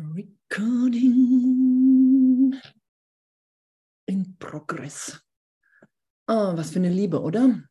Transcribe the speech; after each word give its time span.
Recording 0.00 1.10
in 4.06 4.36
Progress. 4.38 5.20
Oh, 6.26 6.56
was 6.56 6.70
für 6.70 6.78
eine 6.78 6.88
Liebe, 6.88 7.20
oder? 7.20 7.62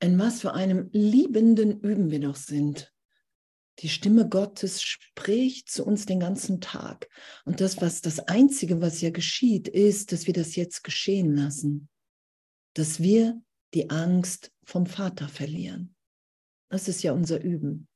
In 0.00 0.18
was 0.18 0.42
für 0.42 0.52
einem 0.52 0.90
liebenden 0.92 1.80
Üben 1.80 2.10
wir 2.10 2.20
doch 2.20 2.36
sind. 2.36 2.92
Die 3.78 3.88
Stimme 3.88 4.28
Gottes 4.28 4.82
spricht 4.82 5.70
zu 5.70 5.86
uns 5.86 6.04
den 6.04 6.20
ganzen 6.20 6.60
Tag. 6.60 7.08
Und 7.46 7.62
das, 7.62 7.80
was 7.80 8.02
das 8.02 8.20
Einzige, 8.20 8.82
was 8.82 9.00
ja 9.00 9.08
geschieht, 9.10 9.68
ist, 9.68 10.12
dass 10.12 10.26
wir 10.26 10.34
das 10.34 10.54
jetzt 10.54 10.84
geschehen 10.84 11.34
lassen. 11.34 11.88
Dass 12.74 13.00
wir 13.00 13.40
die 13.72 13.88
Angst 13.88 14.52
vom 14.64 14.84
Vater 14.86 15.28
verlieren. 15.28 15.94
Das 16.68 16.88
ist 16.88 17.02
ja 17.02 17.12
unser 17.12 17.40
Üben 17.40 17.88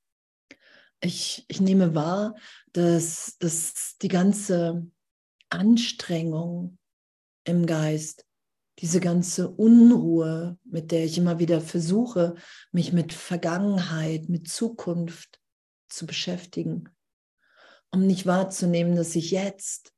ich, 1.02 1.44
ich 1.48 1.60
nehme 1.60 1.94
wahr, 1.94 2.36
dass, 2.72 3.36
dass 3.38 3.96
die 4.00 4.08
ganze 4.08 4.86
Anstrengung 5.50 6.78
im 7.44 7.66
Geist, 7.66 8.24
diese 8.78 9.00
ganze 9.00 9.50
Unruhe, 9.50 10.58
mit 10.64 10.92
der 10.92 11.04
ich 11.04 11.18
immer 11.18 11.38
wieder 11.38 11.60
versuche, 11.60 12.36
mich 12.70 12.92
mit 12.92 13.12
Vergangenheit, 13.12 14.28
mit 14.28 14.48
Zukunft 14.48 15.40
zu 15.88 16.06
beschäftigen, 16.06 16.88
um 17.90 18.06
nicht 18.06 18.24
wahrzunehmen, 18.24 18.96
dass 18.96 19.14
ich 19.14 19.30
jetzt 19.32 19.92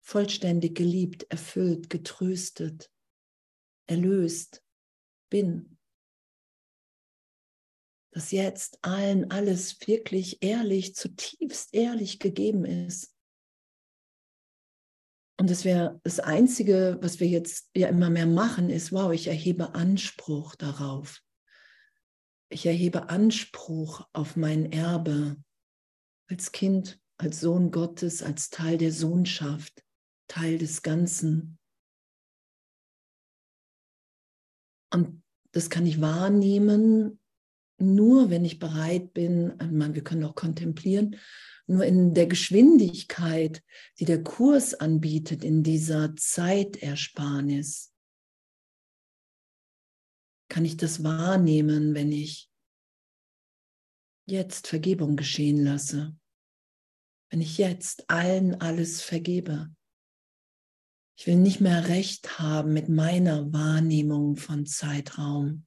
vollständig 0.00 0.76
geliebt, 0.76 1.26
erfüllt, 1.28 1.90
getröstet, 1.90 2.90
erlöst 3.86 4.62
bin 5.28 5.77
dass 8.10 8.30
jetzt 8.30 8.78
allen 8.82 9.30
alles 9.30 9.86
wirklich 9.86 10.42
ehrlich, 10.42 10.94
zutiefst 10.94 11.74
ehrlich 11.74 12.18
gegeben 12.18 12.64
ist. 12.64 13.14
Und 15.40 15.50
das 15.50 15.64
wäre 15.64 16.00
das 16.02 16.18
Einzige, 16.18 16.98
was 17.00 17.20
wir 17.20 17.28
jetzt 17.28 17.70
ja 17.76 17.88
immer 17.88 18.10
mehr 18.10 18.26
machen, 18.26 18.70
ist, 18.70 18.92
wow, 18.92 19.12
ich 19.12 19.28
erhebe 19.28 19.74
Anspruch 19.74 20.56
darauf. 20.56 21.22
Ich 22.50 22.66
erhebe 22.66 23.08
Anspruch 23.08 24.08
auf 24.12 24.34
mein 24.34 24.72
Erbe 24.72 25.36
als 26.28 26.50
Kind, 26.50 27.00
als 27.18 27.40
Sohn 27.40 27.70
Gottes, 27.70 28.22
als 28.22 28.50
Teil 28.50 28.78
der 28.78 28.90
Sohnschaft, 28.90 29.84
Teil 30.26 30.58
des 30.58 30.82
Ganzen. 30.82 31.58
Und 34.92 35.22
das 35.52 35.70
kann 35.70 35.86
ich 35.86 36.00
wahrnehmen 36.00 37.20
nur 37.78 38.30
wenn 38.30 38.44
ich 38.44 38.58
bereit 38.58 39.12
bin, 39.14 39.54
meine, 39.70 39.94
wir 39.94 40.04
können 40.04 40.24
auch 40.24 40.34
kontemplieren, 40.34 41.16
nur 41.66 41.84
in 41.84 42.14
der 42.14 42.26
Geschwindigkeit, 42.26 43.62
die 44.00 44.04
der 44.04 44.22
Kurs 44.22 44.74
anbietet, 44.74 45.44
in 45.44 45.62
dieser 45.62 46.16
Zeitersparnis, 46.16 47.92
kann 50.48 50.64
ich 50.64 50.78
das 50.78 51.04
wahrnehmen, 51.04 51.94
wenn 51.94 52.10
ich 52.10 52.50
jetzt 54.26 54.66
Vergebung 54.66 55.16
geschehen 55.16 55.62
lasse, 55.62 56.16
wenn 57.30 57.40
ich 57.42 57.58
jetzt 57.58 58.08
allen 58.08 58.60
alles 58.60 59.02
vergebe. 59.02 59.70
Ich 61.18 61.26
will 61.26 61.36
nicht 61.36 61.60
mehr 61.60 61.88
recht 61.88 62.38
haben 62.38 62.72
mit 62.72 62.88
meiner 62.88 63.52
Wahrnehmung 63.52 64.36
von 64.36 64.64
Zeitraum. 64.64 65.66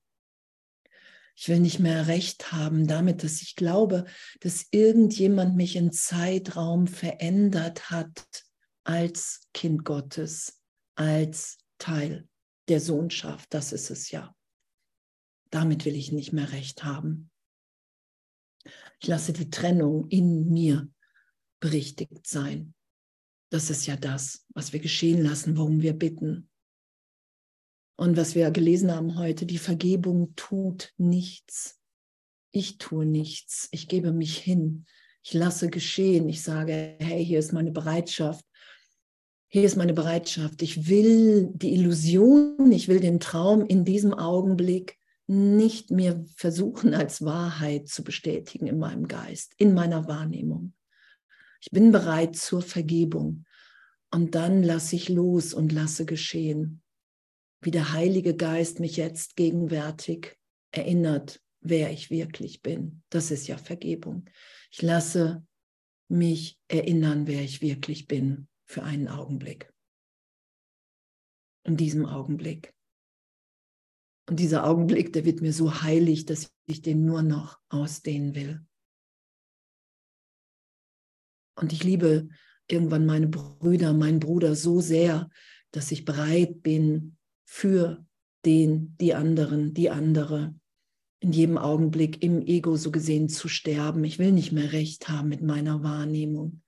Ich 1.42 1.50
will 1.50 1.60
nicht 1.60 1.80
mehr 1.80 2.06
recht 2.06 2.52
haben 2.52 2.86
damit, 2.86 3.24
dass 3.24 3.42
ich 3.42 3.56
glaube, 3.56 4.06
dass 4.42 4.68
irgendjemand 4.70 5.56
mich 5.56 5.76
in 5.76 5.92
Zeitraum 5.92 6.86
verändert 6.86 7.90
hat 7.90 8.46
als 8.84 9.48
Kind 9.52 9.84
Gottes, 9.84 10.62
als 10.94 11.58
Teil 11.80 12.30
der 12.68 12.80
Sohnschaft. 12.80 13.52
Das 13.56 13.74
ist 13.74 13.90
es 13.90 14.12
ja. 14.12 14.36
Damit 15.50 15.84
will 15.86 15.96
ich 15.96 16.12
nicht 16.12 16.32
mehr 16.32 16.52
recht 16.52 16.84
haben. 16.84 17.32
Ich 19.00 19.08
lasse 19.08 19.34
die 19.34 19.50
Trennung 19.50 20.10
in 20.10 20.48
mir 20.48 20.92
berichtigt 21.60 22.28
sein. 22.28 22.76
Das 23.50 23.72
ist 23.72 23.88
ja 23.88 23.96
das, 23.96 24.46
was 24.50 24.74
wir 24.74 24.80
geschehen 24.80 25.24
lassen, 25.24 25.58
worum 25.58 25.82
wir 25.82 25.94
bitten. 25.94 26.51
Und 28.02 28.18
was 28.18 28.34
wir 28.34 28.50
gelesen 28.50 28.92
haben 28.92 29.20
heute, 29.20 29.46
die 29.46 29.60
Vergebung 29.60 30.34
tut 30.36 30.92
nichts. 30.98 31.80
Ich 32.50 32.80
tue 32.80 33.06
nichts. 33.06 33.70
Ich 33.70 33.88
gebe 33.88 34.12
mich 34.12 34.40
hin. 34.40 34.88
Ich 35.22 35.36
lasse 35.36 35.70
geschehen. 35.70 36.28
Ich 36.28 36.42
sage, 36.42 36.96
hey, 36.98 37.24
hier 37.24 37.38
ist 37.38 37.54
meine 37.54 37.70
Bereitschaft. 37.70 38.44
Hier 39.50 39.66
ist 39.66 39.78
meine 39.78 39.94
Bereitschaft. 39.94 40.64
Ich 40.64 40.90
will 40.90 41.52
die 41.54 41.76
Illusion, 41.76 42.72
ich 42.72 42.88
will 42.88 43.02
den 43.02 43.20
Traum 43.20 43.64
in 43.68 43.86
diesem 43.86 44.16
Augenblick 44.16 44.98
nicht 45.28 45.92
mehr 45.92 46.26
versuchen 46.36 46.96
als 46.96 47.24
Wahrheit 47.24 47.88
zu 47.88 48.04
bestätigen 48.04 48.66
in 48.66 48.80
meinem 48.80 49.08
Geist, 49.08 49.54
in 49.58 49.76
meiner 49.76 50.08
Wahrnehmung. 50.08 50.74
Ich 51.62 51.70
bin 51.70 51.92
bereit 51.92 52.36
zur 52.36 52.64
Vergebung. 52.64 53.46
Und 54.10 54.34
dann 54.34 54.64
lasse 54.64 54.96
ich 54.96 55.08
los 55.08 55.54
und 55.54 55.72
lasse 55.72 56.06
geschehen 56.06 56.81
wie 57.62 57.72
der 57.72 57.94
Heilige 57.94 58.36
Geist 58.36 58.80
mich 58.80 58.98
jetzt 58.98 59.36
gegenwärtig 59.36 60.38
erinnert, 60.72 61.42
wer 61.62 61.92
ich 61.92 62.10
wirklich 62.10 62.62
bin. 62.62 63.04
Das 63.10 63.32
ist 63.32 63.48
ja 63.48 63.58
Vergebung. 63.58 64.26
Ich 64.72 64.82
lasse 64.82 65.46
mich 66.08 66.60
erinnern, 66.68 67.28
wer 67.28 67.42
ich 67.42 67.62
wirklich 67.62 68.08
bin, 68.08 68.48
für 68.66 68.84
einen 68.84 69.08
Augenblick. 69.08 69.72
In 71.64 71.78
diesem 71.78 72.06
Augenblick. 72.06 72.74
Und 74.28 74.40
dieser 74.40 74.66
Augenblick, 74.66 75.14
der 75.14 75.26
wird 75.26 75.42
mir 75.42 75.54
so 75.54 75.82
heilig, 75.82 76.26
dass 76.26 76.52
ich 76.66 76.82
den 76.82 77.06
nur 77.06 77.22
noch 77.22 77.60
ausdehnen 77.70 78.34
will. 78.34 78.66
Und 81.56 81.74
ich 81.74 81.84
liebe 81.84 82.30
irgendwann 82.68 83.06
meine 83.06 83.28
Brüder, 83.28 83.94
meinen 83.94 84.20
Bruder 84.20 84.56
so 84.56 84.80
sehr, 84.80 85.30
dass 85.72 85.92
ich 85.92 86.06
bereit 86.06 86.64
bin, 86.64 87.18
für 87.52 88.06
den, 88.46 88.96
die 89.02 89.14
anderen, 89.14 89.74
die 89.74 89.90
andere, 89.90 90.56
in 91.20 91.34
jedem 91.34 91.58
Augenblick 91.58 92.24
im 92.24 92.42
Ego 92.42 92.78
so 92.78 92.92
gesehen 92.92 93.28
zu 93.28 93.50
sterben. 93.50 94.06
Ich 94.06 94.20
will 94.20 94.32
nicht 94.32 94.54
mehr 94.54 94.72
recht 94.72 95.10
haben 95.10 95.28
mit 95.28 95.42
meiner 95.42 95.84
Wahrnehmung. 95.84 96.64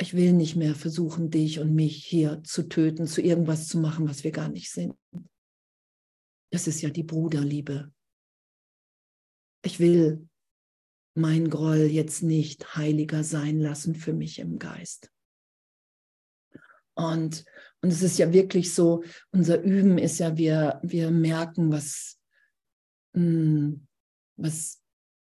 Ich 0.00 0.14
will 0.14 0.32
nicht 0.32 0.54
mehr 0.54 0.76
versuchen, 0.76 1.28
dich 1.28 1.58
und 1.58 1.74
mich 1.74 2.06
hier 2.06 2.40
zu 2.44 2.68
töten, 2.68 3.08
zu 3.08 3.20
irgendwas 3.20 3.66
zu 3.66 3.78
machen, 3.78 4.08
was 4.08 4.22
wir 4.22 4.30
gar 4.30 4.48
nicht 4.48 4.70
sind. 4.70 4.94
Das 6.52 6.68
ist 6.68 6.80
ja 6.80 6.90
die 6.90 7.02
Bruderliebe. 7.02 7.92
Ich 9.64 9.80
will 9.80 10.28
mein 11.14 11.50
Groll 11.50 11.80
jetzt 11.80 12.22
nicht 12.22 12.76
heiliger 12.76 13.24
sein 13.24 13.58
lassen 13.58 13.96
für 13.96 14.12
mich 14.12 14.38
im 14.38 14.60
Geist. 14.60 15.10
Und, 16.94 17.44
und 17.82 17.90
es 17.90 18.02
ist 18.02 18.18
ja 18.18 18.32
wirklich 18.32 18.74
so, 18.74 19.02
unser 19.32 19.62
Üben 19.62 19.96
ist 19.98 20.18
ja, 20.18 20.36
wir, 20.36 20.80
wir 20.82 21.10
merken, 21.10 21.72
was, 21.72 22.18
hm, 23.14 23.86
was, 24.36 24.82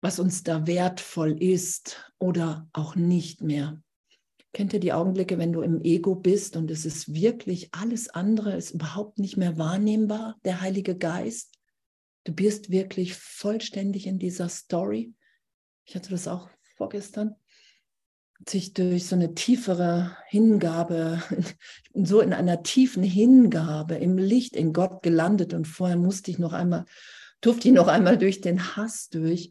was 0.02 0.20
uns 0.20 0.44
da 0.44 0.66
wertvoll 0.66 1.42
ist 1.42 2.12
oder 2.20 2.70
auch 2.72 2.96
nicht 2.96 3.42
mehr. 3.42 3.82
Kennt 4.54 4.74
ihr 4.74 4.80
die 4.80 4.94
Augenblicke, 4.94 5.38
wenn 5.38 5.52
du 5.52 5.62
im 5.62 5.82
Ego 5.82 6.16
bist 6.16 6.56
und 6.56 6.72
es 6.72 6.86
ist 6.86 7.14
wirklich 7.14 7.74
alles 7.74 8.10
andere, 8.10 8.56
ist 8.56 8.72
überhaupt 8.72 9.20
nicht 9.20 9.36
mehr 9.36 9.58
wahrnehmbar, 9.58 10.38
der 10.46 10.62
Heilige 10.62 10.98
Geist? 10.98 11.54
Du 12.24 12.34
bist 12.34 12.72
wirklich 12.72 13.14
vollständig 13.14 14.08
in 14.08 14.20
dieser 14.20 14.50
Story. 14.50 15.14
Ich 15.86 15.96
hatte 15.96 16.10
das 16.10 16.28
auch 16.28 16.50
vorgestern 16.76 17.36
sich 18.48 18.74
durch 18.74 19.08
so 19.08 19.16
eine 19.16 19.34
tiefere 19.34 20.16
Hingabe, 20.28 21.22
so 21.94 22.22
in 22.22 22.34
einer 22.34 22.64
tiefen 22.64 23.04
Hingabe 23.04 23.96
im 23.96 24.18
Licht 24.18 24.56
in 24.56 24.74
Gott 24.74 25.02
gelandet 25.04 25.54
und 25.54 25.66
vorher 25.66 25.98
musste 25.98 26.32
ich 26.32 26.40
noch 26.40 26.54
einmal, 26.54 26.86
durfte 27.42 27.68
ich 27.68 27.74
noch 27.74 27.88
einmal 27.88 28.18
durch 28.18 28.42
den 28.42 28.76
Hass 28.76 29.10
durch, 29.10 29.50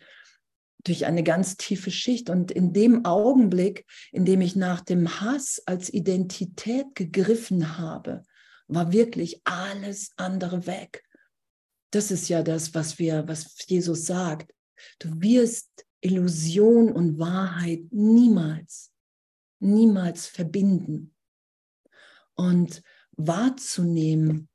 durch 0.85 1.07
eine 1.07 1.23
ganz 1.23 1.57
tiefe 1.57 1.91
Schicht. 1.91 2.31
Und 2.31 2.51
in 2.51 2.73
dem 2.73 3.05
Augenblick, 3.05 3.85
in 4.13 4.25
dem 4.25 4.41
ich 4.41 4.57
nach 4.57 4.81
dem 4.81 5.21
Hass 5.21 5.61
als 5.67 5.93
Identität 5.93 6.95
gegriffen 6.95 7.79
habe, 7.79 8.23
war 8.69 8.93
wirklich 8.93 9.41
alles 9.45 10.13
andere 10.17 10.67
weg. 10.67 11.03
Das 11.91 12.11
ist 12.11 12.29
ja 12.29 12.43
das, 12.43 12.75
was 12.75 12.99
wir, 12.99 13.27
was 13.27 13.57
Jesus 13.67 14.07
sagt. 14.07 14.53
Du 14.99 15.21
wirst 15.21 15.86
Illusion 16.07 16.93
und 16.93 17.19
Wahrheit 17.19 17.81
niemals, 17.91 18.93
niemals 19.59 20.27
verbinden. 20.27 21.15
Und 22.35 22.83
wahrzunehmen, 23.17 24.49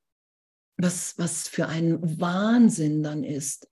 was, 0.78 1.18
was 1.18 1.48
für 1.48 1.68
ein 1.68 2.20
Wahnsinn 2.20 3.04
dann 3.04 3.24
ist, 3.24 3.68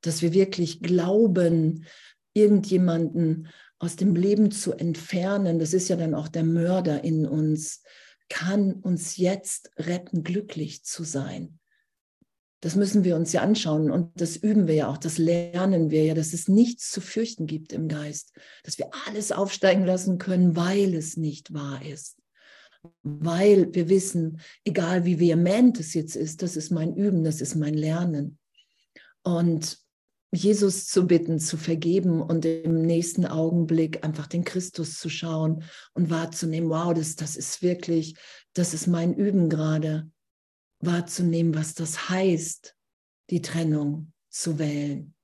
dass 0.00 0.20
wir 0.20 0.32
wirklich 0.32 0.80
glauben, 0.80 1.86
irgendjemanden 2.34 3.48
aus 3.78 3.96
dem 3.96 4.16
Leben 4.16 4.50
zu 4.50 4.72
entfernen, 4.72 5.58
das 5.58 5.74
ist 5.74 5.88
ja 5.88 5.96
dann 5.96 6.14
auch 6.14 6.28
der 6.28 6.44
Mörder 6.44 7.04
in 7.04 7.26
uns, 7.26 7.82
kann 8.28 8.72
uns 8.72 9.16
jetzt 9.16 9.70
retten, 9.76 10.24
glücklich 10.24 10.84
zu 10.84 11.04
sein. 11.04 11.58
Das 12.62 12.76
müssen 12.76 13.02
wir 13.02 13.16
uns 13.16 13.32
ja 13.32 13.42
anschauen 13.42 13.90
und 13.90 14.20
das 14.20 14.36
üben 14.36 14.68
wir 14.68 14.74
ja 14.74 14.88
auch, 14.88 14.96
das 14.96 15.18
lernen 15.18 15.90
wir 15.90 16.04
ja, 16.04 16.14
dass 16.14 16.32
es 16.32 16.46
nichts 16.46 16.92
zu 16.92 17.00
fürchten 17.00 17.46
gibt 17.46 17.72
im 17.72 17.88
Geist, 17.88 18.32
dass 18.62 18.78
wir 18.78 18.88
alles 19.08 19.32
aufsteigen 19.32 19.84
lassen 19.84 20.18
können, 20.18 20.54
weil 20.54 20.94
es 20.94 21.16
nicht 21.16 21.52
wahr 21.52 21.84
ist. 21.84 22.18
Weil 23.02 23.74
wir 23.74 23.88
wissen, 23.88 24.40
egal 24.64 25.04
wie 25.04 25.18
vehement 25.18 25.80
es 25.80 25.92
jetzt 25.92 26.14
ist, 26.14 26.40
das 26.40 26.54
ist 26.54 26.70
mein 26.70 26.94
Üben, 26.94 27.24
das 27.24 27.40
ist 27.40 27.56
mein 27.56 27.74
Lernen. 27.74 28.38
Und 29.24 29.78
Jesus 30.32 30.86
zu 30.86 31.08
bitten, 31.08 31.40
zu 31.40 31.56
vergeben 31.56 32.22
und 32.22 32.44
im 32.44 32.82
nächsten 32.82 33.26
Augenblick 33.26 34.04
einfach 34.04 34.28
den 34.28 34.44
Christus 34.44 35.00
zu 35.00 35.08
schauen 35.08 35.64
und 35.94 36.10
wahrzunehmen, 36.10 36.70
wow, 36.70 36.94
das, 36.94 37.16
das 37.16 37.36
ist 37.36 37.60
wirklich, 37.60 38.14
das 38.52 38.72
ist 38.72 38.86
mein 38.86 39.14
Üben 39.14 39.48
gerade 39.48 40.11
wahrzunehmen, 40.82 41.54
was 41.54 41.74
das 41.74 42.10
heißt, 42.10 42.74
die 43.30 43.40
Trennung 43.40 44.12
zu 44.28 44.58
wählen, 44.58 45.14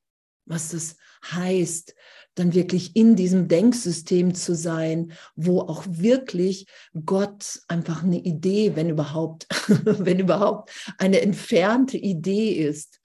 was 0.46 0.70
das 0.70 0.96
heißt, 1.25 1.94
dann 2.34 2.55
wirklich 2.55 2.94
in 2.94 3.16
diesem 3.16 3.49
Denksystem 3.49 4.34
zu 4.34 4.55
sein, 4.55 5.12
wo 5.34 5.60
auch 5.60 5.84
wirklich 5.88 6.66
Gott 7.05 7.60
einfach 7.69 8.02
eine 8.02 8.20
Idee, 8.20 8.76
wenn 8.76 8.88
überhaupt, 8.88 9.46
wenn 9.84 10.20
überhaupt 10.20 10.70
eine 10.99 11.20
entfernte 11.20 11.99
Idee 11.99 12.52
ist. 12.52 13.00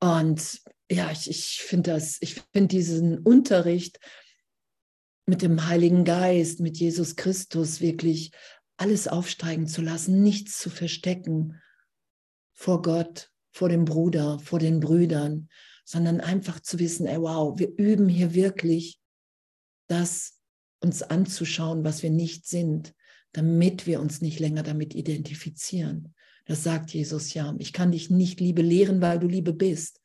Und 0.00 0.60
ja, 0.90 1.10
ich, 1.10 1.28
ich 1.28 1.60
finde 1.62 1.92
das, 1.92 2.16
ich 2.20 2.42
finde 2.52 2.68
diesen 2.68 3.18
Unterricht 3.18 4.00
mit 5.26 5.42
dem 5.42 5.66
Heiligen 5.66 6.04
Geist, 6.04 6.60
mit 6.60 6.78
Jesus 6.78 7.14
Christus 7.14 7.80
wirklich 7.80 8.32
alles 8.78 9.06
aufsteigen 9.06 9.66
zu 9.66 9.82
lassen, 9.82 10.22
nichts 10.22 10.58
zu 10.58 10.70
verstecken, 10.70 11.60
vor 12.60 12.82
Gott, 12.82 13.30
vor 13.52 13.70
dem 13.70 13.86
Bruder, 13.86 14.38
vor 14.38 14.58
den 14.58 14.80
Brüdern, 14.80 15.48
sondern 15.86 16.20
einfach 16.20 16.60
zu 16.60 16.78
wissen, 16.78 17.06
ey, 17.06 17.18
wow, 17.18 17.58
wir 17.58 17.72
üben 17.78 18.06
hier 18.06 18.34
wirklich 18.34 19.00
das 19.88 20.38
uns 20.80 21.02
anzuschauen, 21.02 21.84
was 21.84 22.02
wir 22.02 22.10
nicht 22.10 22.46
sind, 22.46 22.94
damit 23.32 23.86
wir 23.86 23.98
uns 23.98 24.20
nicht 24.20 24.40
länger 24.40 24.62
damit 24.62 24.94
identifizieren. 24.94 26.14
Das 26.44 26.62
sagt 26.62 26.92
Jesus 26.92 27.32
ja. 27.32 27.54
Ich 27.58 27.72
kann 27.72 27.92
dich 27.92 28.10
nicht 28.10 28.40
Liebe 28.40 28.60
lehren, 28.60 29.00
weil 29.00 29.18
du 29.18 29.26
Liebe 29.26 29.54
bist. 29.54 29.98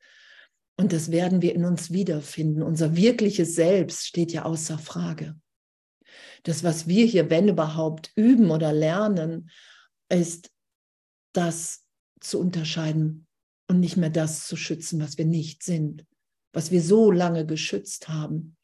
Und 0.78 0.94
das 0.94 1.10
werden 1.10 1.42
wir 1.42 1.54
in 1.54 1.66
uns 1.66 1.90
wiederfinden. 1.90 2.62
Unser 2.62 2.96
wirkliches 2.96 3.54
Selbst 3.54 4.06
steht 4.06 4.32
ja 4.32 4.46
außer 4.46 4.78
Frage. 4.78 5.38
Das, 6.42 6.64
was 6.64 6.88
wir 6.88 7.04
hier, 7.04 7.28
wenn 7.28 7.48
überhaupt, 7.48 8.12
üben 8.16 8.50
oder 8.50 8.72
lernen, 8.72 9.50
ist 10.08 10.50
das 11.34 11.85
zu 12.20 12.40
unterscheiden 12.40 13.26
und 13.68 13.80
nicht 13.80 13.96
mehr 13.96 14.10
das 14.10 14.46
zu 14.46 14.56
schützen, 14.56 15.00
was 15.00 15.18
wir 15.18 15.24
nicht 15.24 15.62
sind, 15.62 16.06
was 16.52 16.70
wir 16.70 16.82
so 16.82 17.10
lange 17.10 17.46
geschützt 17.46 18.08
haben, 18.08 18.56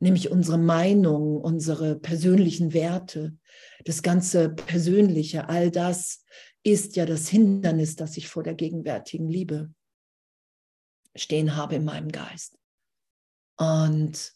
nämlich 0.00 0.30
unsere 0.30 0.58
Meinung, 0.58 1.40
unsere 1.40 1.96
persönlichen 1.96 2.72
Werte, 2.72 3.36
das 3.84 4.02
ganze 4.02 4.50
Persönliche, 4.50 5.48
all 5.48 5.70
das 5.70 6.24
ist 6.62 6.96
ja 6.96 7.04
das 7.06 7.28
Hindernis, 7.28 7.96
das 7.96 8.16
ich 8.16 8.28
vor 8.28 8.42
der 8.42 8.54
gegenwärtigen 8.54 9.28
Liebe 9.28 9.72
stehen 11.14 11.56
habe 11.56 11.76
in 11.76 11.84
meinem 11.84 12.10
Geist. 12.10 12.58
Und 13.56 14.32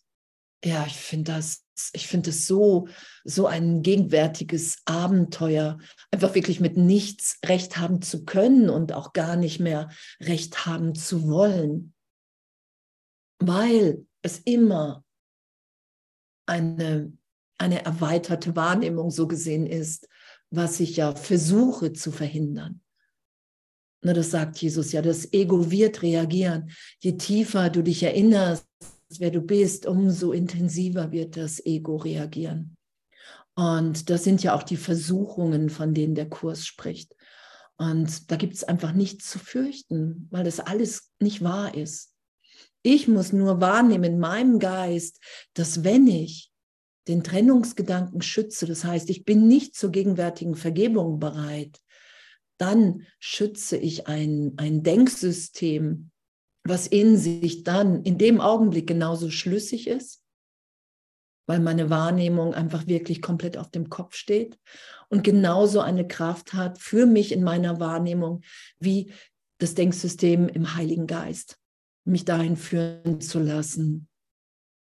ja, 0.65 0.85
ich 0.87 0.97
finde 0.97 1.33
das 1.33 1.69
ich 1.93 2.09
finde 2.09 2.31
es 2.31 2.47
so, 2.47 2.89
so 3.25 3.47
ein 3.47 3.83
gegenwärtiges 3.83 4.79
Abenteuer, 4.85 5.79
einfach 6.11 6.35
wirklich 6.35 6.61
mit 6.61 6.77
nichts 6.77 7.39
recht 7.45 7.77
haben 7.77 8.03
zu 8.03 8.25
können 8.25 8.69
und 8.69 8.93
auch 8.93 9.13
gar 9.13 9.37
nicht 9.37 9.61
mehr 9.61 9.89
recht 10.21 10.67
haben 10.67 10.95
zu 10.95 11.29
wollen, 11.29 11.95
weil 13.39 14.07
es 14.23 14.39
immer 14.39 15.05
eine, 16.47 17.13
eine 17.59 17.85
erweiterte 17.85 18.57
Wahrnehmung 18.57 19.11
so 19.11 19.29
gesehen 19.29 19.67
ist, 19.67 20.09
was 20.51 20.81
ich 20.81 20.97
ja 20.97 21.15
versuche 21.15 21.93
zu 21.93 22.11
verhindern. 22.11 22.81
Na, 24.01 24.13
das 24.13 24.31
sagt 24.31 24.59
Jesus 24.59 24.93
ja, 24.93 25.03
das 25.03 25.33
Ego 25.33 25.71
wird 25.71 26.03
reagieren. 26.03 26.71
Je 27.01 27.17
tiefer 27.17 27.69
du 27.69 27.83
dich 27.83 28.03
erinnerst, 28.03 28.65
wer 29.19 29.31
du 29.31 29.41
bist, 29.41 29.87
umso 29.87 30.33
intensiver 30.33 31.13
wird 31.13 31.37
das 31.37 31.65
Ego 31.65 31.97
reagieren. 31.97 32.77
Und 33.55 34.11
das 34.11 34.23
sind 34.23 34.43
ja 34.43 34.55
auch 34.55 34.63
die 34.63 34.77
Versuchungen, 34.77 35.71
von 35.71 35.95
denen 35.95 36.15
der 36.15 36.29
Kurs 36.29 36.67
spricht. 36.67 37.15
Und 37.77 38.31
da 38.31 38.37
gibt 38.37 38.55
es 38.55 38.65
einfach 38.65 38.93
nichts 38.93 39.31
zu 39.31 39.39
fürchten, 39.39 40.29
weil 40.31 40.45
das 40.45 40.61
alles 40.61 41.13
nicht 41.21 41.43
wahr 41.43 41.75
ist. 41.75 42.13
Ich 42.83 43.09
muss 43.09 43.33
nur 43.33 43.61
wahrnehmen 43.61 44.05
in 44.05 44.19
meinem 44.19 44.59
Geist, 44.59 45.21
dass 45.55 45.85
wenn 45.85 46.07
ich 46.07 46.53
den 47.09 47.25
Trennungsgedanken 47.25 48.21
schütze, 48.21 48.67
das 48.67 48.85
heißt, 48.85 49.11
ich 49.11 49.25
bin 49.25 49.49
nicht 49.49 49.75
zur 49.75 49.91
gegenwärtigen 49.91 50.55
Vergebung 50.55 51.19
bereit, 51.19 51.81
dann 52.59 53.07
schütze 53.19 53.77
ich 53.77 54.07
ein, 54.07 54.55
ein 54.57 54.83
Denksystem, 54.83 56.11
was 56.69 56.87
in 56.87 57.17
sich 57.17 57.65
dann 57.65 58.03
in 58.03 58.19
dem 58.19 58.41
Augenblick 58.41 58.87
genauso 58.87 59.31
schlüssig 59.31 59.87
ist, 59.87 60.23
weil 61.47 61.61
meine 61.61 61.89
Wahrnehmung 61.89 62.55
einfach 62.55 62.87
wirklich 62.87 63.23
komplett 63.23 63.57
auf 63.57 63.71
dem 63.71 63.89
Kopf 63.89 64.15
steht 64.15 64.59
und 65.09 65.25
genauso 65.25 65.81
eine 65.81 66.07
Kraft 66.07 66.53
hat 66.53 66.79
für 66.79 67.07
mich 67.07 67.33
in 67.33 67.43
meiner 67.43 67.81
Wahrnehmung 67.81 68.43
wie 68.79 69.13
das 69.59 69.75
Denksystem 69.75 70.49
im 70.49 70.75
Heiligen 70.75 71.07
Geist, 71.07 71.59
mich 72.05 72.25
dahin 72.25 72.57
führen 72.57 73.21
zu 73.21 73.41
lassen, 73.41 74.09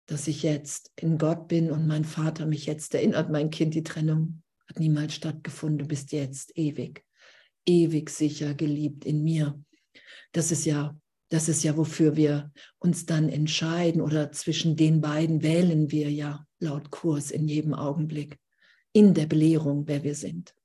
dass 0.08 0.28
ich 0.28 0.44
jetzt 0.44 0.92
in 0.96 1.18
Gott 1.18 1.48
bin 1.48 1.70
und 1.70 1.88
mein 1.88 2.06
Vater 2.06 2.46
mich 2.46 2.66
jetzt 2.66 2.96
erinnert, 2.96 3.30
mein 3.30 3.50
Kind, 3.50 3.74
die 3.74 3.84
Trennung 3.84 4.42
hat 4.68 4.80
niemals 4.80 5.14
stattgefunden, 5.14 5.80
du 5.80 5.86
bist 5.86 6.12
jetzt 6.12 6.58
ewig, 6.58 7.06
ewig 7.66 8.10
sicher 8.10 8.54
geliebt 8.54 9.06
in 9.06 9.24
mir. 9.24 9.62
Das 10.32 10.52
ist 10.52 10.66
ja 10.66 10.98
das 11.34 11.50
ist 11.50 11.64
ja, 11.64 11.76
wofür 11.76 12.16
wir 12.16 12.52
uns 12.78 13.08
dann 13.08 13.28
entscheiden 13.28 14.02
oder 14.02 14.32
zwischen 14.32 14.76
den 14.76 15.02
beiden 15.02 15.42
wählen 15.42 15.90
wir 15.90 16.12
ja 16.12 16.46
laut 16.60 16.92
Kurs 16.92 17.32
in 17.32 17.48
jedem 17.48 17.74
Augenblick 17.74 18.40
in 18.92 19.16
der 19.16 19.26
Belehrung, 19.26 19.88
wer 19.88 20.04
wir 20.04 20.14
sind. 20.14 20.56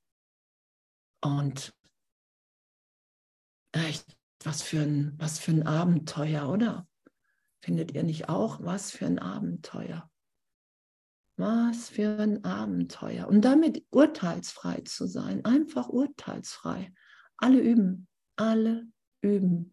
Und 1.21 1.73
echt, 3.71 4.15
was 4.43 4.61
für 4.61 4.81
ein, 4.81 5.15
was 5.17 5.39
für 5.39 5.53
ein 5.53 5.65
Abenteuer, 5.65 6.47
oder? 6.47 6.87
Findet 7.63 7.95
ihr 7.95 8.03
nicht 8.03 8.29
auch? 8.29 8.63
Was 8.63 8.91
für 8.91 9.07
ein 9.07 9.17
Abenteuer. 9.17 10.07
Was 11.35 11.89
für 11.89 12.19
ein 12.19 12.43
Abenteuer. 12.43 13.27
Und 13.27 13.41
damit 13.41 13.87
urteilsfrei 13.89 14.81
zu 14.81 15.07
sein, 15.07 15.43
einfach 15.45 15.89
urteilsfrei. 15.89 16.93
Alle 17.37 17.59
üben, 17.59 18.07
alle 18.35 18.85
üben. 19.21 19.71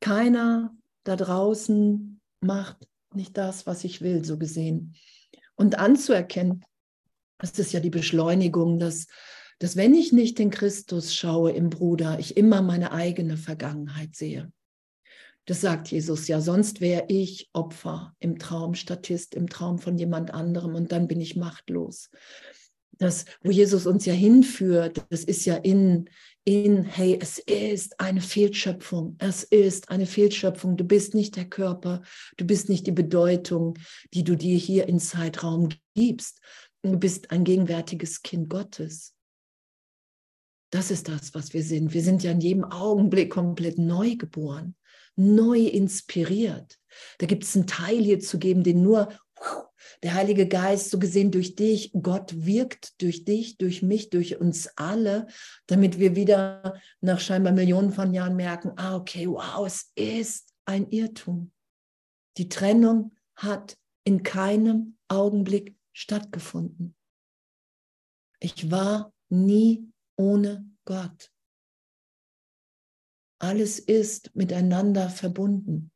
Keiner 0.00 0.74
da 1.04 1.16
draußen 1.16 2.20
macht 2.40 2.88
nicht 3.14 3.36
das, 3.36 3.66
was 3.66 3.84
ich 3.84 4.00
will, 4.00 4.24
so 4.24 4.38
gesehen. 4.38 4.94
Und 5.54 5.78
anzuerkennen, 5.78 6.64
das 7.38 7.58
ist 7.58 7.72
ja 7.72 7.80
die 7.80 7.90
Beschleunigung, 7.90 8.78
dass, 8.78 9.06
dass 9.58 9.76
wenn 9.76 9.94
ich 9.94 10.12
nicht 10.12 10.38
den 10.38 10.50
Christus 10.50 11.14
schaue 11.14 11.52
im 11.52 11.70
Bruder, 11.70 12.18
ich 12.18 12.36
immer 12.36 12.62
meine 12.62 12.92
eigene 12.92 13.36
Vergangenheit 13.36 14.14
sehe. 14.14 14.52
Das 15.46 15.60
sagt 15.60 15.88
Jesus 15.88 16.26
ja, 16.26 16.40
sonst 16.40 16.80
wäre 16.80 17.04
ich 17.08 17.48
Opfer 17.52 18.14
im 18.18 18.38
Traum, 18.38 18.74
Statist 18.74 19.34
im 19.34 19.48
Traum 19.48 19.78
von 19.78 19.96
jemand 19.96 20.34
anderem 20.34 20.74
und 20.74 20.90
dann 20.90 21.06
bin 21.06 21.20
ich 21.20 21.36
machtlos. 21.36 22.10
Das, 22.98 23.24
wo 23.42 23.50
Jesus 23.50 23.86
uns 23.86 24.06
ja 24.06 24.14
hinführt, 24.14 25.04
das 25.10 25.22
ist 25.24 25.44
ja 25.44 25.56
in, 25.56 26.08
in, 26.44 26.84
hey, 26.84 27.18
es 27.20 27.38
ist 27.38 28.00
eine 28.00 28.20
Fehlschöpfung. 28.20 29.16
Es 29.18 29.42
ist 29.42 29.90
eine 29.90 30.06
Fehlschöpfung. 30.06 30.76
Du 30.76 30.84
bist 30.84 31.14
nicht 31.14 31.36
der 31.36 31.46
Körper. 31.46 32.02
Du 32.36 32.46
bist 32.46 32.68
nicht 32.68 32.86
die 32.86 32.92
Bedeutung, 32.92 33.78
die 34.14 34.24
du 34.24 34.36
dir 34.36 34.56
hier 34.56 34.88
in 34.88 34.98
Zeitraum 34.98 35.68
gibst. 35.94 36.40
Du 36.82 36.98
bist 36.98 37.30
ein 37.30 37.44
gegenwärtiges 37.44 38.22
Kind 38.22 38.48
Gottes. 38.48 39.14
Das 40.70 40.90
ist 40.90 41.08
das, 41.08 41.34
was 41.34 41.52
wir 41.52 41.62
sind. 41.62 41.94
Wir 41.94 42.02
sind 42.02 42.22
ja 42.22 42.30
in 42.30 42.40
jedem 42.40 42.64
Augenblick 42.64 43.32
komplett 43.32 43.78
neu 43.78 44.16
geboren, 44.16 44.76
neu 45.16 45.60
inspiriert. 45.60 46.78
Da 47.18 47.26
gibt 47.26 47.44
es 47.44 47.56
einen 47.56 47.66
Teil 47.66 48.02
hier 48.02 48.20
zu 48.20 48.38
geben, 48.38 48.62
den 48.62 48.82
nur 48.82 49.08
der 50.02 50.14
Heilige 50.14 50.48
Geist, 50.48 50.90
so 50.90 50.98
gesehen 50.98 51.30
durch 51.30 51.54
dich, 51.54 51.92
Gott 52.00 52.46
wirkt 52.46 53.00
durch 53.00 53.24
dich, 53.24 53.58
durch 53.58 53.82
mich, 53.82 54.10
durch 54.10 54.40
uns 54.40 54.68
alle, 54.76 55.26
damit 55.66 55.98
wir 55.98 56.16
wieder 56.16 56.80
nach 57.00 57.20
scheinbar 57.20 57.52
Millionen 57.52 57.92
von 57.92 58.12
Jahren 58.12 58.36
merken, 58.36 58.72
ah, 58.76 58.96
okay, 58.96 59.28
wow, 59.28 59.66
es 59.66 59.92
ist 59.94 60.52
ein 60.64 60.90
Irrtum. 60.90 61.52
Die 62.36 62.48
Trennung 62.48 63.14
hat 63.34 63.78
in 64.04 64.22
keinem 64.22 64.96
Augenblick 65.08 65.76
stattgefunden. 65.92 66.94
Ich 68.40 68.70
war 68.70 69.12
nie 69.28 69.90
ohne 70.16 70.70
Gott. 70.84 71.32
Alles 73.38 73.78
ist 73.78 74.34
miteinander 74.34 75.10
verbunden. 75.10 75.90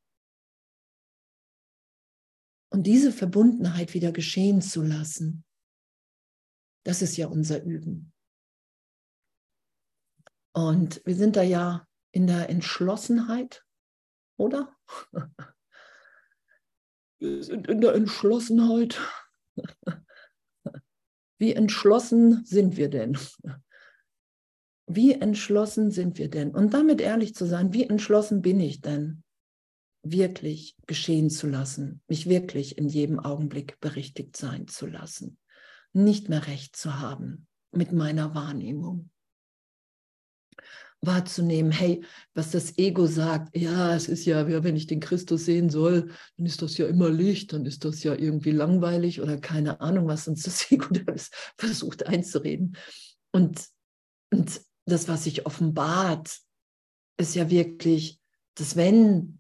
Und 2.71 2.85
diese 2.85 3.13
Verbundenheit 3.13 3.95
wieder 3.95 4.13
geschehen 4.13 4.63
zu 4.63 4.83
lassen, 4.83 5.45
das 6.85 7.03
ist 7.03 7.17
ja 7.17 7.27
unser 7.27 7.63
Üben. 7.63 8.13
Und 10.53 11.03
wir 11.05 11.15
sind 11.15 11.37
da 11.37 11.43
ja 11.43 11.87
in 12.13 12.27
der 12.27 12.49
Entschlossenheit, 12.49 13.65
oder? 14.37 14.77
Wir 17.23 17.45
sind 17.45 17.69
in 17.69 17.83
der 17.83 17.95
Entschlossenheit. 17.95 18.99
Wie 21.39 21.53
entschlossen 21.53 22.47
sind 22.47 22.79
wir 22.79 22.89
denn? 22.89 23.19
Wie 24.87 25.13
entschlossen 25.13 25.91
sind 25.91 26.17
wir 26.17 26.31
denn? 26.31 26.55
Und 26.55 26.73
damit 26.73 27.03
ehrlich 27.03 27.35
zu 27.35 27.47
sein, 27.47 27.73
wie 27.73 27.85
entschlossen 27.85 28.43
bin 28.43 28.59
ich 28.61 28.81
denn, 28.81 29.23
wirklich 30.03 30.77
geschehen 30.87 31.31
zu 31.31 31.47
lassen, 31.47 32.03
mich 32.09 32.29
wirklich 32.29 32.79
in 32.79 32.89
jedem 32.89 33.19
Augenblick 33.19 33.79
berichtigt 33.81 34.37
sein 34.37 34.67
zu 34.67 34.87
lassen, 34.87 35.39
nicht 35.93 36.29
mehr 36.29 36.47
recht 36.47 36.77
zu 36.77 36.99
haben 36.99 37.47
mit 37.73 37.93
meiner 37.93 38.35
Wahrnehmung 38.35 39.11
wahrzunehmen, 41.03 41.73
hey, 41.73 42.05
was 42.35 42.51
das 42.51 42.77
Ego 42.77 43.07
sagt, 43.07 43.57
ja, 43.57 43.95
es 43.95 44.09
ist 44.09 44.27
ja, 44.27 44.47
wenn 44.63 44.77
ich 44.77 44.87
den 44.87 45.01
Christus 45.01 45.47
sehen 45.47 45.71
soll, 45.71 46.11
dann 46.37 46.47
ist 46.47 46.61
das 46.61 46.77
ja 46.77 46.87
immer 46.87 47.09
Licht, 47.09 47.53
dann 47.53 47.65
ist 47.65 47.85
das 47.85 48.03
ja 48.03 48.15
irgendwie 48.15 48.51
langweilig 48.51 49.21
oder 49.21 49.39
keine 49.39 49.81
Ahnung, 49.81 50.07
was 50.09 50.29
uns 50.29 50.43
das 50.43 50.67
Ego 50.71 50.89
da 50.93 51.15
versucht 51.57 52.07
einzureden. 52.07 52.77
Und, 53.33 53.65
und 54.31 54.61
das, 54.85 55.09
was 55.09 55.25
sich 55.25 55.47
offenbart, 55.47 56.39
ist 57.19 57.35
ja 57.35 57.51
wirklich, 57.51 58.21
dass 58.55 58.77
wenn 58.77 59.40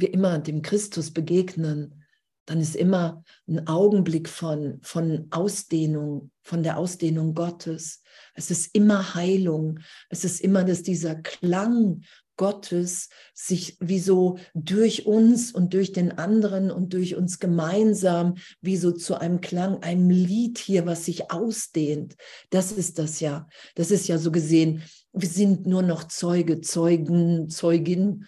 wir 0.00 0.12
immer 0.12 0.38
dem 0.38 0.62
Christus 0.62 1.10
begegnen, 1.10 2.04
dann 2.48 2.60
ist 2.60 2.76
immer 2.76 3.24
ein 3.46 3.66
Augenblick 3.66 4.28
von, 4.28 4.78
von 4.80 5.26
Ausdehnung, 5.30 6.30
von 6.42 6.62
der 6.62 6.78
Ausdehnung 6.78 7.34
Gottes. 7.34 8.02
Es 8.34 8.50
ist 8.50 8.74
immer 8.74 9.14
Heilung. 9.14 9.80
Es 10.08 10.24
ist 10.24 10.40
immer, 10.40 10.64
dass 10.64 10.82
dieser 10.82 11.14
Klang 11.14 12.02
Gottes 12.38 13.10
sich 13.34 13.76
wie 13.80 13.98
so 13.98 14.38
durch 14.54 15.04
uns 15.04 15.52
und 15.52 15.74
durch 15.74 15.92
den 15.92 16.12
anderen 16.12 16.70
und 16.70 16.94
durch 16.94 17.16
uns 17.16 17.38
gemeinsam 17.38 18.36
wie 18.62 18.78
so 18.78 18.92
zu 18.92 19.20
einem 19.20 19.42
Klang, 19.42 19.82
einem 19.82 20.08
Lied 20.08 20.56
hier, 20.56 20.86
was 20.86 21.04
sich 21.04 21.30
ausdehnt. 21.30 22.16
Das 22.48 22.72
ist 22.72 22.98
das 22.98 23.20
ja. 23.20 23.46
Das 23.74 23.90
ist 23.90 24.08
ja 24.08 24.16
so 24.16 24.32
gesehen, 24.32 24.82
wir 25.12 25.28
sind 25.28 25.66
nur 25.66 25.82
noch 25.82 26.04
Zeuge, 26.04 26.62
Zeugen, 26.62 27.50
Zeugin 27.50 28.24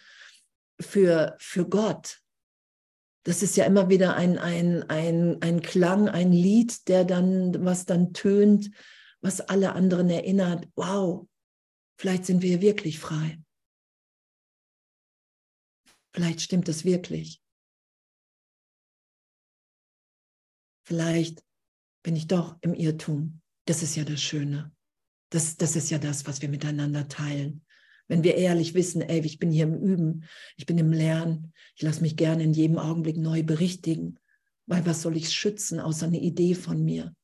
für, 0.81 1.37
für 1.39 1.69
Gott 1.69 2.21
das 3.25 3.43
ist 3.43 3.57
ja 3.57 3.67
immer 3.67 3.89
wieder 3.89 4.17
ein, 4.17 4.39
ein, 4.39 4.83
ein, 4.89 5.43
ein 5.43 5.61
Klang, 5.61 6.09
ein 6.09 6.33
Lied, 6.33 6.89
der 6.89 7.05
dann, 7.05 7.65
was 7.65 7.85
dann 7.85 8.15
tönt, 8.15 8.71
was 9.21 9.41
alle 9.41 9.75
anderen 9.75 10.09
erinnert. 10.09 10.67
Wow, 10.75 11.29
vielleicht 11.99 12.25
sind 12.25 12.43
wir 12.43 12.63
wirklich 12.63 12.99
frei. 12.99 13.39
Vielleicht 16.15 16.41
stimmt 16.41 16.69
es 16.69 16.85
wirklich. 16.85 17.43
Vielleicht 20.87 21.45
bin 22.03 22.17
ich 22.17 22.27
doch 22.27 22.57
im 22.63 22.75
Irrtum. 22.75 23.43
Das 23.67 23.83
ist 23.83 23.97
ja 23.97 24.05
das 24.05 24.21
Schöne. 24.21 24.75
Das, 25.29 25.57
das 25.57 25.77
ist 25.77 25.91
ja 25.91 25.99
das, 25.99 26.27
was 26.27 26.41
wir 26.41 26.49
miteinander 26.49 27.07
teilen. 27.07 27.65
Wenn 28.11 28.25
wir 28.25 28.35
ehrlich 28.35 28.75
wissen, 28.75 29.03
ey, 29.03 29.21
ich 29.21 29.39
bin 29.39 29.53
hier 29.53 29.63
im 29.63 29.81
Üben, 29.81 30.25
ich 30.57 30.67
bin 30.67 30.77
im 30.79 30.93
Lernen, 30.93 31.53
ich 31.77 31.83
lasse 31.83 32.03
mich 32.03 32.17
gerne 32.17 32.43
in 32.43 32.53
jedem 32.53 32.77
Augenblick 32.77 33.17
neu 33.17 33.45
berichtigen, 33.45 34.19
weil 34.67 34.85
was 34.85 35.03
soll 35.03 35.17
ich 35.17 35.31
schützen 35.31 35.79
außer 35.79 36.07
eine 36.07 36.19
Idee 36.19 36.55
von 36.55 36.85
mir? 36.85 37.15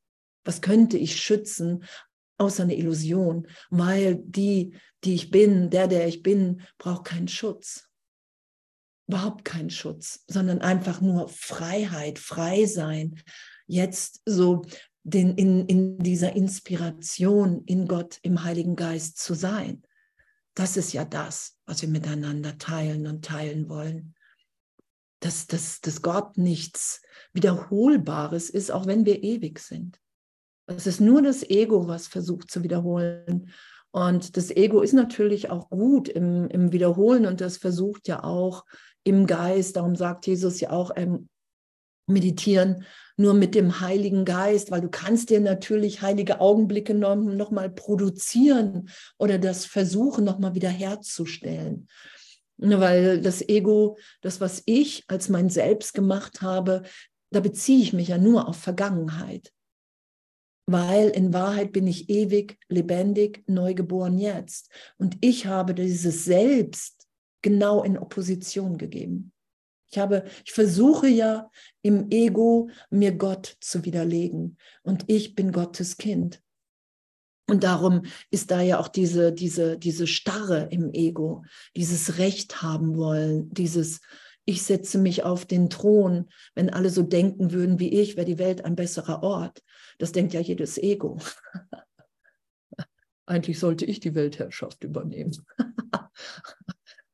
Was 0.45 0.61
könnte 0.61 0.97
ich 0.97 1.21
schützen 1.21 1.83
außer 2.37 2.63
eine 2.63 2.77
Illusion? 2.77 3.49
Weil 3.69 4.15
die, 4.15 4.75
die 5.03 5.13
ich 5.13 5.29
bin, 5.29 5.69
der, 5.69 5.89
der 5.89 6.07
ich 6.07 6.23
bin, 6.23 6.61
braucht 6.77 7.03
keinen 7.03 7.27
Schutz. 7.27 7.89
Überhaupt 9.09 9.43
keinen 9.43 9.69
Schutz, 9.69 10.23
sondern 10.27 10.59
einfach 10.61 11.01
nur 11.01 11.27
Freiheit, 11.27 12.17
frei 12.17 12.65
sein. 12.65 13.21
Jetzt 13.65 14.21
so 14.25 14.61
den, 15.03 15.35
in, 15.35 15.65
in 15.65 15.97
dieser 15.97 16.33
Inspiration 16.33 17.63
in 17.65 17.89
Gott, 17.89 18.19
im 18.21 18.45
Heiligen 18.45 18.77
Geist 18.77 19.17
zu 19.17 19.33
sein. 19.33 19.83
Das 20.57 20.75
ist 20.75 20.91
ja 20.91 21.05
das, 21.05 21.55
was 21.67 21.83
wir 21.83 21.89
miteinander 21.89 22.57
teilen 22.57 23.05
und 23.05 23.23
teilen 23.23 23.69
wollen. 23.69 24.15
Dass, 25.19 25.45
dass, 25.45 25.81
dass 25.81 26.01
Gott 26.01 26.37
nichts 26.37 27.03
Wiederholbares 27.31 28.49
ist, 28.49 28.71
auch 28.71 28.87
wenn 28.87 29.05
wir 29.05 29.21
ewig 29.21 29.59
sind. 29.59 29.99
Es 30.65 30.87
ist 30.87 30.99
nur 30.99 31.21
das 31.21 31.43
Ego, 31.43 31.87
was 31.87 32.07
versucht 32.07 32.49
zu 32.49 32.63
wiederholen. 32.63 33.51
Und 33.91 34.35
das 34.35 34.49
Ego 34.49 34.81
ist 34.81 34.93
natürlich 34.93 35.51
auch 35.51 35.69
gut 35.69 36.09
im, 36.09 36.47
im 36.49 36.71
Wiederholen 36.71 37.27
und 37.27 37.39
das 37.39 37.57
versucht 37.57 38.07
ja 38.07 38.23
auch 38.23 38.65
im 39.03 39.27
Geist. 39.27 39.75
Darum 39.75 39.95
sagt 39.95 40.25
Jesus 40.25 40.59
ja 40.59 40.71
auch, 40.71 40.89
ähm, 40.95 41.29
meditieren 42.07 42.85
nur 43.17 43.33
mit 43.33 43.55
dem 43.55 43.81
Heiligen 43.81 44.25
Geist, 44.25 44.69
weil 44.69 44.81
du 44.81 44.89
kannst 44.89 45.31
dir 45.31 45.39
natürlich 45.39 46.01
heilige 46.01 46.39
Augenblicke 46.39 46.93
noch, 46.93 47.15
noch 47.15 47.51
produzieren 47.75 48.89
oder 49.17 49.39
das 49.39 49.65
versuchen 49.65 50.23
noch 50.23 50.37
mal 50.39 50.53
wieder 50.53 50.69
herzustellen. 50.69 51.87
Weil 52.57 53.21
das 53.21 53.47
Ego, 53.47 53.97
das, 54.21 54.39
was 54.39 54.63
ich 54.65 55.03
als 55.07 55.29
mein 55.29 55.49
Selbst 55.49 55.93
gemacht 55.93 56.41
habe, 56.41 56.83
da 57.31 57.39
beziehe 57.39 57.81
ich 57.81 57.93
mich 57.93 58.09
ja 58.09 58.17
nur 58.17 58.47
auf 58.47 58.57
Vergangenheit. 58.57 59.51
Weil 60.67 61.09
in 61.09 61.33
Wahrheit 61.33 61.71
bin 61.71 61.87
ich 61.87 62.09
ewig, 62.09 62.57
lebendig, 62.67 63.43
neugeboren 63.47 64.17
jetzt. 64.17 64.69
Und 64.97 65.17
ich 65.21 65.45
habe 65.45 65.73
dieses 65.73 66.25
Selbst 66.25 67.07
genau 67.41 67.83
in 67.83 67.97
Opposition 67.97 68.77
gegeben. 68.77 69.31
Ich 69.89 69.97
habe, 69.97 70.25
ich 70.45 70.51
versuche 70.51 71.07
ja 71.07 71.49
im 71.81 72.11
Ego 72.11 72.69
mir 72.89 73.13
Gott 73.13 73.57
zu 73.61 73.85
widerlegen 73.85 74.57
und 74.83 75.05
ich 75.07 75.35
bin 75.35 75.51
Gottes 75.51 75.97
Kind. 75.97 76.41
Und 77.49 77.63
darum 77.63 78.03
ist 78.29 78.51
da 78.51 78.61
ja 78.61 78.79
auch 78.79 78.89
diese, 78.89 79.31
diese, 79.31 79.77
diese 79.77 80.05
Starre 80.05 80.67
im 80.69 80.91
Ego, 80.91 81.45
dieses 81.77 82.17
Recht 82.17 82.61
haben 82.61 82.97
wollen, 82.97 83.49
dieses, 83.53 84.01
ich 84.43 84.63
setze 84.63 84.97
mich 84.97 85.23
auf 85.23 85.45
den 85.45 85.69
Thron. 85.69 86.29
Wenn 86.55 86.69
alle 86.69 86.89
so 86.89 87.03
denken 87.03 87.53
würden 87.53 87.79
wie 87.79 88.01
ich, 88.01 88.17
wäre 88.17 88.25
die 88.25 88.37
Welt 88.37 88.65
ein 88.65 88.75
besserer 88.75 89.23
Ort. 89.23 89.63
Das 89.97 90.11
denkt 90.11 90.33
ja 90.33 90.41
jedes 90.41 90.77
Ego. 90.77 91.19
Eigentlich 93.25 93.59
sollte 93.59 93.85
ich 93.85 94.01
die 94.01 94.15
Weltherrschaft 94.15 94.83
übernehmen. 94.83 95.45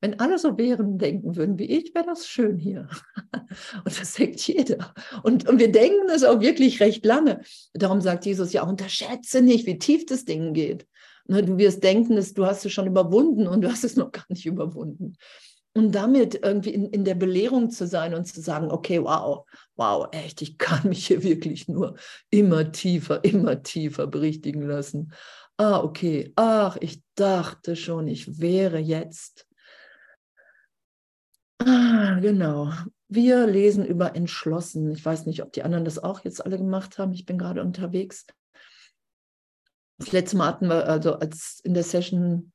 Wenn 0.04 0.20
alle 0.20 0.38
so 0.38 0.58
wären, 0.58 0.98
denken 0.98 1.38
würden 1.38 1.58
wie 1.58 1.64
ich, 1.64 1.96
wäre 1.96 2.06
das 2.06 2.28
schön 2.28 2.58
hier. 2.58 2.90
Und 3.86 4.02
das 4.02 4.16
denkt 4.16 4.46
jeder. 4.46 4.94
Und, 5.24 5.48
und 5.48 5.60
wir 5.60 5.72
denken 5.72 6.10
das 6.10 6.26
auch 6.26 6.42
wirklich 6.42 6.82
recht 6.82 7.06
lange. 7.06 7.40
Darum 7.72 8.02
sagt 8.02 8.26
Jesus 8.26 8.52
ja 8.52 8.64
unterschätze 8.64 9.42
nicht, 9.42 9.66
wie 9.66 9.80
tief 9.80 10.06
das 10.06 10.26
Ding 10.26 10.54
geht. 10.54 10.86
Ne, 11.28 11.42
du 11.42 11.58
wirst 11.58 11.86
denken, 11.86 12.18
dass 12.18 12.34
du 12.34 12.46
hast 12.46 12.66
es 12.66 12.74
schon 12.74 12.88
überwunden 12.88 13.48
und 13.48 13.62
du 13.62 13.72
hast 13.72 13.86
es 13.86 13.96
noch 13.96 14.12
gar 14.12 14.26
nicht 14.28 14.46
überwunden. 14.46 15.16
Und 15.74 15.96
damit 15.96 16.38
irgendwie 16.44 16.74
in, 16.74 16.88
in 16.88 17.06
der 17.06 17.16
Belehrung 17.16 17.70
zu 17.70 17.88
sein 17.88 18.14
und 18.14 18.26
zu 18.26 18.42
sagen, 18.42 18.72
okay, 18.74 19.02
wow, 19.02 19.46
wow, 19.78 20.10
echt, 20.12 20.42
ich 20.42 20.58
kann 20.58 20.90
mich 20.90 21.08
hier 21.08 21.24
wirklich 21.24 21.70
nur 21.70 21.96
immer 22.30 22.74
tiefer, 22.74 23.24
immer 23.24 23.64
tiefer 23.64 24.08
berichtigen 24.08 24.64
lassen. 24.64 25.14
Ah, 25.56 25.80
okay, 25.80 26.34
ach, 26.36 26.76
ich 26.82 27.02
dachte 27.16 27.78
schon, 27.78 28.10
ich 28.10 28.42
wäre 28.42 28.80
jetzt 28.80 29.48
Ah, 31.66 32.20
genau. 32.20 32.72
Wir 33.08 33.48
lesen 33.48 33.86
über 33.86 34.16
entschlossen. 34.16 34.92
Ich 34.92 35.06
weiß 35.06 35.26
nicht, 35.28 35.42
ob 35.42 35.54
die 35.54 35.64
anderen 35.64 35.86
das 35.86 36.00
auch 36.00 36.26
jetzt 36.26 36.46
alle 36.46 36.58
gemacht 36.58 36.98
haben. 36.98 37.14
Ich 37.14 37.26
bin 37.26 37.38
gerade 37.38 37.62
unterwegs. 37.62 38.26
Das 39.98 40.12
letzte 40.12 40.38
Mal 40.38 40.48
hatten 40.48 40.68
wir, 40.68 40.88
also 40.88 41.14
als 41.14 41.62
in 41.64 41.74
der 41.74 41.84
Session 41.84 42.52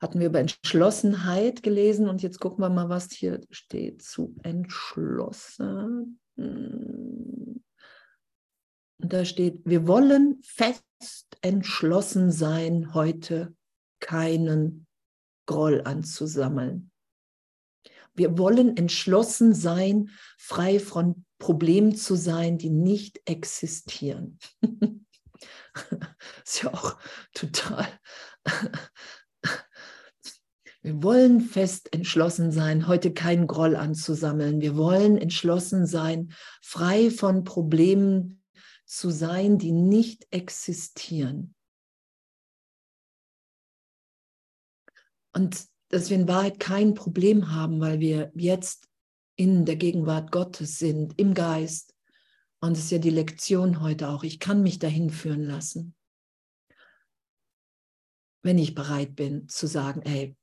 hatten 0.00 0.18
wir 0.18 0.26
über 0.26 0.40
Entschlossenheit 0.40 1.62
gelesen 1.62 2.08
und 2.08 2.22
jetzt 2.22 2.40
gucken 2.40 2.62
wir 2.62 2.68
mal, 2.68 2.88
was 2.88 3.10
hier 3.12 3.40
steht 3.50 4.02
zu 4.02 4.34
entschlossen. 4.42 6.20
Da 8.98 9.24
steht, 9.24 9.62
wir 9.64 9.86
wollen 9.86 10.40
fest 10.42 10.84
entschlossen 11.40 12.30
sein, 12.30 12.92
heute 12.92 13.54
keinen 14.00 14.86
Groll 15.46 15.82
anzusammeln 15.84 16.89
Wir 18.14 18.38
wollen 18.38 18.76
entschlossen 18.76 19.54
sein, 19.54 20.10
frei 20.38 20.80
von 20.80 21.24
Problemen 21.38 21.94
zu 21.96 22.16
sein, 22.16 22.58
die 22.58 22.70
nicht 22.70 23.20
existieren. 23.24 24.38
ist 26.44 26.62
ja 26.62 26.74
auch 26.74 26.98
total. 27.32 27.86
Wir 30.82 31.02
wollen 31.02 31.42
fest 31.42 31.92
entschlossen 31.92 32.52
sein, 32.52 32.88
heute 32.88 33.12
keinen 33.12 33.46
Groll 33.46 33.76
anzusammeln. 33.76 34.62
Wir 34.62 34.76
wollen 34.76 35.18
entschlossen 35.18 35.86
sein, 35.86 36.32
frei 36.62 37.10
von 37.10 37.44
Problemen 37.44 38.42
zu 38.86 39.10
sein, 39.10 39.58
die 39.58 39.72
nicht 39.72 40.26
existieren. 40.30 41.54
Und 45.32 45.69
dass 45.90 46.08
wir 46.08 46.16
in 46.16 46.28
Wahrheit 46.28 46.58
kein 46.58 46.94
Problem 46.94 47.52
haben, 47.52 47.80
weil 47.80 48.00
wir 48.00 48.32
jetzt 48.34 48.88
in 49.36 49.64
der 49.64 49.76
Gegenwart 49.76 50.32
Gottes 50.32 50.78
sind, 50.78 51.18
im 51.18 51.34
Geist. 51.34 51.94
Und 52.60 52.76
das 52.76 52.84
ist 52.84 52.90
ja 52.90 52.98
die 52.98 53.10
Lektion 53.10 53.80
heute 53.80 54.08
auch. 54.08 54.22
Ich 54.22 54.38
kann 54.38 54.62
mich 54.62 54.78
dahin 54.78 55.10
führen 55.10 55.44
lassen, 55.44 55.94
wenn 58.42 58.58
ich 58.58 58.74
bereit 58.74 59.16
bin 59.16 59.48
zu 59.48 59.66
sagen, 59.66 60.02
ey, 60.02 60.36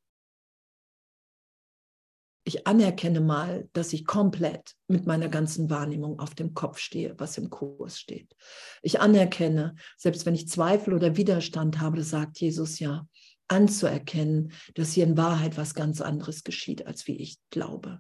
ich 2.44 2.66
anerkenne 2.66 3.20
mal, 3.20 3.70
dass 3.74 3.92
ich 3.92 4.06
komplett 4.06 4.75
mit 4.88 5.06
meiner 5.06 5.27
ganzen 5.27 5.70
Wahrnehmung 5.70 6.20
auf 6.20 6.34
dem 6.34 6.54
Kopf 6.54 6.80
stehe, 6.80 7.13
was 7.18 7.38
im 7.38 7.50
Kurs 7.50 8.00
steht. 8.00 8.36
Ich 8.82 9.01
anerkenne, 9.01 9.75
selbst 9.98 10.25
wenn 10.25 10.34
ich 10.34 10.48
Zweifel 10.48 10.94
oder 10.94 11.18
Widerstand 11.18 11.82
habe, 11.82 11.98
das 11.98 12.10
sagt 12.10 12.39
Jesus 12.39 12.80
ja, 12.80 13.06
anzuerkennen, 13.48 14.51
dass 14.75 14.94
hier 14.94 15.06
in 15.06 15.18
Wahrheit 15.18 15.58
was 15.58 15.74
ganz 15.74 16.01
anderes 16.01 16.44
geschieht, 16.44 16.86
als 16.88 17.08
wie 17.08 17.18
ich 17.18 17.38
glaube. 17.50 18.00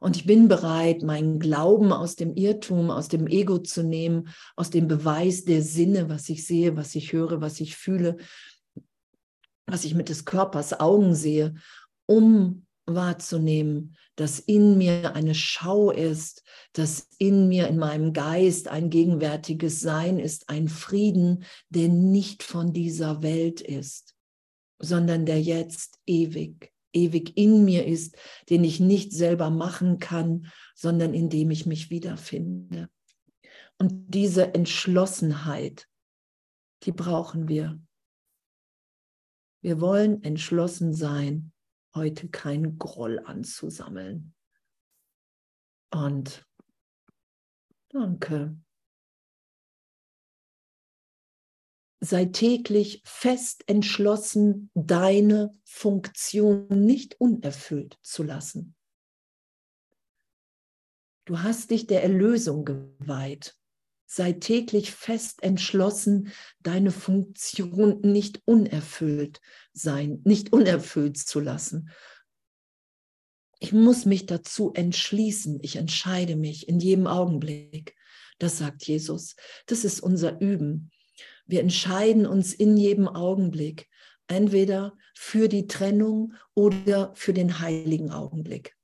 Und 0.00 0.16
ich 0.16 0.26
bin 0.26 0.48
bereit, 0.48 1.02
meinen 1.02 1.38
Glauben 1.38 1.92
aus 1.92 2.16
dem 2.16 2.34
Irrtum, 2.34 2.90
aus 2.90 3.08
dem 3.08 3.26
Ego 3.26 3.58
zu 3.58 3.82
nehmen, 3.82 4.28
aus 4.56 4.70
dem 4.70 4.88
Beweis 4.88 5.44
der 5.44 5.62
Sinne, 5.62 6.08
was 6.08 6.28
ich 6.28 6.46
sehe, 6.46 6.76
was 6.76 6.94
ich 6.94 7.12
höre, 7.12 7.40
was 7.40 7.60
ich 7.60 7.76
fühle, 7.76 8.16
was 9.66 9.84
ich 9.84 9.94
mit 9.94 10.08
des 10.08 10.24
Körpers 10.24 10.78
Augen 10.78 11.14
sehe, 11.14 11.54
um 12.06 12.66
wahrzunehmen, 12.86 13.96
dass 14.16 14.38
in 14.38 14.76
mir 14.76 15.14
eine 15.14 15.34
Schau 15.34 15.90
ist, 15.90 16.42
dass 16.72 17.08
in 17.18 17.48
mir, 17.48 17.68
in 17.68 17.78
meinem 17.78 18.12
Geist 18.12 18.68
ein 18.68 18.90
gegenwärtiges 18.90 19.80
Sein 19.80 20.18
ist, 20.18 20.48
ein 20.48 20.68
Frieden, 20.68 21.44
der 21.68 21.88
nicht 21.88 22.42
von 22.42 22.72
dieser 22.72 23.22
Welt 23.22 23.60
ist 23.60 24.12
sondern 24.82 25.24
der 25.24 25.40
jetzt 25.40 25.98
ewig, 26.06 26.72
ewig 26.92 27.36
in 27.36 27.64
mir 27.64 27.86
ist, 27.86 28.16
den 28.50 28.64
ich 28.64 28.80
nicht 28.80 29.12
selber 29.12 29.48
machen 29.48 29.98
kann, 29.98 30.50
sondern 30.74 31.14
in 31.14 31.30
dem 31.30 31.50
ich 31.50 31.64
mich 31.64 31.88
wiederfinde. 31.90 32.90
Und 33.78 34.14
diese 34.14 34.54
Entschlossenheit, 34.54 35.88
die 36.82 36.92
brauchen 36.92 37.48
wir. 37.48 37.80
Wir 39.62 39.80
wollen 39.80 40.22
entschlossen 40.24 40.92
sein, 40.92 41.52
heute 41.94 42.28
keinen 42.28 42.78
Groll 42.78 43.20
anzusammeln. 43.20 44.34
Und 45.90 46.46
danke. 47.90 48.56
Sei 52.04 52.24
täglich 52.24 53.00
fest 53.04 53.62
entschlossen, 53.68 54.70
deine 54.74 55.56
Funktion 55.64 56.66
nicht 56.68 57.20
unerfüllt 57.20 57.96
zu 58.02 58.24
lassen. 58.24 58.74
Du 61.24 61.38
hast 61.42 61.70
dich 61.70 61.86
der 61.86 62.02
Erlösung 62.02 62.64
geweiht. 62.64 63.54
Sei 64.04 64.32
täglich 64.32 64.90
fest 64.90 65.44
entschlossen, 65.44 66.32
deine 66.58 66.90
Funktion 66.90 68.00
nicht 68.00 68.42
unerfüllt 68.46 69.40
sein, 69.72 70.20
nicht 70.24 70.52
unerfüllt 70.52 71.16
zu 71.16 71.38
lassen. 71.38 71.90
Ich 73.60 73.72
muss 73.72 74.06
mich 74.06 74.26
dazu 74.26 74.72
entschließen. 74.74 75.60
Ich 75.62 75.76
entscheide 75.76 76.34
mich 76.34 76.68
in 76.68 76.80
jedem 76.80 77.06
Augenblick. 77.06 77.94
Das 78.40 78.58
sagt 78.58 78.84
Jesus. 78.88 79.36
Das 79.66 79.84
ist 79.84 80.00
unser 80.00 80.40
Üben. 80.40 80.90
Wir 81.46 81.60
entscheiden 81.60 82.26
uns 82.26 82.52
in 82.54 82.76
jedem 82.76 83.08
Augenblick 83.08 83.88
entweder 84.28 84.96
für 85.14 85.48
die 85.48 85.66
Trennung 85.66 86.34
oder 86.54 87.12
für 87.14 87.32
den 87.32 87.60
heiligen 87.60 88.10
Augenblick. 88.10 88.76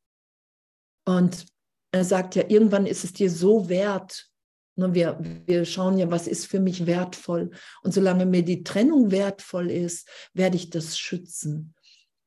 Und 1.05 1.47
er 1.93 2.05
sagt 2.05 2.35
ja, 2.35 2.45
irgendwann 2.49 2.87
ist 2.87 3.05
es 3.05 3.13
dir 3.13 3.31
so 3.31 3.69
wert. 3.69 4.29
Ne, 4.77 4.95
wir, 4.95 5.19
wir 5.47 5.65
schauen 5.65 5.99
ja, 5.99 6.11
was 6.11 6.27
ist 6.27 6.47
für 6.47 6.61
mich 6.61 6.87
wertvoll. 6.87 7.51
Und 7.83 7.95
solange 7.95 8.27
mir 8.27 8.43
die 8.43 8.63
Trennung 8.63 9.11
wertvoll 9.11 9.71
ist, 9.71 10.09
werde 10.35 10.57
ich 10.57 10.71
das 10.71 10.99
schützen. 10.99 11.75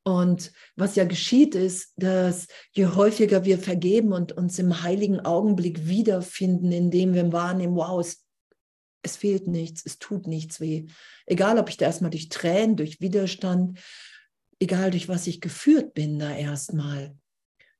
Und 0.04 0.52
was 0.76 0.96
ja 0.96 1.06
geschieht 1.06 1.54
ist, 1.54 1.94
dass 1.96 2.48
je 2.72 2.88
häufiger 2.88 3.46
wir 3.46 3.60
vergeben 3.60 4.14
und 4.14 4.32
uns 4.32 4.58
im 4.58 4.82
heiligen 4.82 5.20
Augenblick 5.20 5.88
wiederfinden, 5.88 6.72
indem 6.72 7.14
wir 7.14 7.32
wahrnehmen, 7.32 7.76
wow, 7.76 8.00
es 8.02 8.26
es 9.02 9.16
fehlt 9.16 9.48
nichts, 9.48 9.84
es 9.86 10.00
tut 10.00 10.28
nichts 10.28 10.60
weh. 10.60 10.86
Egal, 11.26 11.58
ob 11.58 11.70
ich 11.70 11.78
da 11.78 11.86
erstmal 11.86 12.12
durch 12.12 12.30
Tränen, 12.30 12.76
durch 12.76 13.02
Widerstand, 13.02 13.80
egal 14.60 14.92
durch 14.92 15.10
was 15.10 15.28
ich 15.28 15.42
geführt 15.42 15.94
bin 15.94 16.20
da 16.20 16.36
erstmal. 16.36 17.16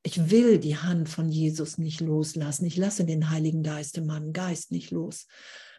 Ich 0.04 0.32
will 0.32 0.58
die 0.58 0.78
Hand 0.78 1.10
von 1.10 1.30
Jesus 1.30 1.78
nicht 1.78 2.02
loslassen. 2.02 2.66
Ich 2.66 2.76
lasse 2.76 3.06
den 3.06 3.30
Heiligen 3.30 3.62
Geist 3.62 3.98
in 3.98 4.08
meinem 4.08 4.34
Geist 4.34 4.72
nicht 4.72 4.90
los. 4.90 5.28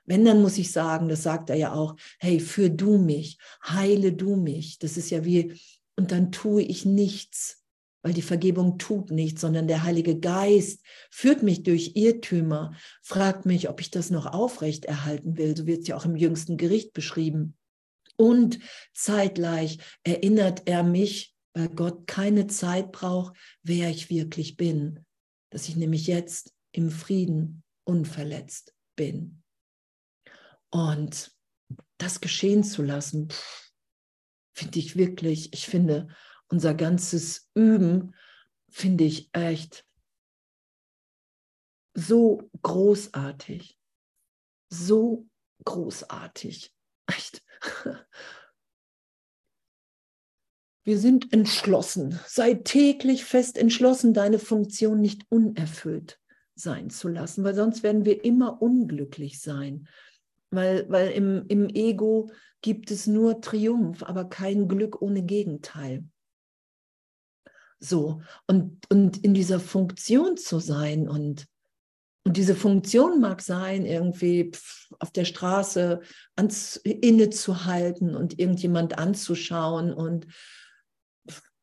Wenn, 0.05 0.25
dann 0.25 0.43
muss 0.43 0.59
ich 0.59 0.71
sagen, 0.71 1.09
das 1.09 1.23
sagt 1.23 1.51
er 1.51 1.57
ja 1.57 1.73
auch, 1.73 1.97
hey, 2.19 2.41
führ 2.41 2.71
du 2.71 2.99
mich, 2.99 3.39
heile 3.65 4.13
du 4.13 4.37
mich. 4.37 4.79
Das 4.79 4.97
ist 4.97 5.11
ja 5.11 5.25
wie, 5.25 5.61
und 5.97 6.13
dann 6.13 6.31
tue 6.31 6.63
ich 6.63 6.85
nichts 6.85 7.62
weil 8.03 8.13
die 8.13 8.23
Vergebung 8.23 8.79
tut 8.79 9.11
nichts, 9.11 9.41
sondern 9.41 9.69
der 9.69 9.85
Heilige 9.85 10.19
Geist 10.19 10.85
führt 11.11 11.43
mich 11.43 11.63
durch 11.63 11.93
Irrtümer, 11.95 12.75
fragt 13.03 13.47
mich, 13.47 13.69
ob 13.69 13.81
ich 13.81 13.91
das 13.91 14.11
noch 14.11 14.27
aufrecht 14.27 14.85
erhalten 14.85 15.37
will. 15.37 15.57
So 15.57 15.67
wird 15.67 15.83
es 15.83 15.89
ja 15.89 15.97
auch 15.97 16.05
im 16.05 16.17
jüngsten 16.17 16.57
Gericht 16.57 16.93
beschrieben. 16.93 17.57
Und 18.17 18.59
zeitgleich 18.93 19.79
erinnert 20.05 20.63
er 20.67 20.83
mich, 20.83 21.35
weil 21.55 21.69
Gott 21.69 22.07
keine 22.07 22.47
Zeit 22.47 22.93
braucht, 22.93 23.37
wer 23.63 23.91
ich 23.91 24.11
wirklich 24.11 24.57
bin, 24.57 25.05
dass 25.51 25.69
ich 25.69 25.77
nämlich 25.77 26.07
jetzt 26.07 26.53
im 26.73 26.91
Frieden 26.91 27.63
unverletzt 27.85 28.75
bin. 28.97 29.43
Und 30.71 31.31
das 31.99 32.21
geschehen 32.21 32.65
zu 32.65 32.83
lassen, 32.83 33.29
finde 34.55 34.79
ich 34.79 34.97
wirklich, 34.97 35.53
ich 35.53 35.67
finde, 35.67 36.09
unser 36.53 36.75
ganzes 36.75 37.51
Üben 37.55 38.15
finde 38.69 39.05
ich 39.05 39.31
echt 39.33 39.87
so 41.95 42.51
großartig. 42.63 43.79
So 44.69 45.27
großartig. 45.65 46.75
Echt. 47.07 47.43
Wir 50.85 50.99
sind 50.99 51.33
entschlossen. 51.33 52.21
Sei 52.27 52.55
täglich 52.55 53.25
fest 53.25 53.57
entschlossen, 53.57 54.13
deine 54.15 54.39
Funktion 54.39 55.01
nicht 55.01 55.25
unerfüllt 55.31 56.19
sein 56.55 56.91
zu 56.91 57.09
lassen, 57.09 57.45
weil 57.45 57.55
sonst 57.55 57.83
werden 57.83 58.05
wir 58.05 58.25
immer 58.25 58.61
unglücklich 58.61 59.41
sein. 59.41 59.89
Weil, 60.51 60.87
weil 60.91 61.13
im, 61.13 61.47
im 61.49 61.69
Ego 61.71 62.31
gibt 62.61 62.91
es 62.91 63.07
nur 63.07 63.41
Triumph, 63.41 64.03
aber 64.03 64.27
kein 64.27 64.69
Glück 64.69 65.01
ohne 65.01 65.23
Gegenteil. 65.23 66.05
So, 67.85 68.23
und, 68.47 68.79
und 68.91 69.25
in 69.25 69.35
dieser 69.35 69.59
Funktion 69.59 70.37
zu 70.37 70.61
sein 70.61 71.09
und, 71.09 71.47
und 72.25 72.37
diese 72.37 72.55
Funktion 72.55 73.21
mag 73.21 73.43
sein, 73.43 73.85
irgendwie 73.85 74.53
auf 75.01 75.11
der 75.11 75.25
Straße 75.25 76.01
ans, 76.37 76.77
innezuhalten 76.77 78.15
und 78.15 78.39
irgendjemand 78.39 78.99
anzuschauen 78.99 79.93
und 79.93 80.29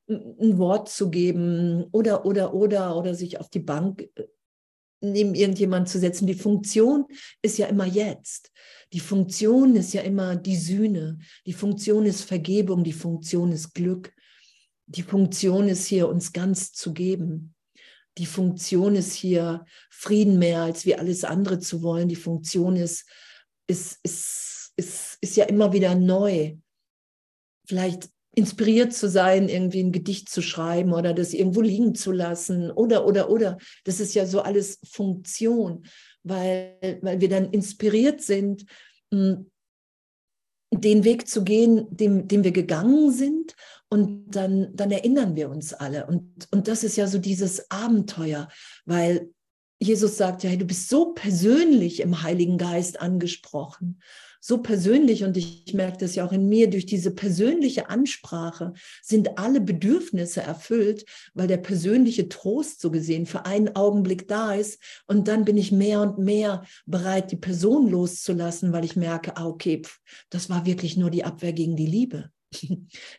ein 0.09 0.57
Wort 0.57 0.89
zu 0.89 1.09
geben 1.09 1.85
oder, 1.93 2.25
oder, 2.25 2.53
oder, 2.53 2.97
oder 2.97 3.15
sich 3.15 3.39
auf 3.39 3.49
die 3.49 3.61
Bank 3.61 4.09
äh, 4.15 4.27
neben 5.01 5.35
irgendjemand 5.35 5.87
zu 5.87 5.99
setzen. 5.99 6.27
Die 6.27 6.33
Funktion 6.33 7.05
ist 7.41 7.57
ja 7.57 7.67
immer 7.67 7.85
jetzt. 7.85 8.51
Die 8.91 8.99
Funktion 8.99 9.77
ist 9.77 9.93
ja 9.93 10.01
immer 10.01 10.35
die 10.35 10.57
Sühne. 10.57 11.19
Die 11.45 11.53
Funktion 11.53 12.05
ist 12.05 12.23
Vergebung. 12.23 12.83
Die 12.83 12.91
Funktion 12.91 13.53
ist 13.53 13.73
Glück. 13.73 14.11
Die 14.89 15.03
Funktion 15.03 15.67
ist 15.67 15.85
hier, 15.85 16.09
uns 16.09 16.33
ganz 16.33 16.73
zu 16.73 16.93
geben. 16.93 17.53
Die 18.17 18.25
Funktion 18.25 18.95
ist 18.95 19.13
hier, 19.13 19.65
Frieden 19.91 20.39
mehr 20.39 20.63
als 20.63 20.85
wie 20.85 20.95
alles 20.95 21.23
andere 21.23 21.59
zu 21.59 21.83
wollen. 21.83 22.09
Die 22.09 22.15
Funktion 22.15 22.75
ist, 22.75 23.07
ist, 23.67 23.99
ist, 24.01 24.73
ist, 24.75 25.17
ist 25.21 25.37
ja 25.37 25.45
immer 25.45 25.73
wieder 25.73 25.93
neu. 25.93 26.55
Vielleicht 27.67 28.09
inspiriert 28.35 28.93
zu 28.93 29.07
sein, 29.09 29.47
irgendwie 29.47 29.83
ein 29.83 29.91
Gedicht 29.91 30.27
zu 30.27 30.41
schreiben 30.41 30.93
oder 30.93 31.13
das 31.13 31.33
irgendwo 31.33 31.61
liegen 31.61 31.93
zu 31.93 32.11
lassen 32.11 32.71
oder, 32.71 33.05
oder, 33.05 33.29
oder. 33.29 33.57
Das 33.83 33.99
ist 33.99 34.15
ja 34.15 34.25
so 34.25 34.41
alles 34.41 34.79
Funktion, 34.89 35.85
weil, 36.23 36.99
weil 37.03 37.21
wir 37.21 37.29
dann 37.29 37.51
inspiriert 37.51 38.21
sind, 38.21 38.65
hm, 39.13 39.51
den 40.71 41.03
Weg 41.03 41.27
zu 41.27 41.43
gehen, 41.43 41.87
dem, 41.89 42.27
dem 42.27 42.43
wir 42.43 42.51
gegangen 42.51 43.11
sind. 43.11 43.55
Und 43.89 44.35
dann, 44.35 44.69
dann 44.75 44.91
erinnern 44.91 45.35
wir 45.35 45.49
uns 45.49 45.73
alle. 45.73 46.05
Und, 46.05 46.47
und 46.51 46.67
das 46.67 46.83
ist 46.83 46.95
ja 46.95 47.07
so 47.07 47.17
dieses 47.17 47.71
Abenteuer, 47.71 48.47
weil 48.85 49.31
Jesus 49.81 50.17
sagt 50.17 50.43
ja, 50.43 50.49
hey, 50.49 50.57
du 50.57 50.65
bist 50.65 50.89
so 50.89 51.13
persönlich 51.13 52.01
im 52.01 52.21
Heiligen 52.21 52.57
Geist 52.57 53.01
angesprochen, 53.01 54.01
so 54.41 54.59
persönlich 54.59 55.23
und 55.23 55.37
ich, 55.37 55.73
merke 55.73 55.97
das 55.97 56.15
ja 56.15 56.25
auch 56.25 56.31
in 56.31 56.47
mir, 56.47 56.69
durch 56.69 56.85
diese 56.85 57.11
persönliche 57.11 57.89
Ansprache 57.89 58.73
sind 59.01 59.37
alle 59.37 59.61
Bedürfnisse 59.61 60.41
erfüllt, 60.41 61.05
weil 61.33 61.47
der 61.47 61.57
persönliche 61.57 62.29
Trost 62.29 62.81
so 62.81 62.91
gesehen 62.91 63.25
für 63.25 63.45
einen 63.45 63.75
Augenblick 63.75 64.27
da 64.27 64.53
ist 64.53 64.81
und 65.07 65.27
dann 65.27 65.45
bin 65.45 65.57
ich 65.57 65.71
mehr 65.71 66.01
und 66.01 66.17
mehr 66.17 66.63
bereit, 66.85 67.31
die 67.31 67.37
Person 67.37 67.89
loszulassen, 67.89 68.71
weil 68.71 68.85
ich 68.85 68.95
merke, 68.95 69.37
ah, 69.37 69.45
okay, 69.45 69.81
pff, 69.83 69.99
das 70.29 70.49
war 70.49 70.65
wirklich 70.65 70.97
nur 70.97 71.09
die 71.09 71.23
Abwehr 71.23 71.53
gegen 71.53 71.75
die 71.75 71.87
Liebe. 71.87 72.31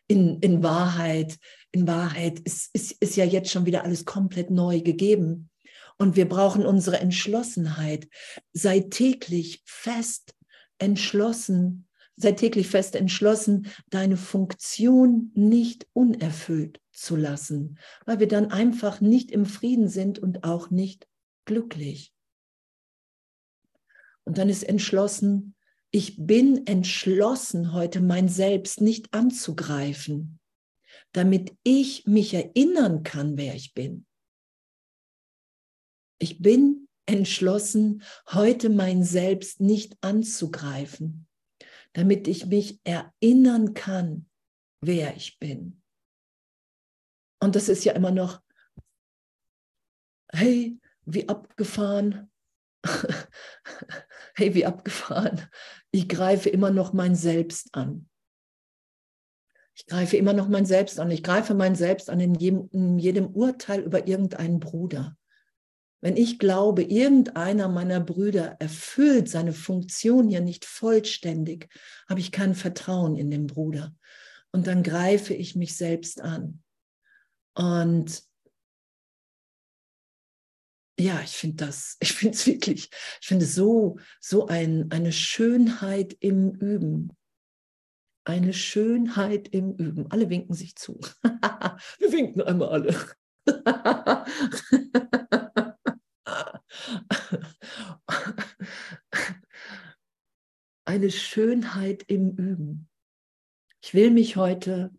In, 0.09 0.41
in 0.41 0.63
Wahrheit, 0.63 1.39
in 1.71 1.87
Wahrheit 1.87 2.41
ist, 2.41 2.71
ist, 2.73 2.93
ist 3.01 3.17
ja 3.17 3.25
jetzt 3.25 3.51
schon 3.51 3.65
wieder 3.65 3.85
alles 3.85 4.05
komplett 4.05 4.51
neu 4.51 4.81
gegeben. 4.81 5.51
Und 5.99 6.17
wir 6.17 6.29
brauchen 6.29 6.67
unsere 6.67 6.99
Entschlossenheit. 6.99 8.09
Sei 8.53 8.81
täglich 8.81 9.63
fest 9.67 10.35
entschlossen, 10.79 11.87
sei 12.17 12.33
täglich 12.33 12.69
fest 12.69 12.97
entschlossen, 12.97 13.69
deine 13.89 14.17
Funktion 14.17 15.31
nicht 15.35 15.87
unerfüllt 15.93 16.81
zu 16.93 17.17
lassen, 17.17 17.79
weil 18.05 18.19
wir 18.19 18.29
dann 18.29 18.51
einfach 18.51 19.01
nicht 19.01 19.31
im 19.31 19.47
Frieden 19.47 19.89
sind 19.89 20.19
und 20.19 20.45
auch 20.45 20.71
nicht 20.71 21.07
glücklich. 21.45 22.13
Und 24.25 24.39
dann 24.39 24.49
ist 24.49 24.63
entschlossen, 24.63 25.55
ich 25.93 26.25
bin 26.25 26.67
entschlossen, 26.67 27.73
heute 27.73 28.01
mein 28.01 28.29
Selbst 28.29 28.81
nicht 28.81 29.13
anzugreifen, 29.13 30.39
damit 31.13 31.57
ich 31.65 32.07
mich 32.07 32.35
erinnern 32.35 33.03
kann, 33.03 33.37
wer 33.37 33.55
ich 33.55 33.75
bin. 33.75 34.07
Ich 36.21 36.41
bin 36.41 36.89
entschlossen, 37.07 38.03
heute 38.29 38.69
mein 38.69 39.03
Selbst 39.03 39.61
nicht 39.61 39.97
anzugreifen, 40.01 41.27
damit 41.93 42.29
ich 42.29 42.47
mich 42.47 42.79
erinnern 42.85 43.75
kann, 43.75 44.29
wer 44.81 45.17
ich 45.17 45.39
bin. 45.39 45.83
Und 47.43 47.57
das 47.57 47.69
ist 47.69 47.85
ja 47.85 47.95
immer 47.95 48.13
noch, 48.13 48.41
hey, 50.33 50.79
wie 51.05 51.29
abgefahren. 51.29 52.30
hey, 54.35 54.55
wie 54.55 54.67
abgefahren. 54.67 55.43
Ich 55.91 56.09
greife 56.09 56.49
immer 56.49 56.71
noch 56.71 56.93
mein 56.93 57.15
Selbst 57.15 57.75
an. 57.75 58.09
Ich 59.75 59.87
greife 59.87 60.17
immer 60.17 60.33
noch 60.33 60.49
mein 60.49 60.67
Selbst 60.67 61.01
an. 61.01 61.11
Ich 61.11 61.23
greife 61.23 61.55
mein 61.55 61.75
Selbst 61.75 62.11
an 62.11 62.21
in 62.21 62.35
jedem, 62.35 62.69
in 62.73 62.99
jedem 62.99 63.29
Urteil 63.29 63.81
über 63.81 64.07
irgendeinen 64.07 64.61
Bruder. 64.61 65.17
Wenn 66.03 66.17
ich 66.17 66.39
glaube, 66.39 66.83
irgendeiner 66.83 67.69
meiner 67.69 68.01
Brüder 68.01 68.57
erfüllt 68.59 69.29
seine 69.29 69.53
Funktion 69.53 70.29
hier 70.29 70.41
nicht 70.41 70.65
vollständig, 70.65 71.69
habe 72.09 72.21
ich 72.21 72.33
kein 72.33 72.55
Vertrauen 72.55 73.17
in 73.17 73.31
den 73.31 73.47
Bruder. 73.47 73.95
Und 74.53 74.67
dann 74.67 74.83
greife 74.83 75.35
ich 75.35 75.57
mich 75.57 75.77
selbst 75.77 76.21
an. 76.21 76.63
Und 77.55 78.23
ja, 81.01 81.21
ich 81.23 81.37
finde 81.37 81.65
das, 81.67 81.97
ich 82.01 82.13
finde 82.13 82.37
es 82.37 82.47
wirklich, 82.47 82.91
ich 83.21 83.27
finde 83.27 83.47
so, 83.47 83.99
so 84.21 84.47
ein, 84.47 84.91
eine 84.91 85.13
Schönheit 85.13 86.17
im 86.21 86.53
Üben. 86.53 87.17
Eine 88.25 88.53
Schönheit 88.53 89.49
im 89.49 89.75
Üben. 89.75 90.11
Alle 90.11 90.29
winken 90.29 90.55
sich 90.55 90.77
zu. 90.77 91.01
Wir 91.23 92.13
winken 92.13 92.43
einmal 92.43 92.69
alle. 92.69 92.95
Eine 100.85 101.11
Schönheit 101.11 102.05
im 102.09 102.31
Üben. 102.37 102.89
Ich 103.81 103.95
will 103.95 104.11
mich 104.11 104.37
heute 104.37 104.93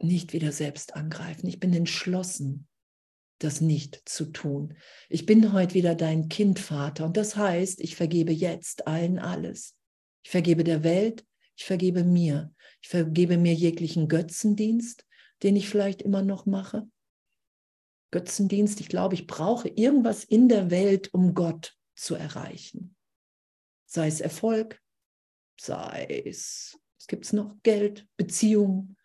nicht 0.00 0.32
wieder 0.32 0.50
selbst 0.52 0.96
angreifen. 0.96 1.46
Ich 1.46 1.60
bin 1.60 1.72
entschlossen, 1.74 2.69
das 3.42 3.60
nicht 3.60 4.02
zu 4.04 4.26
tun. 4.26 4.74
Ich 5.08 5.26
bin 5.26 5.52
heute 5.52 5.74
wieder 5.74 5.94
dein 5.94 6.28
Kind, 6.28 6.58
Vater. 6.58 7.04
Und 7.04 7.16
das 7.16 7.36
heißt, 7.36 7.80
ich 7.80 7.96
vergebe 7.96 8.32
jetzt 8.32 8.86
allen 8.86 9.18
alles. 9.18 9.76
Ich 10.22 10.30
vergebe 10.30 10.64
der 10.64 10.84
Welt, 10.84 11.24
ich 11.56 11.64
vergebe 11.64 12.04
mir. 12.04 12.54
Ich 12.82 12.88
vergebe 12.88 13.36
mir 13.36 13.54
jeglichen 13.54 14.08
Götzendienst, 14.08 15.06
den 15.42 15.56
ich 15.56 15.68
vielleicht 15.68 16.02
immer 16.02 16.22
noch 16.22 16.46
mache. 16.46 16.88
Götzendienst. 18.10 18.80
Ich 18.80 18.88
glaube, 18.88 19.14
ich 19.14 19.26
brauche 19.26 19.68
irgendwas 19.68 20.24
in 20.24 20.48
der 20.48 20.70
Welt, 20.70 21.12
um 21.12 21.34
Gott 21.34 21.76
zu 21.94 22.14
erreichen. 22.14 22.96
Sei 23.86 24.06
es 24.06 24.20
Erfolg, 24.20 24.80
sei 25.58 26.22
es, 26.24 26.78
es 26.98 27.06
gibt 27.06 27.32
noch 27.32 27.56
Geld, 27.62 28.06
Beziehungen, 28.16 28.96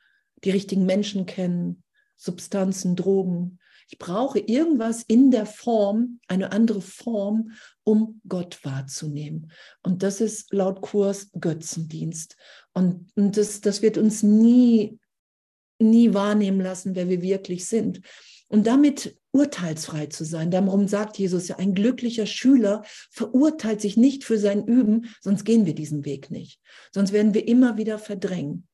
die 0.44 0.52
richtigen 0.52 0.86
Menschen 0.86 1.26
kennen, 1.26 1.84
Substanzen, 2.16 2.96
Drogen. 2.96 3.60
Ich 3.88 3.98
brauche 3.98 4.40
irgendwas 4.40 5.04
in 5.04 5.32
der 5.32 5.46
Form, 5.46 6.20
eine 6.28 6.52
andere 6.52 6.82
Form, 6.82 7.52
um 7.84 8.20
Gott 8.28 8.60
wahrzunehmen. 8.64 9.52
Und 9.84 10.02
das 10.02 10.22
ist 10.22 10.52
laut 10.52 10.82
Kurs 10.82 11.30
Götzendienst. 11.40 12.36
Und, 12.74 13.12
und 13.16 13.38
das, 13.38 13.62
das 13.62 13.82
wird 13.82 13.98
uns 13.98 14.24
nie, 14.24 15.00
nie 15.80 16.14
wahrnehmen 16.14 16.62
lassen, 16.62 16.96
wer 16.96 17.10
wir 17.10 17.22
wirklich 17.22 17.68
sind. 17.68 18.02
Und 18.48 18.68
damit 18.68 19.18
urteilsfrei 19.32 20.06
zu 20.06 20.24
sein. 20.24 20.50
Darum 20.50 20.88
sagt 20.88 21.18
Jesus 21.18 21.50
ja, 21.50 21.58
ein 21.58 21.74
glücklicher 21.74 22.26
Schüler 22.26 22.84
verurteilt 23.12 23.82
sich 23.82 23.98
nicht 23.98 24.24
für 24.24 24.38
sein 24.38 24.66
Üben, 24.66 25.14
sonst 25.20 25.44
gehen 25.44 25.66
wir 25.66 25.76
diesen 25.76 26.06
Weg 26.06 26.32
nicht. 26.32 26.62
Sonst 26.94 27.12
werden 27.12 27.34
wir 27.34 27.46
immer 27.48 27.78
wieder 27.78 28.00
verdrängen. 28.00 28.66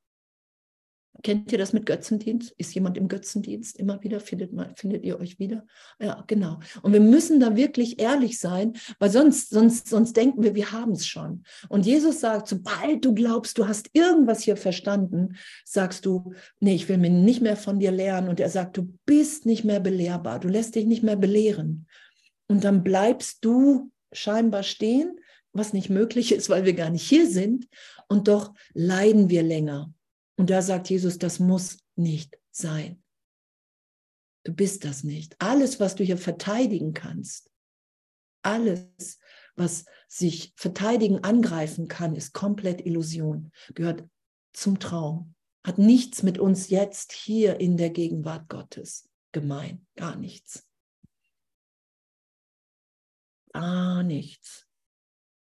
Kennt 1.23 1.51
ihr 1.51 1.57
das 1.57 1.73
mit 1.73 1.86
Götzendienst? 1.86 2.53
Ist 2.57 2.73
jemand 2.73 2.97
im 2.97 3.07
Götzendienst? 3.07 3.77
Immer 3.77 4.01
wieder 4.03 4.19
findet, 4.19 4.53
man, 4.53 4.75
findet 4.75 5.03
ihr 5.03 5.19
euch 5.19 5.39
wieder? 5.39 5.65
Ja, 5.99 6.23
genau. 6.27 6.60
Und 6.81 6.93
wir 6.93 6.99
müssen 6.99 7.39
da 7.39 7.55
wirklich 7.55 7.99
ehrlich 7.99 8.39
sein, 8.39 8.73
weil 8.99 9.10
sonst, 9.10 9.49
sonst, 9.49 9.88
sonst 9.88 10.17
denken 10.17 10.43
wir, 10.43 10.55
wir 10.55 10.71
haben 10.71 10.93
es 10.93 11.05
schon. 11.05 11.43
Und 11.69 11.86
Jesus 11.86 12.21
sagt, 12.21 12.47
sobald 12.47 13.05
du 13.05 13.13
glaubst, 13.13 13.57
du 13.57 13.67
hast 13.67 13.89
irgendwas 13.93 14.41
hier 14.41 14.57
verstanden, 14.57 15.36
sagst 15.65 16.05
du, 16.05 16.34
nee, 16.60 16.75
ich 16.75 16.89
will 16.89 16.97
mir 16.97 17.10
nicht 17.10 17.41
mehr 17.41 17.57
von 17.57 17.79
dir 17.79 17.91
lernen. 17.91 18.29
Und 18.29 18.39
er 18.39 18.49
sagt, 18.49 18.77
du 18.77 18.97
bist 19.05 19.45
nicht 19.45 19.63
mehr 19.63 19.79
belehrbar, 19.79 20.39
du 20.39 20.47
lässt 20.47 20.75
dich 20.75 20.86
nicht 20.86 21.03
mehr 21.03 21.17
belehren. 21.17 21.88
Und 22.47 22.63
dann 22.63 22.84
bleibst 22.84 23.45
du 23.45 23.91
scheinbar 24.12 24.63
stehen, 24.63 25.19
was 25.53 25.73
nicht 25.73 25.89
möglich 25.89 26.31
ist, 26.31 26.49
weil 26.49 26.65
wir 26.65 26.73
gar 26.73 26.89
nicht 26.89 27.07
hier 27.07 27.29
sind. 27.29 27.67
Und 28.07 28.27
doch 28.27 28.53
leiden 28.73 29.29
wir 29.29 29.43
länger. 29.43 29.93
Und 30.41 30.49
da 30.49 30.63
sagt 30.63 30.89
Jesus, 30.89 31.19
das 31.19 31.38
muss 31.38 31.77
nicht 31.95 32.36
sein. 32.49 33.04
Du 34.43 34.51
bist 34.51 34.86
das 34.86 35.04
nicht. 35.04 35.36
Alles, 35.38 35.80
was 35.80 35.93
du 35.93 36.04
hier 36.04 36.17
verteidigen 36.17 36.95
kannst, 36.95 37.51
alles, 38.41 39.19
was 39.56 39.86
sich 40.08 40.51
verteidigen, 40.56 41.23
angreifen 41.23 41.88
kann, 41.88 42.15
ist 42.15 42.34
komplett 42.34 42.84
Illusion, 42.84 43.51
gehört 43.75 44.04
zum 44.51 44.80
Traum, 44.80 45.36
hat 45.63 45.77
nichts 45.77 46.23
mit 46.23 46.39
uns 46.39 46.69
jetzt 46.69 47.12
hier 47.12 47.60
in 47.60 47.77
der 47.77 47.91
Gegenwart 47.91 48.49
Gottes 48.49 49.08
gemein, 49.32 49.86
gar 49.95 50.15
nichts. 50.15 50.67
Gar 53.54 54.01
nichts. 54.01 54.67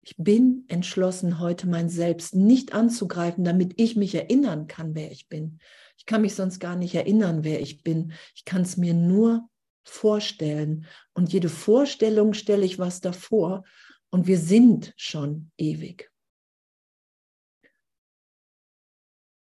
Ich 0.04 0.16
bin 0.16 0.64
entschlossen, 0.66 1.38
heute 1.38 1.68
mein 1.68 1.88
Selbst 1.88 2.34
nicht 2.34 2.72
anzugreifen, 2.72 3.44
damit 3.44 3.80
ich 3.80 3.94
mich 3.94 4.16
erinnern 4.16 4.66
kann, 4.66 4.96
wer 4.96 5.12
ich 5.12 5.28
bin. 5.28 5.60
Ich 5.96 6.06
kann 6.06 6.22
mich 6.22 6.34
sonst 6.34 6.58
gar 6.58 6.74
nicht 6.74 6.96
erinnern, 6.96 7.44
wer 7.44 7.60
ich 7.60 7.84
bin. 7.84 8.12
Ich 8.34 8.44
kann 8.44 8.62
es 8.62 8.76
mir 8.76 8.94
nur 8.94 9.48
vorstellen. 9.84 10.86
Und 11.14 11.32
jede 11.32 11.48
Vorstellung 11.48 12.34
stelle 12.34 12.64
ich 12.64 12.80
was 12.80 13.00
davor. 13.00 13.62
Und 14.10 14.26
wir 14.26 14.38
sind 14.38 14.92
schon 14.96 15.52
ewig. 15.56 16.10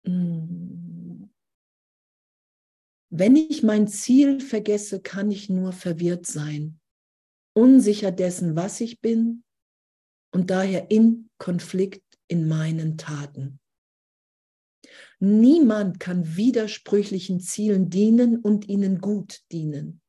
Hm. 0.05 1.33
Wenn 3.11 3.37
ich 3.37 3.62
mein 3.62 3.87
Ziel 3.87 4.40
vergesse, 4.40 5.00
kann 5.00 5.31
ich 5.31 5.48
nur 5.48 5.70
verwirrt 5.72 6.26
sein, 6.26 6.81
unsicher 7.52 8.11
dessen, 8.11 8.57
was 8.57 8.81
ich 8.81 9.00
bin 9.00 9.44
und 10.33 10.51
daher 10.51 10.90
in 10.90 11.31
Konflikt 11.38 12.03
in 12.27 12.49
meinen 12.49 12.99
Taten. 12.99 13.61
Niemand 15.21 16.01
kann 16.01 16.37
widersprüchlichen 16.37 17.38
Zielen 17.40 17.90
dienen 17.90 18.38
und 18.38 18.68
ihnen 18.68 19.01
gut 19.01 19.40
dienen. 19.53 20.01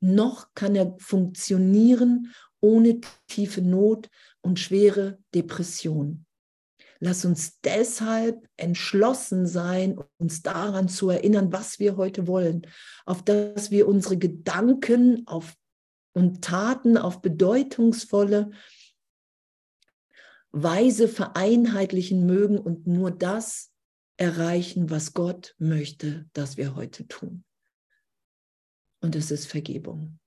Noch 0.00 0.48
kann 0.54 0.76
er 0.76 0.94
funktionieren 0.98 2.32
ohne 2.60 3.00
tiefe 3.26 3.62
Not 3.62 4.10
und 4.42 4.58
schwere 4.58 5.18
Depression. 5.34 6.26
Lass 6.98 7.24
uns 7.24 7.60
deshalb 7.60 8.48
entschlossen 8.56 9.46
sein, 9.46 9.98
uns 10.18 10.42
daran 10.42 10.88
zu 10.88 11.10
erinnern, 11.10 11.52
was 11.52 11.78
wir 11.78 11.96
heute 11.96 12.26
wollen, 12.26 12.66
auf 13.04 13.22
dass 13.22 13.70
wir 13.70 13.86
unsere 13.86 14.16
Gedanken 14.16 15.26
auf, 15.26 15.54
und 16.14 16.42
Taten 16.42 16.96
auf 16.96 17.20
bedeutungsvolle 17.20 18.50
Weise 20.62 21.06
vereinheitlichen 21.06 22.24
mögen 22.24 22.58
und 22.58 22.86
nur 22.86 23.10
das 23.10 23.72
erreichen, 24.16 24.88
was 24.88 25.12
Gott 25.12 25.54
möchte, 25.58 26.26
dass 26.32 26.56
wir 26.56 26.74
heute 26.74 27.06
tun. 27.06 27.44
Und 29.00 29.14
es 29.16 29.30
ist 29.30 29.46
Vergebung. 29.46 30.18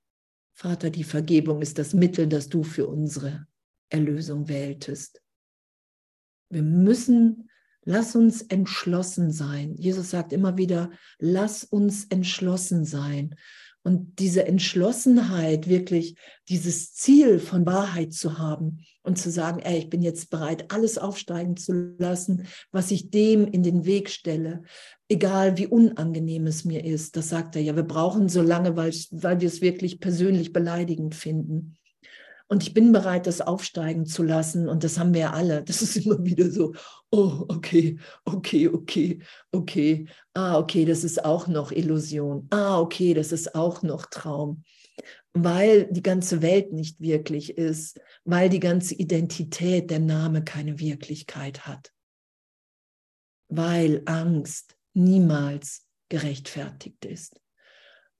Vater, 0.53 0.91
die 0.91 1.03
Vergebung 1.03 1.63
ist 1.63 1.79
das 1.79 1.95
Mittel, 1.95 2.27
das 2.27 2.47
du 2.47 2.61
für 2.61 2.85
unsere 2.87 3.47
Erlösung 3.89 4.47
wähltest. 4.47 5.19
Wir 6.49 6.61
müssen, 6.61 7.49
lass 7.83 8.15
uns 8.15 8.43
entschlossen 8.43 9.31
sein. 9.31 9.73
Jesus 9.77 10.11
sagt 10.11 10.31
immer 10.31 10.57
wieder, 10.57 10.91
lass 11.17 11.63
uns 11.63 12.05
entschlossen 12.05 12.85
sein. 12.85 13.35
Und 13.83 14.19
diese 14.19 14.45
Entschlossenheit, 14.45 15.69
wirklich 15.69 16.15
dieses 16.49 16.93
Ziel 16.93 17.39
von 17.39 17.65
Wahrheit 17.65 18.13
zu 18.13 18.37
haben 18.37 18.85
und 19.03 19.17
zu 19.17 19.31
sagen, 19.31 19.59
ey, 19.61 19.79
ich 19.79 19.89
bin 19.89 20.01
jetzt 20.01 20.29
bereit, 20.29 20.71
alles 20.71 20.97
aufsteigen 20.97 21.55
zu 21.55 21.95
lassen, 21.97 22.45
was 22.71 22.91
ich 22.91 23.09
dem 23.09 23.47
in 23.47 23.63
den 23.63 23.85
Weg 23.85 24.09
stelle, 24.09 24.63
egal 25.07 25.57
wie 25.57 25.67
unangenehm 25.67 26.45
es 26.45 26.65
mir 26.65 26.83
ist. 26.83 27.15
Das 27.15 27.29
sagt 27.29 27.55
er 27.55 27.61
ja, 27.61 27.75
wir 27.75 27.83
brauchen 27.83 28.27
so 28.27 28.41
lange, 28.41 28.75
weil, 28.75 28.93
weil 29.11 29.39
wir 29.39 29.47
es 29.47 29.61
wirklich 29.61 29.99
persönlich 29.99 30.51
beleidigend 30.51 31.15
finden. 31.15 31.78
Und 32.51 32.63
ich 32.63 32.73
bin 32.73 32.91
bereit, 32.91 33.27
das 33.27 33.41
aufsteigen 33.41 34.07
zu 34.07 34.23
lassen. 34.23 34.67
Und 34.67 34.83
das 34.83 34.97
haben 34.97 35.13
wir 35.13 35.33
alle. 35.33 35.63
Das 35.63 35.83
ist 35.83 35.97
immer 35.97 36.25
wieder 36.25 36.49
so, 36.49 36.73
oh, 37.11 37.45
okay, 37.47 37.99
okay, 38.25 38.67
okay, 38.67 39.19
okay. 39.51 40.07
Ah, 40.33 40.57
okay, 40.57 40.83
das 40.83 41.03
ist 41.03 41.23
auch 41.23 41.47
noch 41.47 41.71
Illusion. 41.71 42.47
Ah, 42.49 42.79
okay, 42.79 43.13
das 43.13 43.31
ist 43.31 43.53
auch 43.53 43.83
noch 43.83 44.07
Traum. 44.07 44.63
Weil 45.33 45.85
die 45.91 46.01
ganze 46.01 46.41
Welt 46.41 46.73
nicht 46.73 46.99
wirklich 46.99 47.55
ist, 47.55 48.01
weil 48.25 48.49
die 48.49 48.59
ganze 48.59 48.95
Identität, 48.95 49.91
der 49.91 49.99
Name 49.99 50.43
keine 50.43 50.79
Wirklichkeit 50.79 51.67
hat. 51.67 51.93
Weil 53.47 54.01
Angst 54.05 54.75
niemals 54.95 55.85
gerechtfertigt 56.09 57.05
ist. 57.05 57.39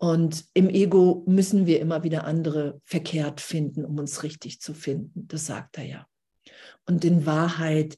Und 0.02 0.46
im 0.54 0.70
Ego 0.70 1.26
müssen 1.28 1.66
wir 1.66 1.82
immer 1.82 2.04
wieder 2.04 2.24
andere 2.24 2.82
verkehrt 2.86 3.42
finden, 3.42 3.84
um 3.84 4.00
uns 4.00 4.24
richtig 4.24 4.62
zu 4.62 4.74
finden. 4.74 5.28
Das 5.28 5.46
sagt 5.46 5.78
er 5.78 5.84
ja. 5.84 6.08
Und 6.86 7.04
in 7.04 7.26
Wahrheit 7.26 7.98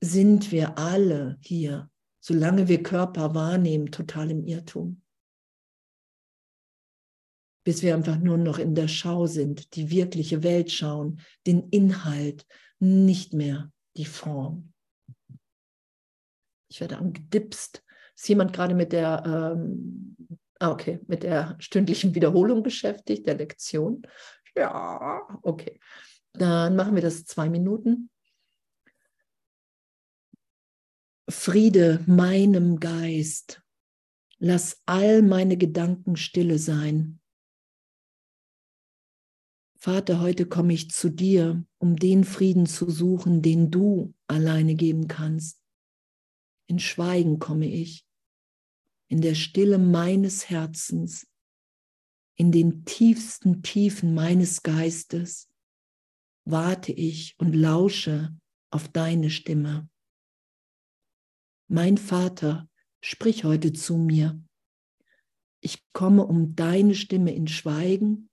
sind 0.00 0.52
wir 0.52 0.78
alle 0.78 1.38
hier, 1.40 1.90
solange 2.20 2.68
wir 2.68 2.84
Körper 2.84 3.34
wahrnehmen, 3.34 3.90
total 3.90 4.30
im 4.30 4.44
Irrtum. 4.44 5.02
Bis 7.64 7.82
wir 7.82 7.96
einfach 7.96 8.18
nur 8.18 8.38
noch 8.38 8.58
in 8.58 8.76
der 8.76 8.88
Schau 8.88 9.26
sind, 9.26 9.74
die 9.74 9.90
wirkliche 9.90 10.44
Welt 10.44 10.70
schauen, 10.70 11.20
den 11.46 11.68
Inhalt, 11.70 12.46
nicht 12.78 13.32
mehr 13.32 13.72
die 13.96 14.04
Form. 14.04 14.72
Ich 16.70 16.80
werde 16.80 16.98
angedipst. 16.98 17.82
Ist 18.14 18.28
jemand 18.28 18.52
gerade 18.52 18.74
mit 18.74 18.92
der 18.92 19.54
ähm, 19.56 20.16
Ah, 20.62 20.70
okay, 20.70 21.00
mit 21.08 21.24
der 21.24 21.56
stündlichen 21.58 22.14
Wiederholung 22.14 22.62
beschäftigt, 22.62 23.26
der 23.26 23.34
Lektion. 23.34 24.06
Ja, 24.54 25.20
okay. 25.42 25.80
Dann 26.34 26.76
machen 26.76 26.94
wir 26.94 27.02
das 27.02 27.24
zwei 27.24 27.48
Minuten. 27.48 28.10
Friede 31.28 32.04
meinem 32.06 32.78
Geist. 32.78 33.60
Lass 34.38 34.80
all 34.86 35.22
meine 35.22 35.56
Gedanken 35.56 36.14
stille 36.14 36.60
sein. 36.60 37.20
Vater, 39.80 40.20
heute 40.20 40.46
komme 40.46 40.74
ich 40.74 40.92
zu 40.92 41.10
dir, 41.10 41.64
um 41.78 41.96
den 41.96 42.22
Frieden 42.22 42.66
zu 42.66 42.88
suchen, 42.88 43.42
den 43.42 43.72
du 43.72 44.14
alleine 44.28 44.76
geben 44.76 45.08
kannst. 45.08 45.60
In 46.68 46.78
Schweigen 46.78 47.40
komme 47.40 47.66
ich 47.66 48.06
in 49.12 49.20
der 49.20 49.34
Stille 49.34 49.76
meines 49.76 50.48
Herzens, 50.48 51.26
in 52.34 52.50
den 52.50 52.86
tiefsten 52.86 53.62
Tiefen 53.62 54.14
meines 54.14 54.62
Geistes, 54.62 55.50
warte 56.46 56.92
ich 56.92 57.34
und 57.36 57.52
lausche 57.52 58.34
auf 58.70 58.88
deine 58.88 59.28
Stimme. 59.28 59.86
Mein 61.68 61.98
Vater, 61.98 62.70
sprich 63.02 63.44
heute 63.44 63.74
zu 63.74 63.98
mir. 63.98 64.42
Ich 65.60 65.84
komme, 65.92 66.24
um 66.24 66.56
deine 66.56 66.94
Stimme 66.94 67.34
in 67.34 67.48
Schweigen, 67.48 68.30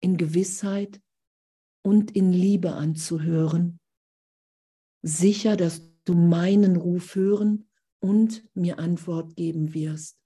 in 0.00 0.18
Gewissheit 0.18 1.00
und 1.82 2.10
in 2.10 2.34
Liebe 2.34 2.74
anzuhören, 2.74 3.80
sicher, 5.00 5.56
dass 5.56 5.90
du 6.04 6.12
meinen 6.12 6.76
Ruf 6.76 7.14
hören 7.14 7.70
und 7.98 8.46
mir 8.54 8.78
Antwort 8.78 9.34
geben 9.34 9.72
wirst. 9.72 10.17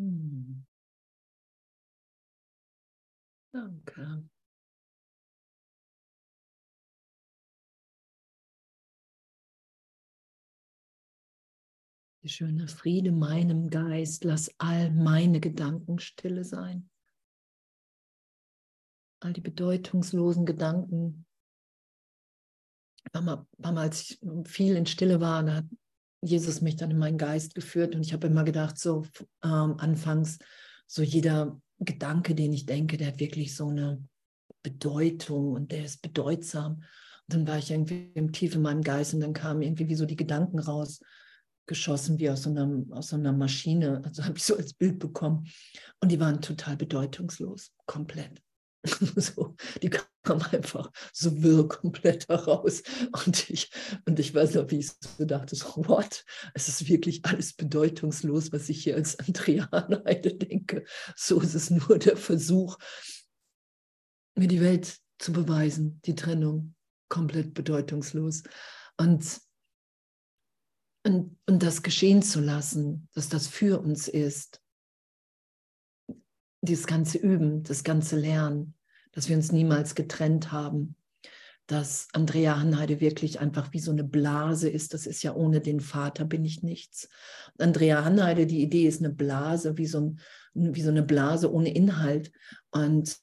Hm. 0.00 0.64
Danke. 3.52 4.24
Schöner 12.24 12.68
Friede 12.68 13.12
meinem 13.12 13.68
Geist, 13.68 14.24
lass 14.24 14.54
all 14.58 14.90
meine 14.90 15.40
Gedanken 15.40 15.98
stille 15.98 16.44
sein. 16.44 16.88
All 19.20 19.34
die 19.34 19.40
bedeutungslosen 19.42 20.46
Gedanken. 20.46 21.26
Damals 23.12 24.12
ich 24.12 24.20
viel 24.44 24.76
in 24.76 24.86
Stille 24.86 25.20
war, 25.20 25.42
da 25.42 25.62
Jesus 26.22 26.60
mich 26.60 26.76
dann 26.76 26.90
in 26.90 26.98
meinen 26.98 27.18
Geist 27.18 27.54
geführt 27.54 27.94
und 27.94 28.02
ich 28.02 28.12
habe 28.12 28.26
immer 28.26 28.44
gedacht, 28.44 28.78
so 28.78 29.06
ähm, 29.42 29.76
anfangs, 29.78 30.38
so 30.86 31.02
jeder 31.02 31.60
Gedanke, 31.78 32.34
den 32.34 32.52
ich 32.52 32.66
denke, 32.66 32.96
der 32.96 33.08
hat 33.08 33.20
wirklich 33.20 33.54
so 33.56 33.68
eine 33.68 34.02
Bedeutung 34.62 35.52
und 35.52 35.72
der 35.72 35.84
ist 35.84 36.02
bedeutsam. 36.02 36.82
Und 37.26 37.34
dann 37.34 37.46
war 37.46 37.58
ich 37.58 37.70
irgendwie 37.70 38.10
im 38.14 38.32
Tief 38.32 38.54
in 38.54 38.62
meinem 38.62 38.82
Geist 38.82 39.14
und 39.14 39.20
dann 39.20 39.32
kamen 39.32 39.62
irgendwie 39.62 39.88
wie 39.88 39.94
so 39.94 40.04
die 40.04 40.16
Gedanken 40.16 40.58
raus 40.58 41.00
geschossen 41.66 42.18
wie 42.18 42.28
aus 42.28 42.42
so 42.42 42.50
einer, 42.50 42.84
aus 42.90 43.08
so 43.08 43.16
einer 43.16 43.32
Maschine. 43.32 44.02
Also 44.04 44.24
habe 44.24 44.36
ich 44.36 44.44
so 44.44 44.56
als 44.56 44.74
Bild 44.74 44.98
bekommen. 44.98 45.48
Und 46.00 46.10
die 46.10 46.20
waren 46.20 46.42
total 46.42 46.76
bedeutungslos, 46.76 47.72
komplett. 47.86 48.42
so, 49.16 49.56
die 49.82 49.90
kamen 49.90 50.42
einfach 50.52 50.90
so 51.12 51.42
wirr 51.42 51.68
komplett 51.68 52.28
heraus. 52.28 52.82
Und 53.26 53.50
ich, 53.50 53.70
und 54.06 54.18
ich 54.18 54.34
weiß 54.34 54.54
noch, 54.54 54.70
wie 54.70 54.78
ich 54.78 54.90
so 55.18 55.24
dachte, 55.24 55.54
so, 55.56 55.66
what? 55.88 56.24
Es 56.54 56.68
ist 56.68 56.88
wirklich 56.88 57.24
alles 57.24 57.52
bedeutungslos, 57.52 58.52
was 58.52 58.68
ich 58.68 58.82
hier 58.82 58.96
als 58.96 59.18
Andreaneide 59.18 60.34
denke. 60.34 60.84
So 61.16 61.40
ist 61.40 61.54
es 61.54 61.70
nur 61.70 61.98
der 61.98 62.16
Versuch, 62.16 62.78
mir 64.34 64.48
die 64.48 64.60
Welt 64.60 64.98
zu 65.18 65.32
beweisen, 65.32 66.00
die 66.06 66.14
Trennung, 66.14 66.74
komplett 67.08 67.54
bedeutungslos. 67.54 68.42
Und 68.96 69.40
und, 71.02 71.38
und 71.46 71.62
das 71.62 71.82
geschehen 71.82 72.22
zu 72.22 72.40
lassen, 72.40 73.08
dass 73.14 73.28
das 73.28 73.46
für 73.46 73.80
uns 73.80 74.06
ist. 74.06 74.60
Dieses 76.62 76.86
ganze 76.86 77.18
Üben, 77.18 77.62
das 77.62 77.84
ganze 77.84 78.16
Lernen, 78.16 78.74
dass 79.12 79.28
wir 79.28 79.36
uns 79.36 79.52
niemals 79.52 79.94
getrennt 79.94 80.52
haben, 80.52 80.96
dass 81.66 82.08
Andrea 82.12 82.58
Hanheide 82.58 83.00
wirklich 83.00 83.38
einfach 83.38 83.72
wie 83.72 83.78
so 83.78 83.92
eine 83.92 84.04
Blase 84.04 84.68
ist. 84.68 84.92
Das 84.92 85.06
ist 85.06 85.22
ja 85.22 85.34
ohne 85.34 85.60
den 85.60 85.80
Vater 85.80 86.24
bin 86.24 86.44
ich 86.44 86.62
nichts. 86.62 87.08
Andrea 87.58 88.04
Hanheide, 88.04 88.46
die 88.46 88.62
Idee 88.62 88.86
ist 88.86 89.00
eine 89.00 89.14
Blase, 89.14 89.78
wie 89.78 89.86
so, 89.86 90.00
ein, 90.00 90.20
wie 90.54 90.82
so 90.82 90.90
eine 90.90 91.04
Blase 91.04 91.52
ohne 91.52 91.72
Inhalt. 91.72 92.32
Und 92.70 93.16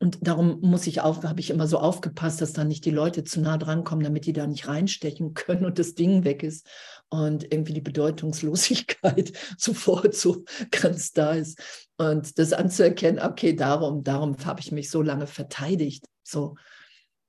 und 0.00 0.18
darum 0.20 0.60
muss 0.60 0.86
ich 0.86 1.00
auf, 1.00 1.22
habe 1.22 1.40
ich 1.40 1.48
immer 1.48 1.66
so 1.66 1.78
aufgepasst, 1.78 2.42
dass 2.42 2.52
da 2.52 2.64
nicht 2.64 2.84
die 2.84 2.90
Leute 2.90 3.24
zu 3.24 3.40
nah 3.40 3.56
drankommen, 3.56 4.04
damit 4.04 4.26
die 4.26 4.34
da 4.34 4.46
nicht 4.46 4.68
reinstechen 4.68 5.32
können 5.32 5.64
und 5.64 5.78
das 5.78 5.94
Ding 5.94 6.24
weg 6.24 6.42
ist 6.42 6.68
und 7.14 7.52
irgendwie 7.52 7.72
die 7.72 7.80
Bedeutungslosigkeit 7.80 9.32
sofort 9.58 10.14
so 10.14 10.44
ganz 10.70 11.12
da 11.12 11.32
ist. 11.32 11.58
Und 11.96 12.38
das 12.38 12.52
anzuerkennen, 12.52 13.24
okay, 13.24 13.54
darum, 13.54 14.02
darum 14.02 14.36
habe 14.44 14.60
ich 14.60 14.72
mich 14.72 14.90
so 14.90 15.02
lange 15.02 15.26
verteidigt. 15.26 16.04
So. 16.22 16.56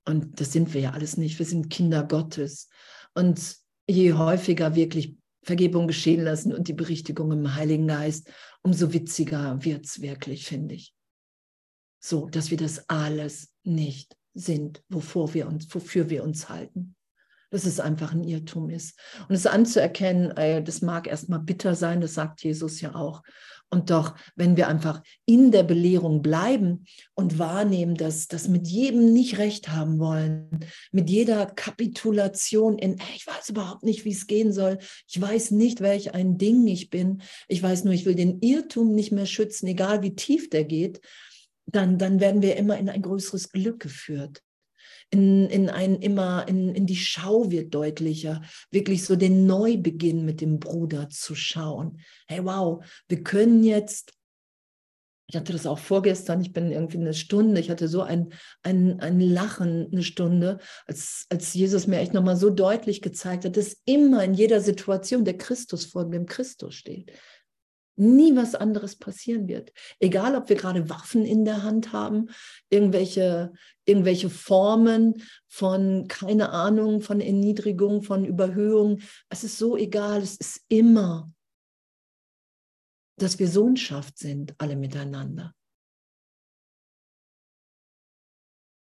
Und 0.05 0.39
das 0.39 0.51
sind 0.51 0.73
wir 0.73 0.81
ja 0.81 0.91
alles 0.91 1.17
nicht. 1.17 1.39
Wir 1.39 1.45
sind 1.45 1.69
Kinder 1.69 2.03
Gottes. 2.03 2.69
Und 3.13 3.57
je 3.87 4.13
häufiger 4.13 4.75
wirklich 4.75 5.15
Vergebung 5.43 5.87
geschehen 5.87 6.23
lassen 6.23 6.53
und 6.53 6.67
die 6.67 6.73
Berichtigung 6.73 7.31
im 7.31 7.55
Heiligen 7.55 7.87
Geist, 7.87 8.31
umso 8.63 8.93
witziger 8.93 9.63
wird 9.63 9.85
es 9.85 10.01
wirklich, 10.01 10.45
finde 10.45 10.75
ich 10.75 10.95
so 12.05 12.29
dass 12.29 12.51
wir 12.51 12.57
das 12.57 12.87
alles 12.87 13.51
nicht 13.63 14.15
sind, 14.35 14.83
wovor 14.89 15.33
wir 15.33 15.47
uns, 15.47 15.73
wofür 15.73 16.09
wir 16.09 16.23
uns 16.23 16.49
halten. 16.49 16.95
Dass 17.51 17.65
es 17.65 17.79
einfach 17.79 18.11
ein 18.13 18.23
Irrtum 18.23 18.69
ist. 18.69 18.99
Und 19.29 19.35
es 19.35 19.45
anzuerkennen, 19.45 20.33
das 20.65 20.81
mag 20.81 21.07
erstmal 21.07 21.39
bitter 21.39 21.75
sein, 21.75 22.01
das 22.01 22.13
sagt 22.13 22.43
Jesus 22.43 22.81
ja 22.81 22.95
auch. 22.95 23.21
Und 23.71 23.89
doch, 23.89 24.15
wenn 24.35 24.57
wir 24.57 24.67
einfach 24.67 25.01
in 25.25 25.51
der 25.51 25.63
Belehrung 25.63 26.21
bleiben 26.21 26.85
und 27.13 27.39
wahrnehmen, 27.39 27.95
dass 27.95 28.27
das 28.27 28.47
mit 28.47 28.67
jedem 28.67 29.11
nicht 29.11 29.37
recht 29.37 29.69
haben 29.69 29.99
wollen, 29.99 30.49
mit 30.91 31.09
jeder 31.09 31.47
Kapitulation 31.47 32.77
in, 32.77 32.97
ich 33.15 33.25
weiß 33.25 33.49
überhaupt 33.49 33.83
nicht, 33.83 34.05
wie 34.05 34.11
es 34.11 34.27
gehen 34.27 34.53
soll, 34.53 34.77
ich 35.07 35.19
weiß 35.19 35.51
nicht, 35.51 35.81
welch 35.81 36.13
ein 36.13 36.37
Ding 36.37 36.65
ich 36.67 36.89
bin, 36.89 37.21
ich 37.47 37.61
weiß 37.61 37.83
nur, 37.83 37.93
ich 37.93 38.05
will 38.05 38.15
den 38.15 38.39
Irrtum 38.41 38.93
nicht 38.93 39.11
mehr 39.11 39.25
schützen, 39.25 39.67
egal 39.67 40.03
wie 40.03 40.15
tief 40.15 40.49
der 40.49 40.63
geht, 40.63 41.01
dann, 41.65 41.97
dann 41.97 42.19
werden 42.19 42.41
wir 42.41 42.55
immer 42.57 42.77
in 42.77 42.87
ein 42.87 43.01
größeres 43.01 43.51
Glück 43.51 43.79
geführt. 43.79 44.44
In, 45.15 45.47
in, 45.49 45.69
ein 45.69 45.95
immer, 45.95 46.45
in, 46.49 46.75
in 46.75 46.85
die 46.85 46.97
Schau 46.97 47.49
wird 47.49 47.73
deutlicher, 47.73 48.41
wirklich 48.69 49.05
so 49.05 49.15
den 49.15 49.45
Neubeginn 49.45 50.25
mit 50.25 50.41
dem 50.41 50.59
Bruder 50.59 51.07
zu 51.07 51.35
schauen. 51.35 51.99
Hey, 52.27 52.43
wow, 52.43 52.83
wir 53.07 53.23
können 53.23 53.63
jetzt 53.63 54.11
ich 55.27 55.35
hatte 55.35 55.53
das 55.53 55.65
auch 55.65 55.79
vorgestern, 55.79 56.41
ich 56.41 56.53
bin 56.53 56.71
irgendwie 56.71 56.97
eine 56.97 57.13
Stunde, 57.13 57.59
ich 57.59 57.71
hatte 57.71 57.87
so 57.87 58.01
ein, 58.01 58.33
ein, 58.61 58.99
ein 58.99 59.19
Lachen 59.19 59.87
eine 59.91 60.03
Stunde, 60.03 60.59
als, 60.85 61.25
als 61.29 61.53
Jesus 61.53 61.87
mir 61.87 61.97
echt 61.97 62.13
nochmal 62.13 62.35
so 62.35 62.51
deutlich 62.51 63.01
gezeigt 63.01 63.45
hat, 63.45 63.57
dass 63.57 63.77
immer 63.85 64.23
in 64.23 64.35
jeder 64.35 64.61
Situation 64.61 65.25
der 65.25 65.37
Christus 65.37 65.85
vor 65.85 66.05
dem 66.05 66.27
Christus 66.27 66.75
steht 66.75 67.11
nie 67.95 68.35
was 68.35 68.55
anderes 68.55 68.97
passieren 68.97 69.47
wird. 69.47 69.71
Egal, 69.99 70.35
ob 70.35 70.49
wir 70.49 70.55
gerade 70.55 70.89
Waffen 70.89 71.25
in 71.25 71.45
der 71.45 71.63
Hand 71.63 71.93
haben, 71.93 72.29
irgendwelche, 72.69 73.53
irgendwelche 73.85 74.29
Formen 74.29 75.23
von, 75.47 76.07
keine 76.07 76.49
Ahnung, 76.49 77.01
von 77.01 77.21
Erniedrigung, 77.21 78.01
von 78.03 78.25
Überhöhung. 78.25 78.99
Es 79.29 79.43
ist 79.43 79.57
so 79.57 79.77
egal, 79.77 80.21
es 80.21 80.35
ist 80.35 80.61
immer, 80.67 81.31
dass 83.17 83.39
wir 83.39 83.47
Sohnschaft 83.47 84.17
sind, 84.17 84.53
alle 84.57 84.75
miteinander. 84.75 85.53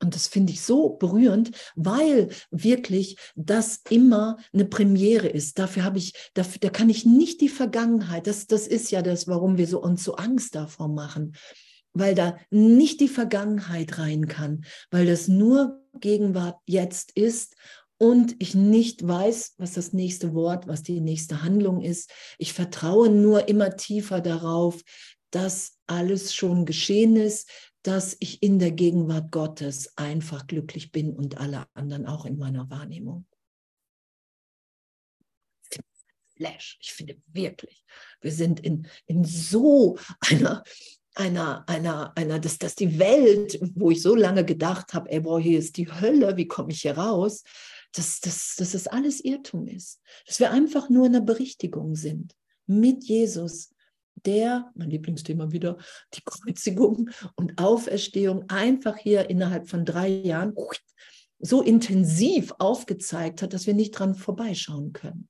Und 0.06 0.14
das 0.14 0.28
finde 0.28 0.52
ich 0.52 0.62
so 0.62 0.90
berührend, 0.90 1.50
weil 1.74 2.28
wirklich 2.52 3.16
das 3.34 3.80
immer 3.90 4.36
eine 4.52 4.64
Premiere 4.64 5.26
ist. 5.26 5.58
Dafür 5.58 5.82
habe 5.82 5.98
ich, 5.98 6.12
dafür, 6.32 6.60
da 6.60 6.68
kann 6.68 6.88
ich 6.88 7.04
nicht 7.04 7.40
die 7.40 7.48
Vergangenheit, 7.48 8.28
das, 8.28 8.46
das 8.46 8.68
ist 8.68 8.92
ja 8.92 9.02
das, 9.02 9.26
warum 9.26 9.58
wir 9.58 9.66
so, 9.66 9.82
uns 9.82 10.04
so 10.04 10.14
Angst 10.14 10.54
davor 10.54 10.86
machen, 10.86 11.34
weil 11.92 12.14
da 12.14 12.36
nicht 12.50 13.00
die 13.00 13.08
Vergangenheit 13.08 13.98
rein 13.98 14.28
kann, 14.28 14.64
weil 14.92 15.06
das 15.06 15.26
nur 15.26 15.82
Gegenwart 15.98 16.60
jetzt 16.66 17.10
ist 17.16 17.56
und 17.98 18.36
ich 18.38 18.54
nicht 18.54 19.08
weiß, 19.08 19.54
was 19.58 19.72
das 19.72 19.92
nächste 19.92 20.34
Wort, 20.34 20.68
was 20.68 20.84
die 20.84 21.00
nächste 21.00 21.42
Handlung 21.42 21.82
ist. 21.82 22.12
Ich 22.38 22.52
vertraue 22.52 23.10
nur 23.10 23.48
immer 23.48 23.76
tiefer 23.76 24.20
darauf, 24.20 24.82
dass 25.32 25.78
alles 25.88 26.32
schon 26.32 26.64
geschehen 26.64 27.16
ist, 27.16 27.50
dass 27.86 28.16
ich 28.18 28.42
in 28.42 28.58
der 28.58 28.72
Gegenwart 28.72 29.30
Gottes 29.30 29.96
einfach 29.96 30.46
glücklich 30.46 30.90
bin 30.90 31.14
und 31.14 31.38
alle 31.38 31.66
anderen 31.74 32.06
auch 32.06 32.24
in 32.24 32.36
meiner 32.36 32.68
Wahrnehmung. 32.68 33.26
Flash, 36.34 36.78
ich 36.82 36.92
finde 36.92 37.16
wirklich, 37.28 37.84
wir 38.20 38.32
sind 38.32 38.60
in, 38.60 38.88
in 39.06 39.24
so 39.24 39.98
einer, 40.20 40.64
einer, 41.14 41.66
einer, 41.68 42.16
einer, 42.16 42.38
dass, 42.40 42.58
dass 42.58 42.74
die 42.74 42.98
Welt, 42.98 43.58
wo 43.74 43.90
ich 43.90 44.02
so 44.02 44.14
lange 44.14 44.44
gedacht 44.44 44.92
habe, 44.92 45.10
ey, 45.10 45.20
boah, 45.20 45.40
hier 45.40 45.58
ist 45.58 45.76
die 45.76 45.90
Hölle, 45.90 46.36
wie 46.36 46.48
komme 46.48 46.72
ich 46.72 46.82
hier 46.82 46.98
raus, 46.98 47.42
dass, 47.92 48.20
dass, 48.20 48.56
dass 48.56 48.72
das 48.72 48.86
alles 48.86 49.20
Irrtum 49.20 49.66
ist. 49.68 50.00
Dass 50.26 50.40
wir 50.40 50.50
einfach 50.50 50.90
nur 50.90 51.06
in 51.06 51.12
der 51.12 51.20
Berichtigung 51.20 51.94
sind 51.94 52.34
mit 52.66 53.04
Jesus, 53.04 53.70
der, 54.26 54.70
mein 54.74 54.90
Lieblingsthema 54.90 55.52
wieder, 55.52 55.78
die 56.14 56.22
Kreuzigung 56.24 57.10
und 57.36 57.58
Auferstehung 57.58 58.48
einfach 58.48 58.96
hier 58.96 59.30
innerhalb 59.30 59.68
von 59.68 59.84
drei 59.84 60.08
Jahren 60.08 60.54
so 61.38 61.62
intensiv 61.62 62.52
aufgezeigt 62.58 63.42
hat, 63.42 63.52
dass 63.52 63.66
wir 63.66 63.74
nicht 63.74 63.92
dran 63.92 64.14
vorbeischauen 64.14 64.92
können. 64.92 65.28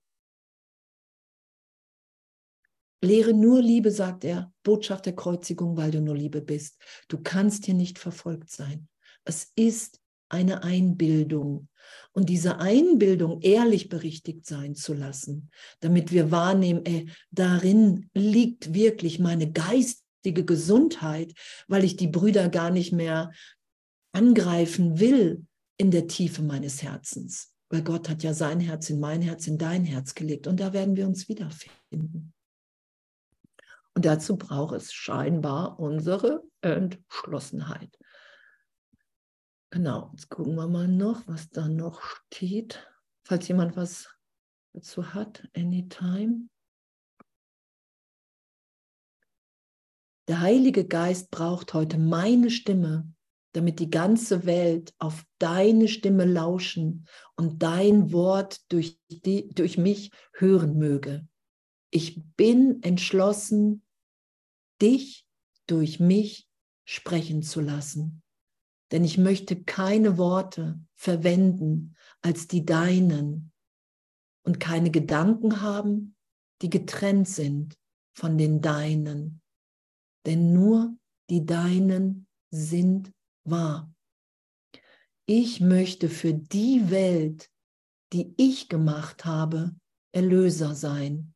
Lehre 3.02 3.34
nur 3.34 3.60
Liebe, 3.60 3.90
sagt 3.90 4.24
er, 4.24 4.52
Botschaft 4.62 5.06
der 5.06 5.14
Kreuzigung, 5.14 5.76
weil 5.76 5.90
du 5.90 6.00
nur 6.00 6.16
Liebe 6.16 6.40
bist. 6.40 6.80
Du 7.08 7.22
kannst 7.22 7.66
hier 7.66 7.74
nicht 7.74 7.98
verfolgt 7.98 8.50
sein. 8.50 8.88
Es 9.24 9.52
ist 9.54 10.00
eine 10.28 10.62
Einbildung. 10.62 11.68
Und 12.12 12.28
diese 12.28 12.58
Einbildung 12.58 13.40
ehrlich 13.42 13.88
berichtigt 13.88 14.46
sein 14.46 14.74
zu 14.74 14.94
lassen, 14.94 15.50
damit 15.80 16.12
wir 16.12 16.30
wahrnehmen, 16.30 16.84
ey, 16.84 17.10
darin 17.30 18.08
liegt 18.14 18.74
wirklich 18.74 19.18
meine 19.18 19.52
geistige 19.52 20.44
Gesundheit, 20.44 21.34
weil 21.68 21.84
ich 21.84 21.96
die 21.96 22.08
Brüder 22.08 22.48
gar 22.48 22.70
nicht 22.70 22.92
mehr 22.92 23.32
angreifen 24.12 24.98
will 24.98 25.46
in 25.76 25.90
der 25.90 26.06
Tiefe 26.06 26.42
meines 26.42 26.82
Herzens. 26.82 27.52
Weil 27.68 27.82
Gott 27.82 28.08
hat 28.08 28.22
ja 28.22 28.32
sein 28.32 28.60
Herz 28.60 28.90
in 28.90 29.00
mein 29.00 29.22
Herz, 29.22 29.46
in 29.46 29.58
dein 29.58 29.84
Herz 29.84 30.14
gelegt. 30.14 30.46
Und 30.46 30.60
da 30.60 30.72
werden 30.72 30.96
wir 30.96 31.06
uns 31.06 31.28
wiederfinden. 31.28 32.32
Und 33.94 34.04
dazu 34.04 34.36
braucht 34.36 34.76
es 34.76 34.92
scheinbar 34.92 35.78
unsere 35.80 36.44
Entschlossenheit. 36.60 37.98
Genau, 39.76 40.08
jetzt 40.12 40.30
gucken 40.30 40.54
wir 40.54 40.68
mal 40.68 40.88
noch, 40.88 41.28
was 41.28 41.50
da 41.50 41.68
noch 41.68 42.00
steht. 42.00 42.90
Falls 43.26 43.46
jemand 43.46 43.76
was 43.76 44.08
dazu 44.72 45.12
hat, 45.12 45.46
anytime. 45.54 46.48
Der 50.28 50.40
Heilige 50.40 50.86
Geist 50.86 51.30
braucht 51.30 51.74
heute 51.74 51.98
meine 51.98 52.50
Stimme, 52.50 53.12
damit 53.52 53.78
die 53.78 53.90
ganze 53.90 54.46
Welt 54.46 54.94
auf 54.98 55.26
deine 55.38 55.88
Stimme 55.88 56.24
lauschen 56.24 57.06
und 57.36 57.62
dein 57.62 58.14
Wort 58.14 58.62
durch, 58.72 58.98
die, 59.10 59.50
durch 59.50 59.76
mich 59.76 60.10
hören 60.32 60.78
möge. 60.78 61.28
Ich 61.90 62.24
bin 62.38 62.82
entschlossen, 62.82 63.84
dich 64.80 65.26
durch 65.66 66.00
mich 66.00 66.48
sprechen 66.86 67.42
zu 67.42 67.60
lassen. 67.60 68.22
Denn 68.92 69.04
ich 69.04 69.18
möchte 69.18 69.62
keine 69.62 70.16
Worte 70.16 70.80
verwenden 70.94 71.96
als 72.22 72.46
die 72.46 72.64
deinen 72.64 73.52
und 74.44 74.60
keine 74.60 74.90
Gedanken 74.90 75.60
haben, 75.60 76.16
die 76.62 76.70
getrennt 76.70 77.28
sind 77.28 77.76
von 78.14 78.38
den 78.38 78.60
deinen. 78.60 79.42
Denn 80.24 80.52
nur 80.52 80.96
die 81.30 81.44
deinen 81.44 82.26
sind 82.50 83.12
wahr. 83.44 83.92
Ich 85.26 85.60
möchte 85.60 86.08
für 86.08 86.32
die 86.32 86.90
Welt, 86.90 87.50
die 88.12 88.34
ich 88.36 88.68
gemacht 88.68 89.24
habe, 89.24 89.74
Erlöser 90.12 90.74
sein. 90.74 91.34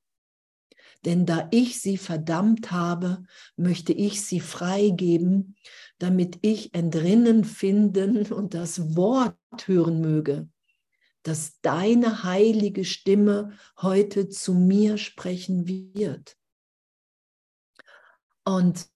Denn 1.05 1.27
da 1.27 1.49
ich 1.51 1.81
sie 1.81 1.99
verdammt 1.99 2.71
habe, 2.71 3.25
möchte 3.57 3.93
ich 3.93 4.23
sie 4.25 4.41
freigeben, 4.41 5.57
damit 6.01 6.39
ich 6.41 6.75
entrinnen 6.75 7.45
finden 7.45 8.33
und 8.33 8.55
das 8.55 8.97
Wort 8.97 9.37
hören 9.67 10.01
möge, 10.01 10.49
dass 11.23 11.61
deine 11.61 12.25
heilige 12.25 12.85
Stimme 12.87 13.53
heute 13.81 14.29
zu 14.31 14.55
mir 14.55 14.97
sprechen 14.97 15.69
wird. 15.69 16.37
Und 18.45 18.87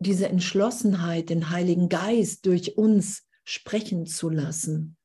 diese 0.00 0.28
Entschlossenheit, 0.28 1.30
den 1.30 1.50
Heiligen 1.50 1.88
Geist 1.88 2.46
durch 2.46 2.76
uns 2.76 3.28
sprechen 3.44 4.04
zu 4.04 4.28
lassen. 4.28 4.96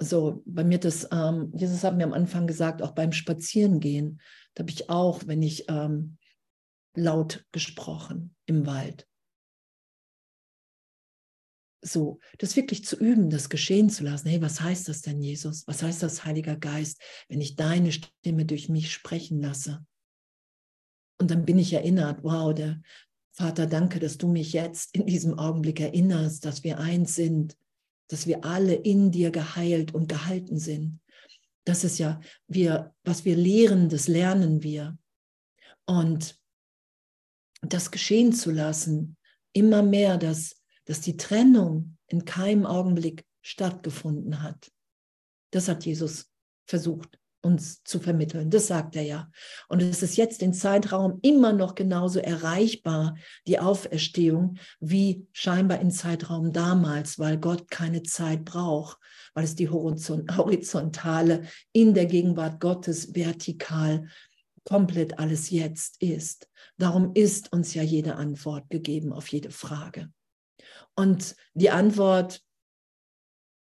So, 0.00 0.42
bei 0.44 0.64
mir 0.64 0.78
das, 0.78 1.06
ähm, 1.12 1.52
Jesus 1.54 1.84
hat 1.84 1.96
mir 1.96 2.04
am 2.04 2.12
Anfang 2.12 2.48
gesagt, 2.48 2.82
auch 2.82 2.90
beim 2.90 3.12
Spazierengehen, 3.12 4.20
da 4.54 4.62
habe 4.62 4.72
ich 4.72 4.90
auch, 4.90 5.22
wenn 5.26 5.42
ich 5.42 5.66
ähm, 5.68 6.18
laut 6.94 7.46
gesprochen 7.52 8.34
im 8.46 8.66
Wald. 8.66 9.06
So, 11.84 12.20
das 12.38 12.54
wirklich 12.54 12.84
zu 12.84 12.96
üben, 12.96 13.28
das 13.28 13.48
geschehen 13.48 13.90
zu 13.90 14.04
lassen. 14.04 14.28
Hey, 14.28 14.40
was 14.40 14.60
heißt 14.60 14.88
das 14.88 15.02
denn, 15.02 15.20
Jesus? 15.20 15.66
Was 15.66 15.82
heißt 15.82 16.02
das, 16.02 16.24
Heiliger 16.24 16.56
Geist, 16.56 17.00
wenn 17.28 17.40
ich 17.40 17.56
deine 17.56 17.90
Stimme 17.90 18.44
durch 18.44 18.68
mich 18.68 18.92
sprechen 18.92 19.40
lasse? 19.40 19.84
Und 21.18 21.30
dann 21.30 21.44
bin 21.44 21.58
ich 21.58 21.72
erinnert, 21.72 22.22
wow, 22.22 22.54
der 22.54 22.80
Vater, 23.32 23.66
danke, 23.66 23.98
dass 23.98 24.18
du 24.18 24.28
mich 24.28 24.52
jetzt 24.52 24.94
in 24.94 25.06
diesem 25.06 25.38
Augenblick 25.38 25.80
erinnerst, 25.80 26.44
dass 26.44 26.62
wir 26.64 26.78
eins 26.78 27.14
sind, 27.14 27.56
dass 28.08 28.26
wir 28.26 28.44
alle 28.44 28.74
in 28.74 29.10
dir 29.10 29.30
geheilt 29.30 29.94
und 29.94 30.08
gehalten 30.08 30.58
sind. 30.58 31.00
Das 31.64 31.82
ist 31.82 31.98
ja, 31.98 32.20
wir, 32.46 32.94
was 33.04 33.24
wir 33.24 33.36
lehren, 33.36 33.88
das 33.88 34.06
lernen 34.06 34.62
wir. 34.62 34.98
Und 35.86 36.38
das 37.62 37.90
geschehen 37.90 38.32
zu 38.32 38.50
lassen, 38.50 39.16
immer 39.52 39.82
mehr, 39.82 40.18
dass, 40.18 40.61
dass 40.84 41.00
die 41.00 41.16
Trennung 41.16 41.96
in 42.06 42.24
keinem 42.24 42.66
Augenblick 42.66 43.24
stattgefunden 43.40 44.42
hat. 44.42 44.70
Das 45.50 45.68
hat 45.68 45.84
Jesus 45.84 46.30
versucht 46.66 47.18
uns 47.42 47.82
zu 47.82 47.98
vermitteln. 47.98 48.50
Das 48.50 48.68
sagt 48.68 48.94
er 48.96 49.02
ja. 49.02 49.30
Und 49.68 49.82
es 49.82 50.02
ist 50.02 50.16
jetzt 50.16 50.42
im 50.42 50.52
Zeitraum 50.52 51.18
immer 51.22 51.52
noch 51.52 51.74
genauso 51.74 52.20
erreichbar, 52.20 53.16
die 53.46 53.58
Auferstehung, 53.58 54.58
wie 54.80 55.26
scheinbar 55.32 55.80
im 55.80 55.90
Zeitraum 55.90 56.52
damals, 56.52 57.18
weil 57.18 57.38
Gott 57.38 57.68
keine 57.68 58.04
Zeit 58.04 58.44
braucht, 58.44 58.98
weil 59.34 59.44
es 59.44 59.56
die 59.56 59.68
horizontale 59.68 61.42
in 61.72 61.94
der 61.94 62.06
Gegenwart 62.06 62.60
Gottes 62.60 63.14
vertikal 63.14 64.06
komplett 64.64 65.18
alles 65.18 65.50
jetzt 65.50 66.00
ist. 66.00 66.48
Darum 66.78 67.10
ist 67.14 67.52
uns 67.52 67.74
ja 67.74 67.82
jede 67.82 68.14
Antwort 68.14 68.70
gegeben 68.70 69.12
auf 69.12 69.26
jede 69.28 69.50
Frage. 69.50 70.12
Und 70.94 71.36
die 71.54 71.70
Antwort 71.70 72.42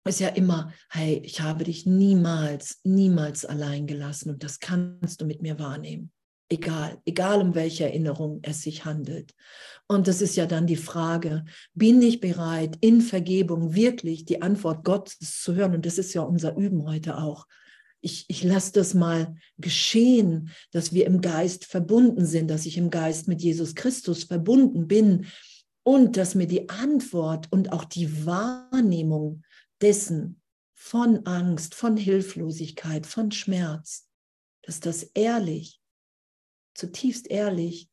ist 0.07 0.19
ja 0.19 0.29
immer, 0.29 0.71
hey, 0.89 1.21
ich 1.23 1.41
habe 1.41 1.63
dich 1.63 1.85
niemals, 1.85 2.79
niemals 2.83 3.45
allein 3.45 3.87
gelassen 3.87 4.29
und 4.29 4.43
das 4.43 4.59
kannst 4.59 5.21
du 5.21 5.25
mit 5.25 5.41
mir 5.41 5.59
wahrnehmen. 5.59 6.11
Egal, 6.47 7.01
egal 7.05 7.41
um 7.41 7.55
welche 7.55 7.85
Erinnerung 7.85 8.39
es 8.43 8.61
sich 8.61 8.85
handelt. 8.85 9.33
Und 9.87 10.07
das 10.07 10.21
ist 10.21 10.35
ja 10.35 10.45
dann 10.45 10.67
die 10.67 10.75
Frage, 10.75 11.43
bin 11.73 12.03
ich 12.03 12.19
bereit, 12.19 12.77
in 12.81 13.01
Vergebung 13.01 13.73
wirklich 13.73 14.25
die 14.25 14.43
Antwort 14.43 14.85
Gottes 14.85 15.41
zu 15.41 15.55
hören? 15.55 15.73
Und 15.73 15.87
das 15.87 15.97
ist 15.97 16.13
ja 16.13 16.21
unser 16.21 16.55
Üben 16.55 16.85
heute 16.85 17.17
auch. 17.17 17.47
Ich, 17.99 18.25
ich 18.27 18.43
lasse 18.43 18.73
das 18.73 18.93
mal 18.93 19.35
geschehen, 19.57 20.51
dass 20.71 20.93
wir 20.93 21.07
im 21.07 21.21
Geist 21.21 21.65
verbunden 21.65 22.27
sind, 22.27 22.51
dass 22.51 22.67
ich 22.67 22.77
im 22.77 22.91
Geist 22.91 23.27
mit 23.27 23.41
Jesus 23.41 23.73
Christus 23.73 24.25
verbunden 24.25 24.87
bin 24.87 25.25
und 25.85 26.17
dass 26.17 26.35
mir 26.35 26.47
die 26.47 26.67
Antwort 26.69 27.51
und 27.51 27.71
auch 27.71 27.85
die 27.85 28.25
Wahrnehmung 28.25 29.43
dessen, 29.81 30.41
von 30.73 31.25
Angst, 31.25 31.73
von 31.73 31.95
Hilflosigkeit, 31.95 33.07
von 33.07 33.31
Schmerz, 33.31 34.09
dass 34.61 34.79
das 34.81 35.03
ehrlich, 35.13 35.81
zutiefst 36.75 37.27
ehrlich 37.27 37.89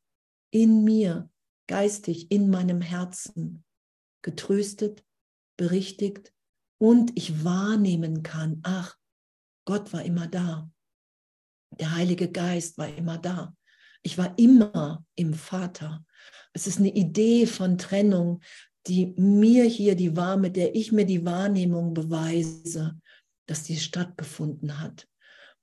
in 0.51 0.83
mir, 0.83 1.29
geistig, 1.67 2.29
in 2.29 2.49
meinem 2.49 2.81
Herzen 2.81 3.63
getröstet, 4.21 5.03
berichtigt 5.57 6.33
und 6.77 7.11
ich 7.15 7.43
wahrnehmen 7.43 8.21
kann, 8.21 8.59
ach, 8.63 8.97
Gott 9.65 9.93
war 9.93 10.03
immer 10.03 10.27
da. 10.27 10.69
Der 11.79 11.95
Heilige 11.95 12.31
Geist 12.31 12.77
war 12.77 12.89
immer 12.89 13.17
da. 13.17 13.55
Ich 14.03 14.17
war 14.17 14.37
immer 14.37 15.05
im 15.15 15.33
Vater. 15.33 16.05
Es 16.53 16.67
ist 16.67 16.79
eine 16.79 16.93
Idee 16.93 17.47
von 17.47 17.77
Trennung, 17.77 18.41
die 18.87 19.13
mir 19.17 19.63
hier 19.63 19.95
die 19.95 20.15
war, 20.15 20.37
mit 20.37 20.55
der 20.55 20.75
ich 20.75 20.91
mir 20.91 21.05
die 21.05 21.25
Wahrnehmung 21.25 21.93
beweise, 21.93 22.99
dass 23.47 23.63
dies 23.63 23.83
stattgefunden 23.83 24.79
hat. 24.79 25.07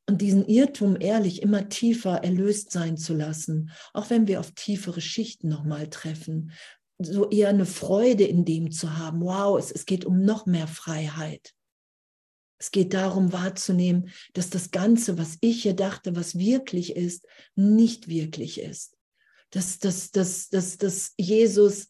Und 0.06 0.22
diesen 0.22 0.46
Irrtum 0.46 0.96
ehrlich 0.98 1.42
immer 1.42 1.68
tiefer 1.68 2.24
erlöst 2.24 2.72
sein 2.72 2.96
zu 2.96 3.14
lassen, 3.14 3.70
auch 3.92 4.10
wenn 4.10 4.26
wir 4.26 4.40
auf 4.40 4.52
tiefere 4.52 5.00
Schichten 5.00 5.48
nochmal 5.48 5.88
treffen, 5.88 6.52
so 6.98 7.28
eher 7.30 7.50
eine 7.50 7.66
Freude 7.66 8.24
in 8.24 8.44
dem 8.44 8.72
zu 8.72 8.98
haben, 8.98 9.20
wow, 9.20 9.58
es, 9.58 9.70
es 9.70 9.86
geht 9.86 10.04
um 10.04 10.24
noch 10.24 10.46
mehr 10.46 10.66
Freiheit. 10.66 11.54
Es 12.60 12.70
geht 12.70 12.92
darum 12.92 13.32
wahrzunehmen, 13.32 14.10
dass 14.34 14.50
das 14.50 14.70
Ganze, 14.70 15.16
was 15.16 15.38
ich 15.40 15.62
hier 15.62 15.74
dachte, 15.74 16.14
was 16.14 16.38
wirklich 16.38 16.94
ist, 16.94 17.26
nicht 17.56 18.06
wirklich 18.06 18.60
ist. 18.60 18.98
Dass, 19.50 19.78
dass, 19.78 20.10
dass, 20.10 20.50
dass, 20.50 20.76
dass 20.76 21.14
Jesus 21.16 21.88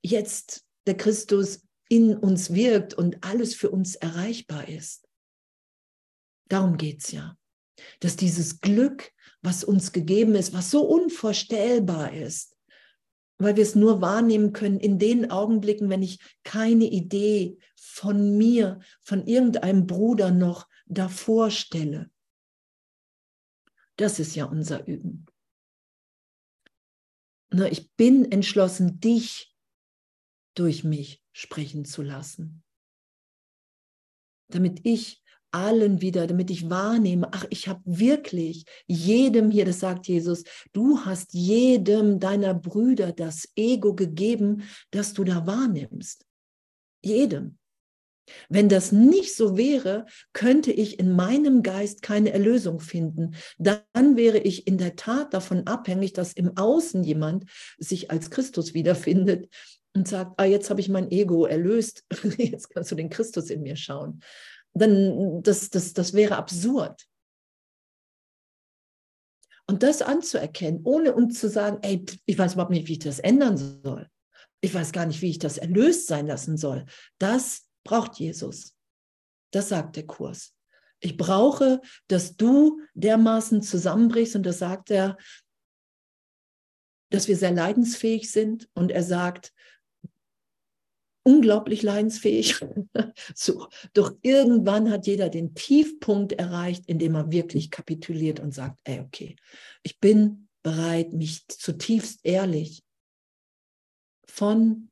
jetzt 0.00 0.64
der 0.86 0.96
Christus 0.96 1.66
in 1.88 2.16
uns 2.16 2.54
wirkt 2.54 2.94
und 2.94 3.24
alles 3.24 3.54
für 3.56 3.70
uns 3.70 3.96
erreichbar 3.96 4.68
ist. 4.68 5.06
Darum 6.48 6.76
geht 6.76 7.02
es 7.02 7.10
ja. 7.10 7.36
Dass 7.98 8.14
dieses 8.14 8.60
Glück, 8.60 9.10
was 9.42 9.64
uns 9.64 9.90
gegeben 9.90 10.36
ist, 10.36 10.52
was 10.52 10.70
so 10.70 10.84
unvorstellbar 10.84 12.12
ist, 12.12 12.56
weil 13.42 13.56
wir 13.56 13.62
es 13.62 13.74
nur 13.74 14.00
wahrnehmen 14.00 14.52
können 14.52 14.80
in 14.80 14.98
den 14.98 15.30
Augenblicken, 15.30 15.88
wenn 15.90 16.02
ich 16.02 16.20
keine 16.44 16.84
Idee 16.84 17.58
von 17.76 18.36
mir, 18.36 18.80
von 19.00 19.26
irgendeinem 19.26 19.86
Bruder 19.86 20.30
noch 20.30 20.68
davor 20.86 21.50
stelle. 21.50 22.10
Das 23.96 24.18
ist 24.18 24.34
ja 24.34 24.46
unser 24.46 24.86
Üben. 24.86 25.26
Ich 27.70 27.92
bin 27.92 28.30
entschlossen, 28.32 29.00
dich 29.00 29.54
durch 30.54 30.84
mich 30.84 31.22
sprechen 31.32 31.84
zu 31.84 32.02
lassen. 32.02 32.62
Damit 34.48 34.80
ich 34.84 35.21
allen 35.52 36.00
wieder, 36.00 36.26
damit 36.26 36.50
ich 36.50 36.68
wahrnehme, 36.70 37.28
ach, 37.32 37.44
ich 37.50 37.68
habe 37.68 37.80
wirklich 37.84 38.64
jedem 38.86 39.50
hier, 39.50 39.64
das 39.64 39.80
sagt 39.80 40.08
Jesus, 40.08 40.44
du 40.72 41.00
hast 41.00 41.32
jedem 41.34 42.20
deiner 42.20 42.54
Brüder 42.54 43.12
das 43.12 43.48
Ego 43.56 43.94
gegeben, 43.94 44.64
das 44.90 45.12
du 45.12 45.24
da 45.24 45.46
wahrnimmst. 45.46 46.26
Jedem. 47.04 47.58
Wenn 48.48 48.68
das 48.68 48.92
nicht 48.92 49.34
so 49.34 49.56
wäre, 49.56 50.06
könnte 50.32 50.70
ich 50.72 50.98
in 50.98 51.12
meinem 51.12 51.62
Geist 51.62 52.02
keine 52.02 52.32
Erlösung 52.32 52.78
finden. 52.78 53.34
Dann 53.58 54.16
wäre 54.16 54.38
ich 54.38 54.66
in 54.66 54.78
der 54.78 54.96
Tat 54.96 55.34
davon 55.34 55.66
abhängig, 55.66 56.12
dass 56.12 56.32
im 56.32 56.56
Außen 56.56 57.02
jemand 57.02 57.44
sich 57.78 58.10
als 58.10 58.30
Christus 58.30 58.74
wiederfindet, 58.74 59.48
und 59.94 60.08
sagt, 60.08 60.32
ah, 60.38 60.44
jetzt 60.44 60.70
habe 60.70 60.80
ich 60.80 60.88
mein 60.88 61.10
Ego 61.10 61.44
erlöst, 61.46 62.04
jetzt 62.38 62.70
kannst 62.70 62.90
du 62.90 62.94
den 62.94 63.10
Christus 63.10 63.50
in 63.50 63.62
mir 63.62 63.76
schauen. 63.76 64.20
Dann, 64.74 65.42
das, 65.42 65.70
das, 65.70 65.92
das 65.92 66.14
wäre 66.14 66.36
absurd. 66.36 67.06
Und 69.66 69.82
das 69.82 70.02
anzuerkennen, 70.02 70.80
ohne 70.84 71.14
uns 71.14 71.38
zu 71.38 71.48
sagen, 71.48 71.78
ey, 71.82 72.04
ich 72.26 72.38
weiß 72.38 72.54
überhaupt 72.54 72.72
nicht, 72.72 72.88
wie 72.88 72.92
ich 72.92 72.98
das 72.98 73.18
ändern 73.18 73.56
soll. 73.56 74.08
Ich 74.60 74.74
weiß 74.74 74.92
gar 74.92 75.06
nicht, 75.06 75.22
wie 75.22 75.30
ich 75.30 75.38
das 75.38 75.58
erlöst 75.58 76.06
sein 76.06 76.26
lassen 76.26 76.56
soll. 76.56 76.84
Das 77.18 77.68
braucht 77.84 78.18
Jesus. 78.18 78.76
Das 79.52 79.68
sagt 79.68 79.96
der 79.96 80.06
Kurs. 80.06 80.54
Ich 81.00 81.16
brauche, 81.16 81.80
dass 82.06 82.36
du 82.36 82.80
dermaßen 82.94 83.62
zusammenbrichst 83.62 84.36
und 84.36 84.44
das 84.44 84.58
sagt 84.58 84.90
er, 84.90 85.16
dass 87.10 87.28
wir 87.28 87.36
sehr 87.36 87.50
leidensfähig 87.50 88.30
sind 88.30 88.68
und 88.74 88.90
er 88.90 89.02
sagt, 89.02 89.52
unglaublich 91.24 91.82
leidensfähig. 91.82 92.56
so, 93.34 93.68
doch 93.92 94.16
irgendwann 94.22 94.90
hat 94.90 95.06
jeder 95.06 95.28
den 95.28 95.54
Tiefpunkt 95.54 96.32
erreicht, 96.32 96.86
in 96.86 96.98
dem 96.98 97.14
er 97.14 97.30
wirklich 97.30 97.70
kapituliert 97.70 98.40
und 98.40 98.52
sagt, 98.52 98.80
ey, 98.84 99.00
okay, 99.00 99.36
ich 99.82 99.98
bin 100.00 100.48
bereit, 100.62 101.12
mich 101.12 101.46
zutiefst 101.48 102.20
ehrlich 102.24 102.82
von 104.26 104.90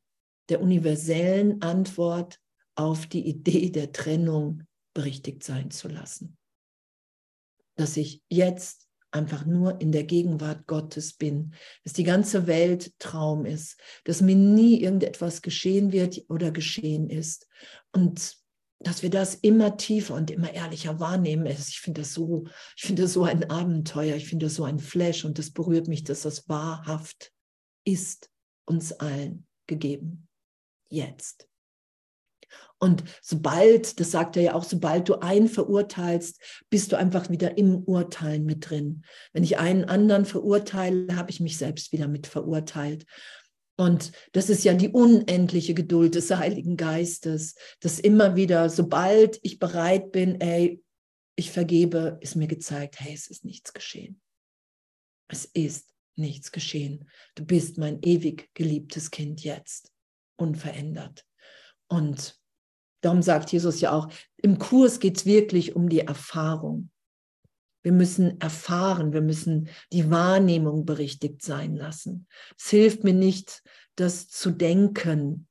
der 0.48 0.60
universellen 0.60 1.62
Antwort 1.62 2.40
auf 2.74 3.06
die 3.06 3.26
Idee 3.26 3.70
der 3.70 3.92
Trennung 3.92 4.64
berichtigt 4.94 5.44
sein 5.44 5.70
zu 5.70 5.88
lassen. 5.88 6.36
Dass 7.76 7.96
ich 7.96 8.22
jetzt 8.28 8.89
einfach 9.10 9.44
nur 9.44 9.80
in 9.80 9.92
der 9.92 10.04
Gegenwart 10.04 10.66
Gottes 10.66 11.14
bin, 11.14 11.54
dass 11.84 11.92
die 11.92 12.04
ganze 12.04 12.46
Welt 12.46 12.92
Traum 12.98 13.44
ist, 13.44 13.78
dass 14.04 14.20
mir 14.20 14.36
nie 14.36 14.80
irgendetwas 14.80 15.42
geschehen 15.42 15.92
wird 15.92 16.22
oder 16.28 16.50
geschehen 16.50 17.10
ist 17.10 17.48
und 17.92 18.36
dass 18.82 19.02
wir 19.02 19.10
das 19.10 19.34
immer 19.34 19.76
tiefer 19.76 20.14
und 20.14 20.30
immer 20.30 20.54
ehrlicher 20.54 21.00
wahrnehmen. 21.00 21.46
Ich 21.46 21.80
finde 21.80 22.00
das 22.00 22.14
so, 22.14 22.46
ich 22.76 22.84
finde 22.84 23.02
das 23.02 23.12
so 23.12 23.24
ein 23.24 23.50
Abenteuer, 23.50 24.16
ich 24.16 24.26
finde 24.26 24.46
das 24.46 24.54
so 24.54 24.64
ein 24.64 24.78
Flash 24.78 25.24
und 25.24 25.38
das 25.38 25.50
berührt 25.50 25.86
mich, 25.86 26.02
dass 26.04 26.22
das 26.22 26.48
wahrhaft 26.48 27.32
ist 27.84 28.30
uns 28.64 28.92
allen 28.92 29.46
gegeben. 29.66 30.28
Jetzt. 30.88 31.49
Und 32.82 33.04
sobald, 33.20 34.00
das 34.00 34.10
sagt 34.10 34.36
er 34.36 34.42
ja 34.42 34.54
auch, 34.54 34.64
sobald 34.64 35.08
du 35.08 35.20
einen 35.20 35.48
verurteilst, 35.48 36.40
bist 36.70 36.90
du 36.90 36.96
einfach 36.96 37.28
wieder 37.28 37.58
im 37.58 37.84
Urteilen 37.84 38.46
mit 38.46 38.70
drin. 38.70 39.04
Wenn 39.34 39.44
ich 39.44 39.58
einen 39.58 39.84
anderen 39.84 40.24
verurteile, 40.24 41.14
habe 41.14 41.30
ich 41.30 41.40
mich 41.40 41.58
selbst 41.58 41.92
wieder 41.92 42.08
mit 42.08 42.26
verurteilt. 42.26 43.04
Und 43.76 44.12
das 44.32 44.48
ist 44.48 44.64
ja 44.64 44.72
die 44.72 44.88
unendliche 44.88 45.74
Geduld 45.74 46.14
des 46.14 46.30
Heiligen 46.30 46.78
Geistes, 46.78 47.54
dass 47.80 48.00
immer 48.00 48.34
wieder, 48.34 48.70
sobald 48.70 49.38
ich 49.42 49.58
bereit 49.58 50.10
bin, 50.10 50.40
ey, 50.40 50.82
ich 51.36 51.50
vergebe, 51.50 52.18
ist 52.20 52.34
mir 52.34 52.46
gezeigt, 52.46 52.98
hey, 53.00 53.12
es 53.12 53.28
ist 53.28 53.44
nichts 53.44 53.74
geschehen. 53.74 54.20
Es 55.28 55.44
ist 55.44 55.94
nichts 56.16 56.50
geschehen. 56.50 57.10
Du 57.34 57.44
bist 57.44 57.76
mein 57.78 58.00
ewig 58.02 58.50
geliebtes 58.54 59.10
Kind 59.10 59.42
jetzt, 59.44 59.92
unverändert. 60.36 61.26
Und 61.88 62.39
Darum 63.00 63.22
sagt 63.22 63.52
Jesus 63.52 63.80
ja 63.80 63.92
auch, 63.92 64.08
im 64.36 64.58
Kurs 64.58 65.00
geht 65.00 65.16
es 65.16 65.26
wirklich 65.26 65.76
um 65.76 65.88
die 65.88 66.00
Erfahrung. 66.00 66.90
Wir 67.82 67.92
müssen 67.92 68.40
erfahren, 68.40 69.12
wir 69.12 69.22
müssen 69.22 69.70
die 69.92 70.10
Wahrnehmung 70.10 70.84
berichtigt 70.84 71.42
sein 71.42 71.76
lassen. 71.76 72.26
Es 72.58 72.68
hilft 72.68 73.04
mir 73.04 73.14
nicht, 73.14 73.62
das 73.96 74.28
zu 74.28 74.50
denken. 74.50 75.48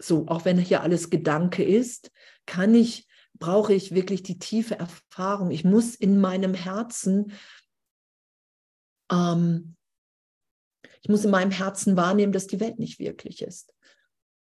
So, 0.00 0.26
auch 0.28 0.44
wenn 0.44 0.58
hier 0.58 0.82
alles 0.82 1.10
Gedanke 1.10 1.64
ist, 1.64 2.12
kann 2.46 2.74
ich, 2.74 3.08
brauche 3.38 3.74
ich 3.74 3.92
wirklich 3.92 4.22
die 4.22 4.38
tiefe 4.38 4.78
Erfahrung. 4.78 5.50
Ich 5.50 5.64
muss 5.64 5.96
in 5.96 6.20
meinem 6.20 6.54
Herzen, 6.54 7.32
ähm, 9.10 9.76
ich 11.02 11.08
muss 11.08 11.24
in 11.24 11.30
meinem 11.30 11.50
Herzen 11.50 11.96
wahrnehmen, 11.96 12.32
dass 12.32 12.46
die 12.46 12.60
Welt 12.60 12.78
nicht 12.78 13.00
wirklich 13.00 13.42
ist. 13.42 13.74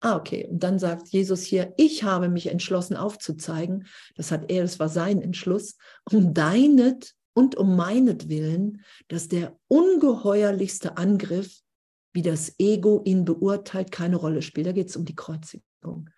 Ah, 0.02 0.16
okay. 0.16 0.48
Und 0.50 0.64
dann 0.64 0.80
sagt 0.80 1.10
Jesus 1.10 1.44
hier, 1.44 1.74
ich 1.78 2.04
habe 2.04 2.30
mich 2.30 2.48
entschlossen 2.48 2.96
aufzuzeigen, 2.96 3.86
das 4.16 4.32
hat 4.32 4.50
er, 4.50 4.62
das 4.62 4.80
war 4.80 4.88
sein 4.88 5.22
Entschluss, 5.22 5.76
um 6.10 6.34
deinet 6.34 7.16
und 7.34 7.56
um 7.56 7.76
meinetwillen, 7.76 8.84
dass 9.10 9.28
der 9.28 9.58
ungeheuerlichste 9.68 10.98
Angriff, 10.98 11.60
wie 12.14 12.22
das 12.22 12.56
Ego 12.60 13.02
ihn 13.06 13.26
beurteilt, 13.26 13.92
keine 13.92 14.16
Rolle 14.16 14.42
spielt. 14.42 14.68
Da 14.68 14.72
geht 14.72 14.90
es 14.90 14.96
um 14.96 15.06
die 15.06 15.16
Kreuzigung. 15.16 16.10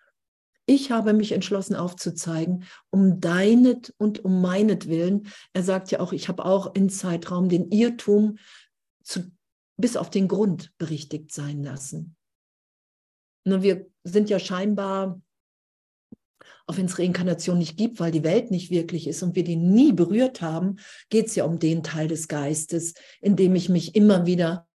Ich 0.64 0.92
habe 0.92 1.12
mich 1.12 1.32
entschlossen 1.32 1.74
aufzuzeigen, 1.74 2.64
um 2.90 3.20
deinet 3.20 3.92
und 3.98 4.24
um 4.24 4.40
meinetwillen. 4.40 5.26
Er 5.52 5.64
sagt 5.64 5.90
ja 5.90 5.98
auch, 5.98 6.12
ich 6.12 6.28
habe 6.28 6.44
auch 6.44 6.74
im 6.74 6.88
Zeitraum 6.88 7.48
den 7.48 7.70
Irrtum 7.72 8.38
zu, 9.02 9.32
bis 9.76 9.96
auf 9.96 10.08
den 10.08 10.28
Grund 10.28 10.72
berichtigt 10.78 11.32
sein 11.32 11.64
lassen. 11.64 12.16
Ne, 13.44 13.62
wir 13.62 13.86
sind 14.04 14.30
ja 14.30 14.38
scheinbar, 14.38 15.20
auch 16.66 16.76
wenn 16.76 16.86
es 16.86 16.98
Reinkarnation 16.98 17.58
nicht 17.58 17.76
gibt, 17.76 17.98
weil 18.00 18.12
die 18.12 18.24
Welt 18.24 18.50
nicht 18.50 18.70
wirklich 18.70 19.06
ist 19.06 19.22
und 19.22 19.34
wir 19.34 19.44
die 19.44 19.56
nie 19.56 19.92
berührt 19.92 20.40
haben, 20.40 20.76
geht 21.10 21.26
es 21.26 21.34
ja 21.34 21.44
um 21.44 21.58
den 21.58 21.82
Teil 21.82 22.08
des 22.08 22.28
Geistes, 22.28 22.94
in 23.20 23.36
dem 23.36 23.54
ich 23.54 23.68
mich 23.68 23.94
immer 23.94 24.26
wieder 24.26 24.68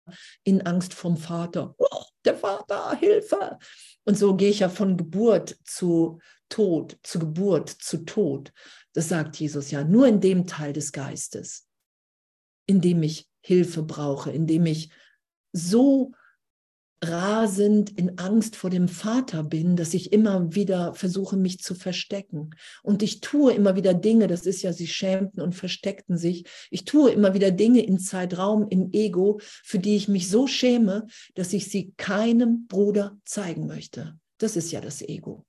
in 0.44 0.62
Angst 0.66 0.94
vom 0.94 1.16
Vater, 1.16 1.74
oh, 1.78 2.04
der 2.24 2.36
Vater, 2.36 2.96
Hilfe. 2.96 3.58
Und 4.04 4.18
so 4.18 4.36
gehe 4.36 4.50
ich 4.50 4.60
ja 4.60 4.68
von 4.68 4.96
Geburt 4.96 5.56
zu 5.64 6.20
Tod, 6.48 6.98
zu 7.02 7.18
Geburt 7.18 7.68
zu 7.68 8.04
Tod. 8.04 8.52
Das 8.92 9.08
sagt 9.08 9.36
Jesus 9.36 9.70
ja, 9.70 9.84
nur 9.84 10.06
in 10.06 10.20
dem 10.20 10.46
Teil 10.46 10.72
des 10.72 10.92
Geistes, 10.92 11.68
in 12.66 12.80
dem 12.80 13.02
ich 13.02 13.28
Hilfe 13.40 13.82
brauche, 13.82 14.30
in 14.30 14.46
dem 14.46 14.66
ich 14.66 14.90
so 15.52 16.12
rasend 17.04 17.90
in 17.98 18.18
Angst 18.18 18.56
vor 18.56 18.70
dem 18.70 18.88
Vater 18.88 19.42
bin, 19.42 19.76
dass 19.76 19.92
ich 19.94 20.12
immer 20.12 20.54
wieder 20.54 20.94
versuche, 20.94 21.36
mich 21.36 21.58
zu 21.58 21.74
verstecken. 21.74 22.50
Und 22.82 23.02
ich 23.02 23.20
tue 23.20 23.52
immer 23.52 23.76
wieder 23.76 23.92
Dinge, 23.92 24.26
das 24.26 24.46
ist 24.46 24.62
ja, 24.62 24.72
sie 24.72 24.86
schämten 24.86 25.42
und 25.42 25.54
versteckten 25.54 26.16
sich. 26.16 26.44
Ich 26.70 26.84
tue 26.84 27.10
immer 27.10 27.34
wieder 27.34 27.50
Dinge 27.50 27.84
im 27.84 27.98
Zeitraum, 27.98 28.66
im 28.70 28.90
Ego, 28.92 29.40
für 29.42 29.78
die 29.78 29.96
ich 29.96 30.08
mich 30.08 30.30
so 30.30 30.46
schäme, 30.46 31.06
dass 31.34 31.52
ich 31.52 31.70
sie 31.70 31.92
keinem 31.96 32.66
Bruder 32.66 33.18
zeigen 33.24 33.66
möchte. 33.66 34.18
Das 34.38 34.56
ist 34.56 34.72
ja 34.72 34.80
das 34.80 35.02
Ego. 35.02 35.44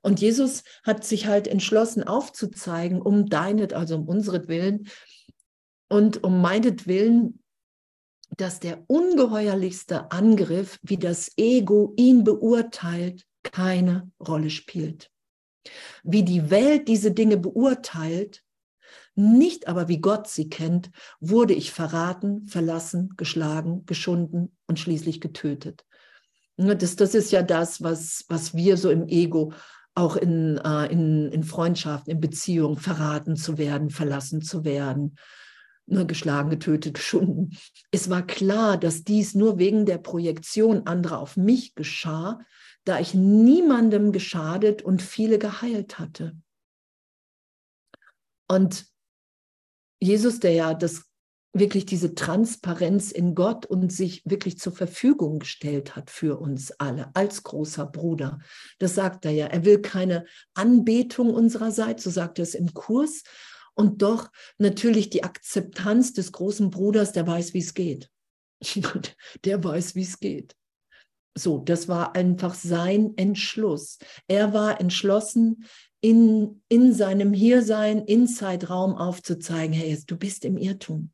Und 0.00 0.20
Jesus 0.20 0.64
hat 0.82 1.04
sich 1.04 1.26
halt 1.26 1.46
entschlossen 1.46 2.02
aufzuzeigen, 2.02 3.00
um 3.00 3.26
deinet, 3.26 3.72
also 3.72 3.96
um 3.96 4.08
unseren 4.08 4.86
und 5.88 6.24
um 6.24 6.40
meinetwillen 6.40 7.41
dass 8.36 8.60
der 8.60 8.84
ungeheuerlichste 8.88 10.10
Angriff, 10.10 10.78
wie 10.82 10.96
das 10.96 11.32
Ego 11.36 11.92
ihn 11.96 12.24
beurteilt, 12.24 13.26
keine 13.42 14.10
Rolle 14.20 14.50
spielt. 14.50 15.10
Wie 16.02 16.22
die 16.22 16.50
Welt 16.50 16.88
diese 16.88 17.12
Dinge 17.12 17.36
beurteilt, 17.36 18.42
nicht 19.14 19.68
aber 19.68 19.88
wie 19.88 20.00
Gott 20.00 20.28
sie 20.28 20.48
kennt, 20.48 20.90
wurde 21.20 21.54
ich 21.54 21.70
verraten, 21.72 22.46
verlassen, 22.46 23.14
geschlagen, 23.16 23.84
geschunden 23.84 24.56
und 24.66 24.78
schließlich 24.78 25.20
getötet. 25.20 25.84
Das, 26.56 26.96
das 26.96 27.14
ist 27.14 27.32
ja 27.32 27.42
das, 27.42 27.82
was, 27.82 28.24
was 28.28 28.54
wir 28.54 28.76
so 28.76 28.90
im 28.90 29.08
Ego 29.08 29.52
auch 29.94 30.16
in, 30.16 30.58
äh, 30.58 30.86
in, 30.86 31.30
in 31.30 31.44
Freundschaften, 31.44 32.12
in 32.12 32.20
Beziehungen 32.20 32.78
verraten 32.78 33.36
zu 33.36 33.58
werden, 33.58 33.90
verlassen 33.90 34.40
zu 34.40 34.64
werden, 34.64 35.16
ne, 35.92 36.06
geschlagen, 36.06 36.50
getötet, 36.50 36.94
geschunden. 36.94 37.56
Es 37.90 38.10
war 38.10 38.26
klar, 38.26 38.78
dass 38.78 39.04
dies 39.04 39.34
nur 39.34 39.58
wegen 39.58 39.86
der 39.86 39.98
Projektion 39.98 40.86
anderer 40.86 41.18
auf 41.18 41.36
mich 41.36 41.74
geschah, 41.74 42.40
da 42.84 42.98
ich 42.98 43.14
niemandem 43.14 44.12
geschadet 44.12 44.82
und 44.82 45.02
viele 45.02 45.38
geheilt 45.38 45.98
hatte. 45.98 46.36
Und 48.48 48.86
Jesus, 50.00 50.40
der 50.40 50.52
ja 50.52 50.74
das 50.74 51.04
wirklich 51.54 51.84
diese 51.84 52.14
Transparenz 52.14 53.12
in 53.12 53.34
Gott 53.34 53.66
und 53.66 53.92
sich 53.92 54.22
wirklich 54.24 54.58
zur 54.58 54.72
Verfügung 54.72 55.40
gestellt 55.40 55.96
hat 55.96 56.10
für 56.10 56.40
uns 56.40 56.72
alle 56.72 57.10
als 57.14 57.42
großer 57.42 57.86
Bruder. 57.86 58.38
Das 58.78 58.94
sagt 58.94 59.26
er 59.26 59.32
ja. 59.32 59.46
Er 59.46 59.64
will 59.64 59.80
keine 59.80 60.24
Anbetung 60.54 61.32
unsererseits, 61.32 62.04
so 62.04 62.10
sagt 62.10 62.38
er 62.38 62.44
es 62.44 62.54
im 62.54 62.72
Kurs, 62.72 63.22
und 63.74 64.02
doch 64.02 64.30
natürlich 64.58 65.10
die 65.10 65.24
Akzeptanz 65.24 66.12
des 66.12 66.32
großen 66.32 66.70
Bruders, 66.70 67.12
der 67.12 67.26
weiß, 67.26 67.54
wie 67.54 67.60
es 67.60 67.74
geht. 67.74 68.10
der 69.44 69.62
weiß, 69.62 69.94
wie 69.94 70.02
es 70.02 70.18
geht. 70.20 70.54
So, 71.34 71.58
das 71.58 71.88
war 71.88 72.14
einfach 72.14 72.54
sein 72.54 73.14
Entschluss. 73.16 73.98
Er 74.28 74.52
war 74.52 74.80
entschlossen, 74.80 75.64
in, 76.02 76.62
in 76.68 76.92
seinem 76.92 77.32
Hiersein, 77.32 78.04
in 78.04 78.26
Zeitraum 78.26 78.96
aufzuzeigen, 78.96 79.72
hey, 79.72 79.96
du 80.06 80.16
bist 80.16 80.44
im 80.44 80.58
Irrtum. 80.58 81.12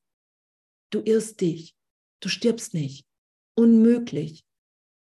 Du 0.90 1.02
irrst 1.04 1.40
dich. 1.42 1.76
Du 2.20 2.28
stirbst 2.28 2.74
nicht. 2.74 3.06
Unmöglich. 3.54 4.44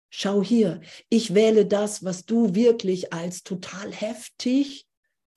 Schau 0.09 0.41
hier, 0.41 0.81
ich 1.09 1.35
wähle 1.35 1.65
das, 1.65 2.03
was 2.03 2.25
du 2.25 2.55
wirklich 2.55 3.13
als 3.13 3.43
total 3.43 3.91
heftig 3.91 4.86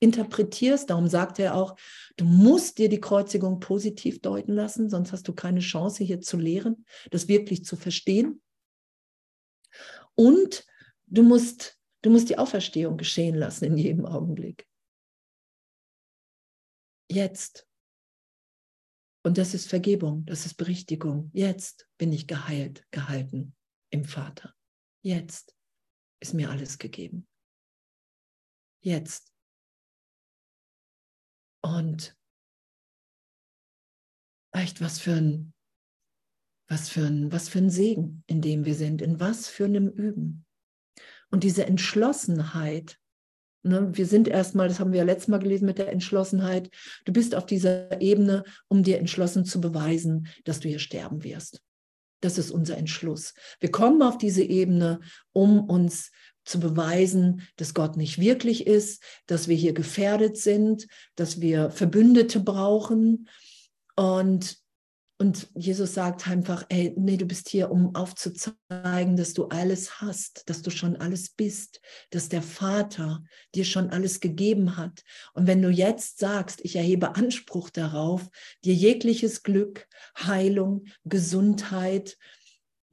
interpretierst. 0.00 0.90
Darum 0.90 1.06
sagt 1.06 1.38
er 1.38 1.54
auch, 1.54 1.76
du 2.16 2.24
musst 2.24 2.78
dir 2.78 2.88
die 2.88 3.00
Kreuzigung 3.00 3.60
positiv 3.60 4.20
deuten 4.20 4.52
lassen, 4.52 4.90
sonst 4.90 5.12
hast 5.12 5.28
du 5.28 5.32
keine 5.32 5.60
Chance 5.60 6.02
hier 6.02 6.20
zu 6.20 6.36
lehren, 6.36 6.84
das 7.10 7.28
wirklich 7.28 7.64
zu 7.64 7.76
verstehen. 7.76 8.42
Und 10.14 10.66
du 11.06 11.22
musst, 11.22 11.78
du 12.02 12.10
musst 12.10 12.28
die 12.30 12.38
Auferstehung 12.38 12.96
geschehen 12.96 13.36
lassen 13.36 13.66
in 13.66 13.76
jedem 13.76 14.06
Augenblick. 14.06 14.66
Jetzt. 17.08 17.66
Und 19.22 19.36
das 19.36 19.52
ist 19.52 19.68
Vergebung, 19.68 20.24
das 20.24 20.46
ist 20.46 20.54
Berichtigung. 20.54 21.30
Jetzt 21.34 21.88
bin 21.98 22.12
ich 22.12 22.26
geheilt, 22.26 22.86
gehalten 22.90 23.54
im 23.90 24.04
Vater. 24.04 24.54
Jetzt 25.02 25.54
ist 26.20 26.32
mir 26.32 26.50
alles 26.50 26.78
gegeben. 26.78 27.26
Jetzt. 28.82 29.29
Und 31.62 32.16
echt 34.52 34.80
was 34.80 34.98
für 34.98 35.12
ein, 35.12 35.52
was 36.68 36.88
für 36.88 37.06
ein, 37.06 37.32
was 37.32 37.48
für 37.48 37.58
ein 37.58 37.70
Segen, 37.70 38.22
in 38.26 38.40
dem 38.40 38.64
wir 38.64 38.74
sind, 38.74 39.02
in 39.02 39.20
was 39.20 39.48
für 39.48 39.64
einem 39.64 39.88
Üben. 39.88 40.44
Und 41.30 41.44
diese 41.44 41.66
Entschlossenheit, 41.66 42.98
ne, 43.62 43.90
wir 43.96 44.06
sind 44.06 44.28
erstmal, 44.28 44.68
das 44.68 44.80
haben 44.80 44.92
wir 44.92 44.98
ja 44.98 45.04
letztes 45.04 45.28
Mal 45.28 45.38
gelesen 45.38 45.66
mit 45.66 45.78
der 45.78 45.92
Entschlossenheit, 45.92 46.70
du 47.04 47.12
bist 47.12 47.34
auf 47.34 47.46
dieser 47.46 48.00
Ebene, 48.00 48.44
um 48.68 48.82
dir 48.82 48.98
entschlossen 48.98 49.44
zu 49.44 49.60
beweisen, 49.60 50.28
dass 50.44 50.60
du 50.60 50.68
hier 50.68 50.78
sterben 50.78 51.22
wirst. 51.22 51.62
Das 52.22 52.36
ist 52.36 52.50
unser 52.50 52.76
Entschluss. 52.76 53.34
Wir 53.60 53.70
kommen 53.70 54.02
auf 54.02 54.18
diese 54.18 54.42
Ebene, 54.42 55.00
um 55.32 55.60
uns 55.60 56.10
zu 56.44 56.60
beweisen, 56.60 57.42
dass 57.56 57.74
Gott 57.74 57.96
nicht 57.96 58.18
wirklich 58.18 58.66
ist, 58.66 59.02
dass 59.26 59.48
wir 59.48 59.56
hier 59.56 59.72
gefährdet 59.72 60.36
sind, 60.36 60.86
dass 61.16 61.40
wir 61.40 61.70
Verbündete 61.70 62.40
brauchen. 62.40 63.28
Und, 63.96 64.58
und 65.18 65.48
Jesus 65.54 65.94
sagt 65.94 66.26
einfach, 66.26 66.64
ey, 66.68 66.94
nee, 66.96 67.16
du 67.16 67.26
bist 67.26 67.48
hier, 67.48 67.70
um 67.70 67.94
aufzuzeigen, 67.94 69.16
dass 69.16 69.34
du 69.34 69.46
alles 69.46 70.00
hast, 70.00 70.48
dass 70.48 70.62
du 70.62 70.70
schon 70.70 70.96
alles 70.96 71.28
bist, 71.30 71.80
dass 72.10 72.28
der 72.28 72.42
Vater 72.42 73.22
dir 73.54 73.64
schon 73.64 73.90
alles 73.90 74.20
gegeben 74.20 74.76
hat. 74.76 75.04
Und 75.34 75.46
wenn 75.46 75.60
du 75.60 75.68
jetzt 75.68 76.18
sagst, 76.18 76.60
ich 76.62 76.76
erhebe 76.76 77.16
Anspruch 77.16 77.70
darauf, 77.70 78.28
dir 78.64 78.74
jegliches 78.74 79.42
Glück, 79.42 79.86
Heilung, 80.16 80.84
Gesundheit, 81.04 82.16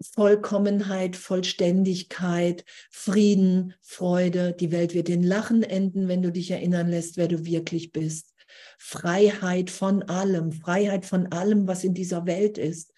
Vollkommenheit, 0.02 1.16
Vollständigkeit, 1.16 2.64
Frieden, 2.92 3.74
Freude. 3.82 4.54
Die 4.54 4.72
Welt 4.72 4.94
wird 4.94 5.10
in 5.10 5.24
Lachen 5.24 5.64
enden, 5.64 6.08
wenn 6.08 6.22
du 6.22 6.32
dich 6.32 6.52
erinnern 6.52 6.90
lässt, 6.90 7.18
wer 7.18 7.28
du 7.28 7.46
wirklich 7.46 7.92
bist. 7.92 8.34
Freiheit 8.78 9.70
von 9.70 10.04
allem, 10.04 10.52
Freiheit 10.52 11.06
von 11.06 11.32
allem, 11.32 11.68
was 11.68 11.84
in 11.84 11.94
dieser 11.94 12.26
Welt 12.26 12.58
ist, 12.58 12.94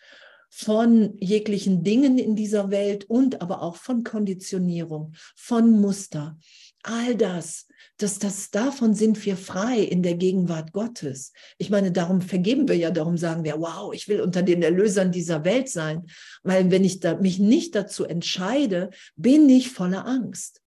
von 0.49 1.15
jeglichen 1.19 1.83
Dingen 1.83 2.17
in 2.17 2.35
dieser 2.35 2.71
Welt 2.71 3.05
und 3.05 3.41
aber 3.41 3.61
auch 3.61 3.75
von 3.75 4.03
Konditionierung, 4.03 5.13
von 5.35 5.79
Muster. 5.79 6.37
All 6.83 7.15
das 7.15 7.67
dass 7.97 8.19
das 8.19 8.51
davon 8.51 8.93
sind 8.93 9.25
wir 9.25 9.37
frei 9.37 9.79
in 9.79 10.03
der 10.03 10.15
Gegenwart 10.15 10.71
Gottes. 10.71 11.33
Ich 11.57 11.69
meine, 11.69 11.91
darum 11.91 12.21
vergeben 12.21 12.67
wir 12.67 12.75
ja, 12.75 12.91
darum 12.91 13.17
sagen 13.17 13.43
wir, 13.43 13.59
wow, 13.59 13.93
ich 13.93 14.07
will 14.07 14.21
unter 14.21 14.41
den 14.41 14.61
Erlösern 14.61 15.11
dieser 15.11 15.43
Welt 15.45 15.69
sein, 15.69 16.05
weil 16.43 16.71
wenn 16.71 16.83
ich 16.83 16.99
da, 16.99 17.15
mich 17.15 17.39
nicht 17.39 17.75
dazu 17.75 18.05
entscheide, 18.05 18.89
bin 19.15 19.49
ich 19.49 19.71
voller 19.71 20.05
Angst. 20.05 20.61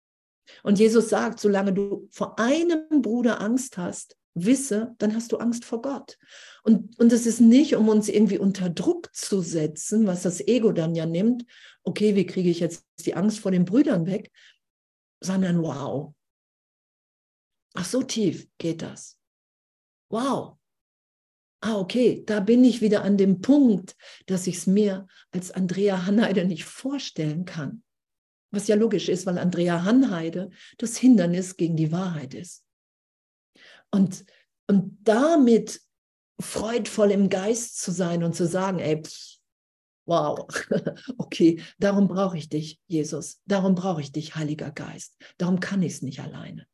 Und 0.62 0.78
Jesus 0.78 1.08
sagt, 1.08 1.40
solange 1.40 1.72
du 1.72 2.08
vor 2.10 2.38
einem 2.38 3.02
Bruder 3.02 3.40
Angst 3.40 3.78
hast, 3.78 4.16
wisse, 4.34 4.94
dann 4.98 5.14
hast 5.14 5.32
du 5.32 5.38
Angst 5.38 5.64
vor 5.64 5.82
Gott. 5.82 6.18
Und, 6.62 6.98
und 6.98 7.12
das 7.12 7.26
ist 7.26 7.40
nicht, 7.40 7.76
um 7.76 7.88
uns 7.88 8.08
irgendwie 8.08 8.38
unter 8.38 8.70
Druck 8.70 9.10
zu 9.14 9.40
setzen, 9.40 10.06
was 10.06 10.22
das 10.22 10.40
Ego 10.40 10.72
dann 10.72 10.94
ja 10.94 11.06
nimmt, 11.06 11.44
okay, 11.82 12.14
wie 12.14 12.26
kriege 12.26 12.50
ich 12.50 12.60
jetzt 12.60 12.84
die 13.04 13.14
Angst 13.14 13.40
vor 13.40 13.50
den 13.50 13.64
Brüdern 13.64 14.06
weg, 14.06 14.30
sondern 15.20 15.62
wow, 15.62 16.14
Ach, 17.74 17.84
so 17.84 18.02
tief 18.02 18.48
geht 18.58 18.82
das. 18.82 19.18
Wow. 20.10 20.58
Ah, 21.62 21.76
okay, 21.76 22.24
da 22.26 22.40
bin 22.40 22.64
ich 22.64 22.80
wieder 22.80 23.02
an 23.04 23.18
dem 23.18 23.42
Punkt, 23.42 23.94
dass 24.26 24.46
ich 24.46 24.56
es 24.56 24.66
mir 24.66 25.06
als 25.30 25.50
Andrea 25.50 26.06
Hanheide 26.06 26.44
nicht 26.46 26.64
vorstellen 26.64 27.44
kann. 27.44 27.82
Was 28.50 28.66
ja 28.66 28.76
logisch 28.76 29.08
ist, 29.08 29.26
weil 29.26 29.38
Andrea 29.38 29.84
Hanheide 29.84 30.50
das 30.78 30.96
Hindernis 30.96 31.56
gegen 31.56 31.76
die 31.76 31.92
Wahrheit 31.92 32.34
ist. 32.34 32.64
Und, 33.90 34.24
und 34.68 34.98
damit 35.02 35.80
freudvoll 36.40 37.10
im 37.10 37.28
Geist 37.28 37.78
zu 37.80 37.92
sein 37.92 38.24
und 38.24 38.34
zu 38.34 38.46
sagen, 38.46 38.78
ey, 38.78 39.02
pff, 39.02 39.36
wow, 40.06 40.48
okay, 41.18 41.62
darum 41.78 42.08
brauche 42.08 42.38
ich 42.38 42.48
dich, 42.48 42.80
Jesus. 42.86 43.42
Darum 43.44 43.74
brauche 43.74 44.00
ich 44.00 44.12
dich, 44.12 44.34
Heiliger 44.34 44.72
Geist. 44.72 45.16
Darum 45.36 45.60
kann 45.60 45.82
ich 45.82 45.92
es 45.92 46.02
nicht 46.02 46.20
alleine 46.20 46.66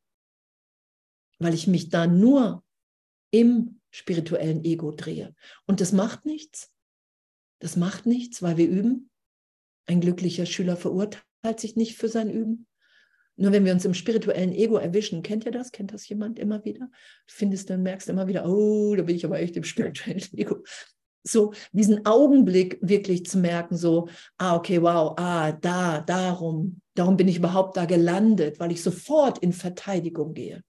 weil 1.38 1.54
ich 1.54 1.66
mich 1.66 1.88
da 1.88 2.06
nur 2.06 2.64
im 3.30 3.80
spirituellen 3.90 4.64
Ego 4.64 4.92
drehe. 4.92 5.34
Und 5.66 5.80
das 5.80 5.92
macht 5.92 6.26
nichts. 6.26 6.70
Das 7.60 7.76
macht 7.76 8.06
nichts, 8.06 8.42
weil 8.42 8.56
wir 8.56 8.68
üben. 8.68 9.10
Ein 9.86 10.00
glücklicher 10.00 10.46
Schüler 10.46 10.76
verurteilt 10.76 11.22
sich 11.58 11.76
nicht 11.76 11.96
für 11.96 12.08
sein 12.08 12.30
Üben. 12.30 12.66
Nur 13.36 13.52
wenn 13.52 13.64
wir 13.64 13.72
uns 13.72 13.84
im 13.84 13.94
spirituellen 13.94 14.52
Ego 14.52 14.76
erwischen, 14.76 15.22
kennt 15.22 15.44
ihr 15.44 15.52
das? 15.52 15.70
Kennt 15.70 15.92
das 15.92 16.08
jemand 16.08 16.38
immer 16.38 16.64
wieder? 16.64 16.86
Du 16.86 17.32
findest 17.34 17.68
dann, 17.68 17.82
merkst 17.82 18.08
immer 18.08 18.26
wieder, 18.26 18.48
oh, 18.48 18.94
da 18.96 19.02
bin 19.02 19.16
ich 19.16 19.24
aber 19.24 19.38
echt 19.38 19.56
im 19.56 19.64
spirituellen 19.64 20.22
Ego. 20.36 20.62
So 21.22 21.52
diesen 21.72 22.06
Augenblick 22.06 22.78
wirklich 22.80 23.26
zu 23.26 23.38
merken, 23.38 23.76
so, 23.76 24.08
ah, 24.38 24.56
okay, 24.56 24.80
wow, 24.80 25.14
ah, 25.18 25.52
da, 25.52 26.00
darum, 26.00 26.80
darum 26.94 27.16
bin 27.16 27.28
ich 27.28 27.38
überhaupt 27.38 27.76
da 27.76 27.84
gelandet, 27.84 28.60
weil 28.60 28.72
ich 28.72 28.82
sofort 28.82 29.38
in 29.38 29.52
Verteidigung 29.52 30.34
gehe. 30.34 30.62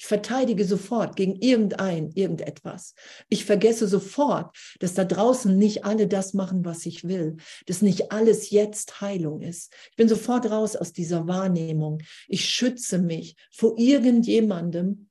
Ich 0.00 0.06
verteidige 0.06 0.64
sofort 0.64 1.14
gegen 1.14 1.36
irgendein, 1.42 2.10
irgendetwas. 2.12 2.94
Ich 3.28 3.44
vergesse 3.44 3.86
sofort, 3.86 4.56
dass 4.78 4.94
da 4.94 5.04
draußen 5.04 5.54
nicht 5.58 5.84
alle 5.84 6.08
das 6.08 6.32
machen, 6.32 6.64
was 6.64 6.86
ich 6.86 7.06
will, 7.06 7.36
dass 7.66 7.82
nicht 7.82 8.10
alles 8.10 8.48
jetzt 8.48 9.02
Heilung 9.02 9.42
ist. 9.42 9.74
Ich 9.90 9.96
bin 9.96 10.08
sofort 10.08 10.50
raus 10.50 10.74
aus 10.74 10.94
dieser 10.94 11.28
Wahrnehmung. 11.28 12.00
Ich 12.28 12.48
schütze 12.48 12.96
mich 12.96 13.36
vor 13.52 13.78
irgendjemandem 13.78 15.10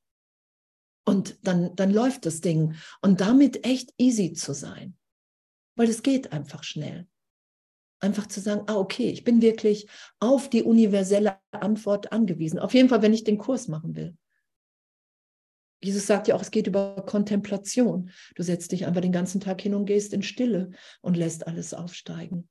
und 1.06 1.38
dann, 1.44 1.76
dann 1.76 1.94
läuft 1.94 2.26
das 2.26 2.42
Ding. 2.42 2.74
Und 3.04 3.22
damit 3.22 3.68
echt 3.68 3.94
easy 4.00 4.34
zu 4.34 4.56
sein, 4.56 4.98
weil 5.76 5.88
es 5.88 6.02
geht 6.02 6.34
einfach 6.34 6.64
schnell. 6.64 7.08
Einfach 8.00 8.26
zu 8.26 8.40
sagen, 8.40 8.64
ah, 8.66 8.78
okay, 8.78 9.12
ich 9.12 9.24
bin 9.24 9.44
wirklich 9.44 9.88
auf 10.20 10.50
die 10.50 10.64
universelle 10.64 11.38
Antwort 11.52 12.12
angewiesen. 12.12 12.58
Auf 12.58 12.74
jeden 12.74 12.90
Fall, 12.90 13.04
wenn 13.04 13.14
ich 13.14 13.24
den 13.24 13.38
Kurs 13.38 13.68
machen 13.68 13.96
will. 13.96 14.18
Jesus 15.82 16.08
sagt 16.08 16.28
ja 16.28 16.36
auch, 16.36 16.42
es 16.42 16.52
geht 16.52 16.68
über 16.68 17.04
Kontemplation. 17.08 18.12
Du 18.36 18.44
setzt 18.44 18.72
dich 18.72 18.86
einfach 18.86 19.02
den 19.02 19.12
ganzen 19.12 19.40
Tag 19.40 19.62
hin 19.62 19.74
und 19.74 19.86
gehst 19.86 20.14
in 20.14 20.24
Stille 20.24 20.72
und 21.02 21.16
lässt 21.16 21.48
alles 21.48 21.74
aufsteigen. 21.74 22.50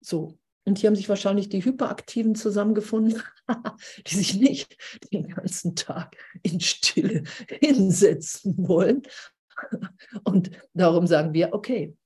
So. 0.00 0.38
Und 0.64 0.78
hier 0.78 0.88
haben 0.88 0.96
sich 0.96 1.08
wahrscheinlich 1.08 1.48
die 1.48 1.64
Hyperaktiven 1.64 2.36
zusammengefunden, 2.36 3.20
die 4.06 4.14
sich 4.14 4.34
nicht 4.34 4.76
den 5.12 5.28
ganzen 5.28 5.74
Tag 5.74 6.16
in 6.42 6.60
Stille 6.60 7.24
hinsetzen 7.60 8.54
wollen. 8.68 9.02
Und 10.24 10.52
darum 10.72 11.06
sagen 11.08 11.34
wir, 11.34 11.52
okay, 11.52 11.96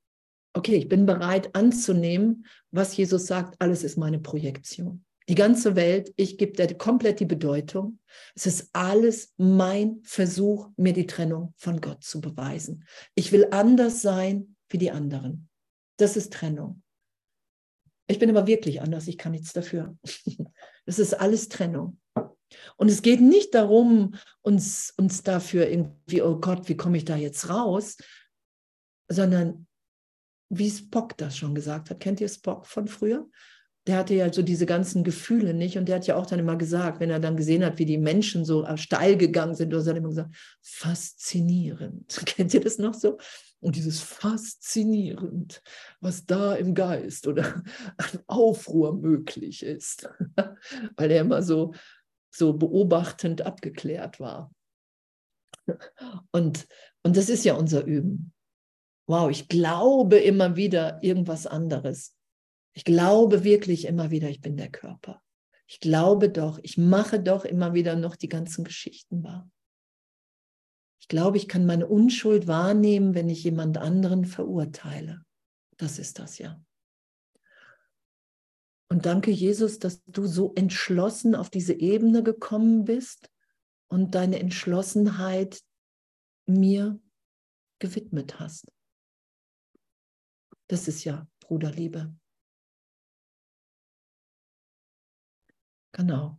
okay, 0.55 0.77
ich 0.77 0.89
bin 0.89 1.05
bereit 1.05 1.55
anzunehmen, 1.55 2.47
was 2.71 2.97
Jesus 2.97 3.27
sagt, 3.27 3.57
alles 3.61 3.85
ist 3.85 3.99
meine 3.99 4.19
Projektion 4.19 5.06
die 5.29 5.35
ganze 5.35 5.75
Welt, 5.75 6.13
ich 6.17 6.39
gebe 6.39 6.53
dir 6.53 6.73
komplett 6.77 7.21
die 7.21 7.27
Bedeutung. 7.27 7.99
Es 8.35 8.47
ist 8.47 8.71
alles 8.73 9.35
mein 9.37 10.01
Versuch, 10.03 10.69
mir 10.77 10.93
die 10.93 11.07
Trennung 11.07 11.53
von 11.57 11.81
Gott 11.81 12.05
zu 12.05 12.21
beweisen. 12.21 12.85
Ich 13.15 13.33
will 13.33 13.49
anders 13.51 14.03
sein 14.03 14.57
wie 14.69 14.79
die 14.79 14.91
anderen. 14.91 15.49
Das 15.97 16.17
ist 16.17 16.33
Trennung. 16.33 16.83
Ich 18.09 18.19
bin 18.21 18.31
aber 18.31 18.47
wirklich 18.47 18.81
anders, 18.81 19.09
ich 19.09 19.19
kann 19.19 19.33
nichts 19.33 19.53
dafür. 19.53 19.97
Das 20.89 21.01
ist 21.01 21.15
alles 21.15 21.49
Trennung. 21.49 21.99
Und 22.77 22.89
es 22.89 23.03
geht 23.03 23.21
nicht 23.21 23.57
darum, 23.57 24.15
uns, 24.43 24.95
uns 24.97 25.25
dafür 25.25 25.69
irgendwie, 25.69 26.23
oh 26.23 26.39
Gott, 26.39 26.69
wie 26.69 26.77
komme 26.77 26.97
ich 26.97 27.05
da 27.05 27.17
jetzt 27.17 27.49
raus, 27.49 27.97
sondern 29.09 29.67
wie 30.49 30.71
Spock 30.71 31.17
das 31.17 31.37
schon 31.37 31.57
gesagt 31.57 31.91
hat. 31.91 31.99
Kennt 31.99 32.21
ihr 32.21 32.29
Spock 32.29 32.67
von 32.67 32.87
früher? 32.87 33.29
Der 33.87 33.97
hatte 33.99 34.15
ja 34.15 34.33
so 34.33 34.43
diese 34.43 34.67
ganzen 34.67 35.05
Gefühle 35.05 35.55
nicht 35.55 35.79
und 35.79 35.89
der 35.89 35.97
hat 35.97 36.07
ja 36.07 36.17
auch 36.17 36.27
dann 36.27 36.41
immer 36.41 36.57
gesagt, 36.57 37.01
wenn 37.01 37.11
er 37.11 37.21
dann 37.21 37.37
gesehen 37.37 37.65
hat, 37.65 37.79
wie 37.79 37.85
die 37.85 37.99
Menschen 37.99 38.45
so 38.45 38.67
steil 38.77 39.17
gegangen 39.17 39.55
sind, 39.55 39.73
oder 39.73 39.83
so 39.83 39.91
hat 39.91 39.97
er 39.97 40.01
immer 40.01 40.09
gesagt, 40.09 40.35
faszinierend. 40.63 42.23
Kennt 42.27 42.53
ihr 42.55 42.61
das 42.61 42.79
noch 42.79 42.95
so? 42.95 43.19
Und 43.61 43.77
dieses 43.77 44.01
faszinierend, 44.01 45.63
was 46.01 46.27
da 46.27 46.55
im 46.55 46.75
Geist 46.75 47.27
oder 47.27 47.63
an 47.97 48.21
Aufruhr 48.27 48.95
möglich 48.95 49.63
ist, 49.63 50.09
weil 50.97 51.11
er 51.11 51.23
immer 51.23 51.43
so 51.43 51.73
so 52.37 52.53
beobachtend 52.53 53.43
abgeklärt 53.43 54.21
war. 54.21 54.53
Und, 56.31 56.67
und 57.03 57.17
das 57.17 57.29
ist 57.29 57.45
ja 57.45 57.55
unser 57.55 57.85
Üben. 57.85 58.33
Wow, 59.09 59.31
ich 59.31 59.49
glaube 59.49 60.19
immer 60.19 60.57
wieder 60.57 61.03
irgendwas 61.03 61.47
anderes. 61.47 62.16
Ich 62.77 62.85
glaube 62.85 63.43
wirklich 63.43 63.87
immer 63.87 64.11
wieder, 64.11 64.29
ich 64.29 64.43
bin 64.43 64.59
der 64.59 64.71
Körper. 64.71 65.23
Ich 65.67 65.81
glaube 65.81 66.29
doch, 66.29 66.59
ich 66.63 66.77
mache 66.77 67.19
doch 67.19 67.47
immer 67.47 67.73
wieder 67.73 67.97
noch 67.97 68.17
die 68.17 68.29
ganzen 68.29 68.65
Geschichten 68.65 69.25
wahr. 69.25 69.51
Ich 71.01 71.09
glaube, 71.09 71.39
ich 71.39 71.49
kann 71.49 71.65
meine 71.65 71.87
Unschuld 71.87 72.47
wahrnehmen, 72.47 73.15
wenn 73.15 73.31
ich 73.31 73.43
jemand 73.45 73.79
anderen 73.79 74.27
verurteile. 74.27 75.25
Das 75.79 75.99
ist 75.99 76.19
das 76.19 76.37
ja. 76.37 76.63
Und 78.91 79.07
danke, 79.07 79.31
Jesus, 79.31 79.79
dass 79.79 80.05
du 80.05 80.27
so 80.27 80.53
entschlossen 80.55 81.35
auf 81.35 81.49
diese 81.49 81.73
Ebene 81.73 82.23
gekommen 82.23 82.85
bist 82.85 83.31
und 83.89 84.15
deine 84.15 84.39
Entschlossenheit 84.39 85.63
mir 86.45 87.01
gewidmet 87.79 88.39
hast. 88.39 88.71
Das 90.69 90.89
ist 90.89 91.05
ja 91.05 91.27
Bruderliebe. 91.41 92.15
Genau. 95.97 96.39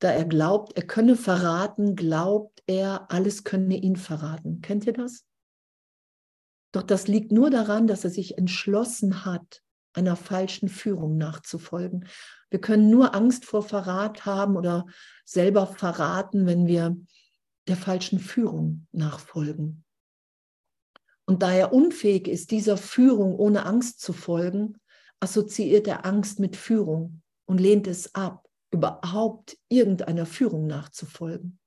Da 0.00 0.10
er 0.10 0.26
glaubt, 0.26 0.76
er 0.76 0.86
könne 0.86 1.16
verraten, 1.16 1.96
glaubt 1.96 2.62
er, 2.66 3.10
alles 3.10 3.42
könne 3.44 3.76
ihn 3.76 3.96
verraten. 3.96 4.60
Kennt 4.60 4.86
ihr 4.86 4.92
das? 4.92 5.24
Doch 6.72 6.82
das 6.82 7.08
liegt 7.08 7.32
nur 7.32 7.50
daran, 7.50 7.86
dass 7.86 8.04
er 8.04 8.10
sich 8.10 8.36
entschlossen 8.36 9.24
hat, 9.24 9.62
einer 9.94 10.14
falschen 10.14 10.68
Führung 10.68 11.16
nachzufolgen. 11.16 12.06
Wir 12.50 12.60
können 12.60 12.90
nur 12.90 13.14
Angst 13.14 13.46
vor 13.46 13.62
Verrat 13.62 14.26
haben 14.26 14.56
oder 14.56 14.86
selber 15.24 15.66
verraten, 15.66 16.46
wenn 16.46 16.66
wir 16.66 16.96
der 17.66 17.76
falschen 17.76 18.18
Führung 18.18 18.86
nachfolgen. 18.92 19.84
Und 21.24 21.42
da 21.42 21.52
er 21.52 21.72
unfähig 21.72 22.28
ist, 22.28 22.50
dieser 22.50 22.76
Führung 22.76 23.36
ohne 23.36 23.64
Angst 23.64 24.00
zu 24.00 24.12
folgen, 24.12 24.80
assoziiert 25.20 25.86
er 25.86 26.04
Angst 26.06 26.40
mit 26.40 26.56
Führung 26.56 27.22
und 27.46 27.58
lehnt 27.58 27.86
es 27.86 28.14
ab, 28.14 28.48
überhaupt 28.70 29.58
irgendeiner 29.68 30.26
Führung 30.26 30.66
nachzufolgen. 30.66 31.58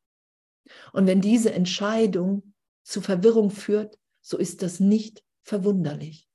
Und 0.91 1.07
wenn 1.07 1.21
diese 1.21 1.53
Entscheidung 1.53 2.53
zu 2.83 3.01
Verwirrung 3.01 3.51
führt, 3.51 3.99
so 4.21 4.37
ist 4.37 4.61
das 4.61 4.79
nicht 4.79 5.23
verwunderlich. 5.41 6.29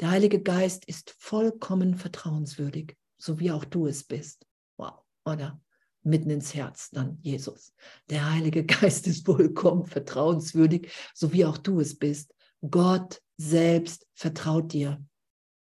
Der 0.00 0.10
Heilige 0.10 0.40
Geist 0.42 0.86
ist 0.86 1.14
vollkommen 1.18 1.96
vertrauenswürdig, 1.96 2.96
so 3.18 3.38
wie 3.38 3.50
auch 3.50 3.64
du 3.64 3.86
es 3.86 4.04
bist. 4.04 4.46
Wow, 4.78 5.02
oder? 5.24 5.60
Mitten 6.02 6.30
ins 6.30 6.54
Herz 6.54 6.88
dann 6.90 7.18
Jesus. 7.20 7.74
Der 8.08 8.30
Heilige 8.30 8.64
Geist 8.66 9.06
ist 9.06 9.26
vollkommen 9.26 9.84
vertrauenswürdig, 9.84 10.90
so 11.14 11.32
wie 11.32 11.44
auch 11.44 11.58
du 11.58 11.80
es 11.80 11.98
bist. 11.98 12.34
Gott 12.62 13.20
selbst 13.40 14.06
vertraut 14.14 14.72
dir. 14.72 15.02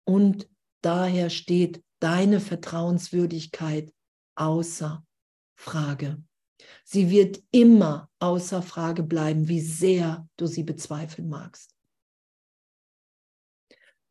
Und 0.05 0.49
daher 0.83 1.31
steht 1.31 1.83
deine 1.99 2.41
Vertrauenswürdigkeit 2.41 3.93
außer 4.37 5.05
Frage. 5.57 6.23
Sie 6.85 7.11
wird 7.11 7.43
immer 7.51 8.09
außer 8.21 8.63
Frage 8.63 9.03
bleiben, 9.03 9.49
wie 9.49 9.61
sehr 9.61 10.29
du 10.37 10.47
sie 10.47 10.63
bezweifeln 10.63 11.29
magst. 11.29 11.75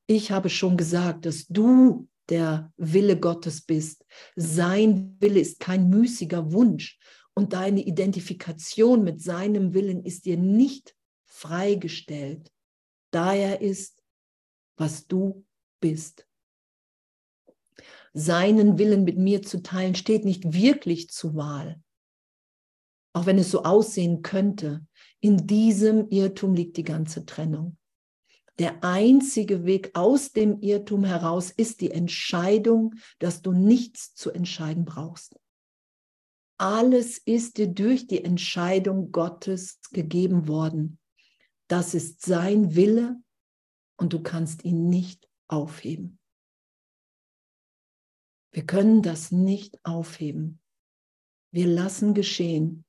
Ich 0.07 0.31
habe 0.31 0.49
schon 0.49 0.75
gesagt, 0.75 1.25
dass 1.25 1.47
du 1.47 2.09
der 2.29 2.73
Wille 2.77 3.19
Gottes 3.19 3.61
bist. 3.61 4.05
Sein 4.35 5.15
Wille 5.19 5.39
ist 5.39 5.59
kein 5.59 5.89
müßiger 5.89 6.51
Wunsch 6.51 6.99
und 7.33 7.53
deine 7.53 7.81
Identifikation 7.81 9.03
mit 9.03 9.21
seinem 9.21 9.73
Willen 9.73 10.03
ist 10.03 10.25
dir 10.25 10.37
nicht 10.37 10.95
freigestellt, 11.25 12.51
da 13.15 13.33
er 13.33 13.61
ist, 13.61 14.03
was 14.77 15.07
du 15.07 15.45
bist. 15.79 16.27
Seinen 18.13 18.77
Willen 18.77 19.05
mit 19.05 19.17
mir 19.17 19.41
zu 19.41 19.63
teilen 19.63 19.95
steht 19.95 20.25
nicht 20.25 20.53
wirklich 20.53 21.09
zur 21.09 21.35
Wahl, 21.35 21.81
auch 23.13 23.25
wenn 23.25 23.37
es 23.37 23.51
so 23.51 23.63
aussehen 23.63 24.21
könnte. 24.21 24.85
In 25.21 25.47
diesem 25.47 26.09
Irrtum 26.09 26.53
liegt 26.53 26.75
die 26.75 26.83
ganze 26.83 27.25
Trennung. 27.25 27.77
Der 28.59 28.83
einzige 28.83 29.65
Weg 29.65 29.91
aus 29.95 30.31
dem 30.31 30.61
Irrtum 30.61 31.03
heraus 31.03 31.51
ist 31.51 31.81
die 31.81 31.91
Entscheidung, 31.91 32.95
dass 33.19 33.41
du 33.41 33.53
nichts 33.53 34.13
zu 34.13 34.31
entscheiden 34.31 34.85
brauchst. 34.85 35.37
Alles 36.57 37.17
ist 37.17 37.57
dir 37.57 37.67
durch 37.67 38.07
die 38.07 38.23
Entscheidung 38.23 39.11
Gottes 39.11 39.79
gegeben 39.91 40.47
worden. 40.47 40.99
Das 41.67 41.93
ist 41.93 42.21
sein 42.21 42.75
Wille 42.75 43.21
und 43.97 44.13
du 44.13 44.21
kannst 44.21 44.63
ihn 44.63 44.89
nicht 44.89 45.27
aufheben. 45.47 46.19
Wir 48.51 48.65
können 48.65 49.01
das 49.01 49.31
nicht 49.31 49.77
aufheben. 49.83 50.61
Wir 51.51 51.67
lassen 51.67 52.13
geschehen. 52.13 52.85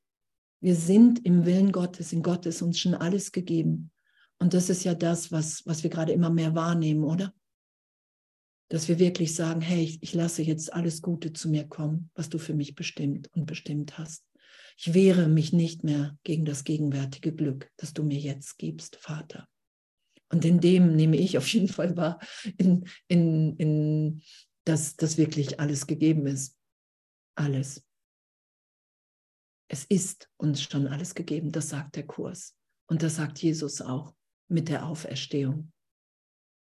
Wir 0.61 0.77
sind 0.77 1.25
im 1.25 1.45
Willen 1.45 1.73
Gottes. 1.73 2.13
In 2.13 2.23
Gott 2.23 2.47
ist 2.47 2.63
uns 2.63 2.79
schon 2.79 2.95
alles 2.95 3.33
gegeben. 3.33 3.91
Und 4.39 4.55
das 4.55 4.71
ist 4.71 4.85
ja 4.85 4.95
das, 4.95 5.33
was, 5.33 5.65
was 5.67 5.83
wir 5.83 5.91
gerade 5.91 6.13
immer 6.13 6.31
mehr 6.31 6.55
wahrnehmen, 6.55 7.05
oder? 7.05 7.35
Dass 8.69 8.89
wir 8.89 8.99
wirklich 8.99 9.35
sagen, 9.35 9.61
hey, 9.61 9.83
ich, 9.83 10.03
ich 10.03 10.15
lasse 10.15 10.43
jetzt 10.43 10.73
alles 10.73 11.01
Gute 11.03 11.33
zu 11.33 11.49
mir 11.49 11.67
kommen, 11.67 12.11
was 12.15 12.29
du 12.29 12.39
für 12.39 12.55
mich 12.55 12.75
bestimmt 12.75 13.33
und 13.33 13.47
bestimmt 13.47 13.99
hast. 13.99 14.25
Ich 14.77 14.93
wehre 14.93 15.27
mich 15.29 15.53
nicht 15.53 15.85
mehr 15.85 16.19
gegen 16.23 16.45
das 16.45 16.65
gegenwärtige 16.65 17.35
Glück, 17.35 17.71
das 17.77 17.95
du 17.95 18.03
mir 18.03 18.19
jetzt 18.19 18.59
gibst, 18.59 18.97
Vater. 18.97 19.49
Und 20.29 20.45
in 20.45 20.61
dem 20.61 20.95
nehme 20.95 21.17
ich 21.17 21.39
auf 21.39 21.49
jeden 21.49 21.69
Fall 21.69 21.97
wahr, 21.97 22.21
in, 22.59 22.87
in, 23.09 23.57
in, 23.57 24.23
dass 24.65 24.97
das 24.97 25.17
wirklich 25.17 25.61
alles 25.61 25.87
gegeben 25.87 26.27
ist. 26.27 26.59
Alles. 27.37 27.85
Es 29.69 29.85
ist 29.85 30.31
uns 30.37 30.63
schon 30.63 30.87
alles 30.87 31.15
gegeben, 31.15 31.53
das 31.53 31.71
sagt 31.71 31.97
der 31.97 32.07
Kurs. 32.07 32.55
Und 32.89 33.03
das 33.03 33.17
sagt 33.17 33.39
Jesus 33.39 33.81
auch 33.81 34.15
mit 34.49 34.69
der 34.69 34.87
Auferstehung. 34.87 35.73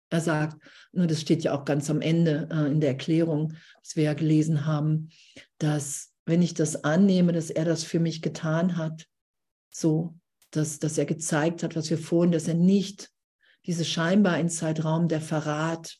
Er 0.09 0.22
sagt, 0.22 0.61
nur 0.91 1.07
das 1.07 1.22
steht 1.22 1.43
ja 1.43 1.53
auch 1.53 1.66
ganz 1.66 1.89
am 1.89 2.01
Ende 2.01 2.47
äh, 2.51 2.72
in 2.72 2.80
der 2.80 2.91
Erklärung, 2.91 3.53
was 3.82 3.95
wir 3.95 4.03
ja 4.05 4.13
gelesen 4.13 4.66
haben, 4.66 5.09
dass 5.57 6.14
wenn 6.26 6.42
ich 6.42 6.54
das 6.54 6.84
annehme, 6.84 7.32
dass 7.34 7.50
er 7.50 7.66
das 7.66 7.84
für 7.84 8.00
mich 8.00 8.22
getan 8.22 8.78
hat, 8.78 9.08
so, 9.70 10.18
dass, 10.52 10.80
dass 10.80 10.98
er 10.98 11.06
gezeigt 11.06 11.64
hat, 11.64 11.76
was 11.76 11.90
wir 11.90 11.98
vorhin, 11.98 12.32
dass 12.32 12.48
er 12.48 12.56
nicht 12.56 13.12
diese 13.66 13.86
scheinbar 13.86 14.34
ein 14.34 14.50
Zeitraum 14.50 15.08
der 15.08 15.22
Verrat 15.22 15.98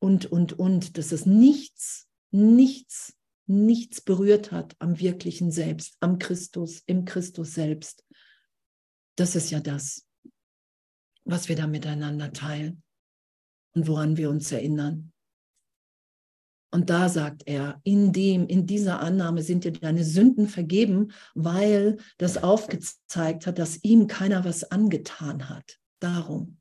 und, 0.00 0.26
und, 0.26 0.52
und, 0.58 0.98
dass 0.98 1.12
es 1.12 1.26
nichts, 1.26 2.08
nichts, 2.30 3.16
nichts 3.46 4.00
berührt 4.00 4.52
hat 4.52 4.76
am 4.78 4.98
wirklichen 4.98 5.50
Selbst, 5.50 5.96
am 6.00 6.18
Christus, 6.18 6.82
im 6.86 7.04
Christus 7.04 7.54
selbst. 7.54 8.04
Das 9.16 9.34
ist 9.34 9.50
ja 9.50 9.60
das, 9.60 10.06
was 11.24 11.48
wir 11.48 11.56
da 11.56 11.66
miteinander 11.66 12.32
teilen 12.32 12.82
und 13.74 13.88
woran 13.88 14.16
wir 14.16 14.30
uns 14.30 14.52
erinnern. 14.52 15.12
Und 16.70 16.90
da 16.90 17.08
sagt 17.08 17.44
er, 17.46 17.80
in 17.84 18.12
dem, 18.12 18.46
in 18.46 18.66
dieser 18.66 19.00
Annahme 19.00 19.42
sind 19.42 19.64
dir 19.64 19.72
deine 19.72 20.04
Sünden 20.04 20.48
vergeben, 20.48 21.12
weil 21.34 21.96
das 22.18 22.42
aufgezeigt 22.42 23.46
hat, 23.46 23.58
dass 23.58 23.82
ihm 23.82 24.06
keiner 24.06 24.44
was 24.44 24.70
angetan 24.70 25.48
hat. 25.48 25.78
Darum. 25.98 26.58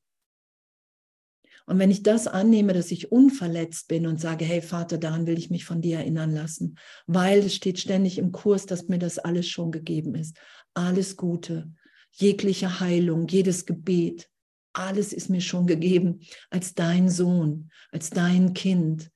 Und 1.66 1.80
wenn 1.80 1.92
ich 1.92 2.02
das 2.02 2.28
annehme, 2.28 2.72
dass 2.72 2.92
ich 2.92 3.12
unverletzt 3.12 3.90
bin 3.90 4.08
und 4.08 4.22
sage, 4.22 4.46
hey 4.46 4.62
Vater, 4.62 4.98
daran 4.98 5.28
will 5.28 5.38
ich 5.38 5.50
mich 5.50 5.66
von 5.66 5.82
dir 5.82 5.98
erinnern 5.98 6.34
lassen, 6.34 6.78
weil 7.08 7.40
es 7.40 7.56
steht 7.56 7.78
ständig 7.78 8.18
im 8.18 8.32
Kurs, 8.32 8.66
dass 8.66 8.88
mir 8.88 9.00
das 9.00 9.20
alles 9.20 9.50
schon 9.50 9.72
gegeben 9.72 10.16
ist. 10.16 10.38
Alles 10.74 11.18
Gute, 11.18 11.70
jegliche 12.14 12.80
Heilung, 12.80 13.28
jedes 13.28 13.66
Gebet, 13.66 14.30
alles 14.72 15.12
ist 15.12 15.30
mir 15.30 15.42
schon 15.42 15.68
gegeben 15.68 16.22
als 16.50 16.74
dein 16.74 17.10
Sohn, 17.10 17.70
als 17.92 18.12
dein 18.12 18.54
Kind, 18.54 19.12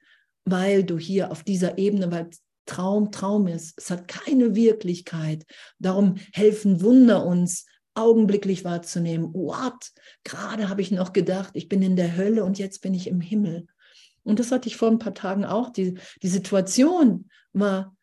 weil 0.46 0.84
du 0.84 0.98
hier 0.98 1.32
auf 1.32 1.44
dieser 1.44 1.78
Ebene, 1.78 2.12
weil 2.12 2.30
Traum 2.66 3.12
Traum 3.12 3.48
ist. 3.48 3.74
Es 3.78 3.90
hat 3.90 4.08
keine 4.08 4.56
Wirklichkeit. 4.56 5.46
Darum 5.80 6.16
helfen 6.32 6.82
Wunder 6.82 7.26
uns, 7.26 7.66
augenblicklich 7.94 8.64
wahrzunehmen. 8.64 9.34
What? 9.34 9.92
Gerade 10.24 10.70
habe 10.70 10.82
ich 10.82 10.92
noch 10.92 11.14
gedacht, 11.14 11.52
ich 11.56 11.68
bin 11.68 11.82
in 11.82 11.96
der 11.96 12.16
Hölle 12.16 12.46
und 12.46 12.58
jetzt 12.58 12.82
bin 12.82 12.94
ich 12.94 13.08
im 13.08 13.20
Himmel. 13.20 13.68
Und 14.24 14.40
das 14.40 14.52
hatte 14.52 14.70
ich 14.70 14.78
vor 14.78 14.90
ein 14.90 15.00
paar 15.00 15.14
Tagen 15.14 15.46
auch. 15.46 15.70
Die, 15.70 15.98
die 16.22 16.28
Situation 16.28 17.30
war 17.54 17.96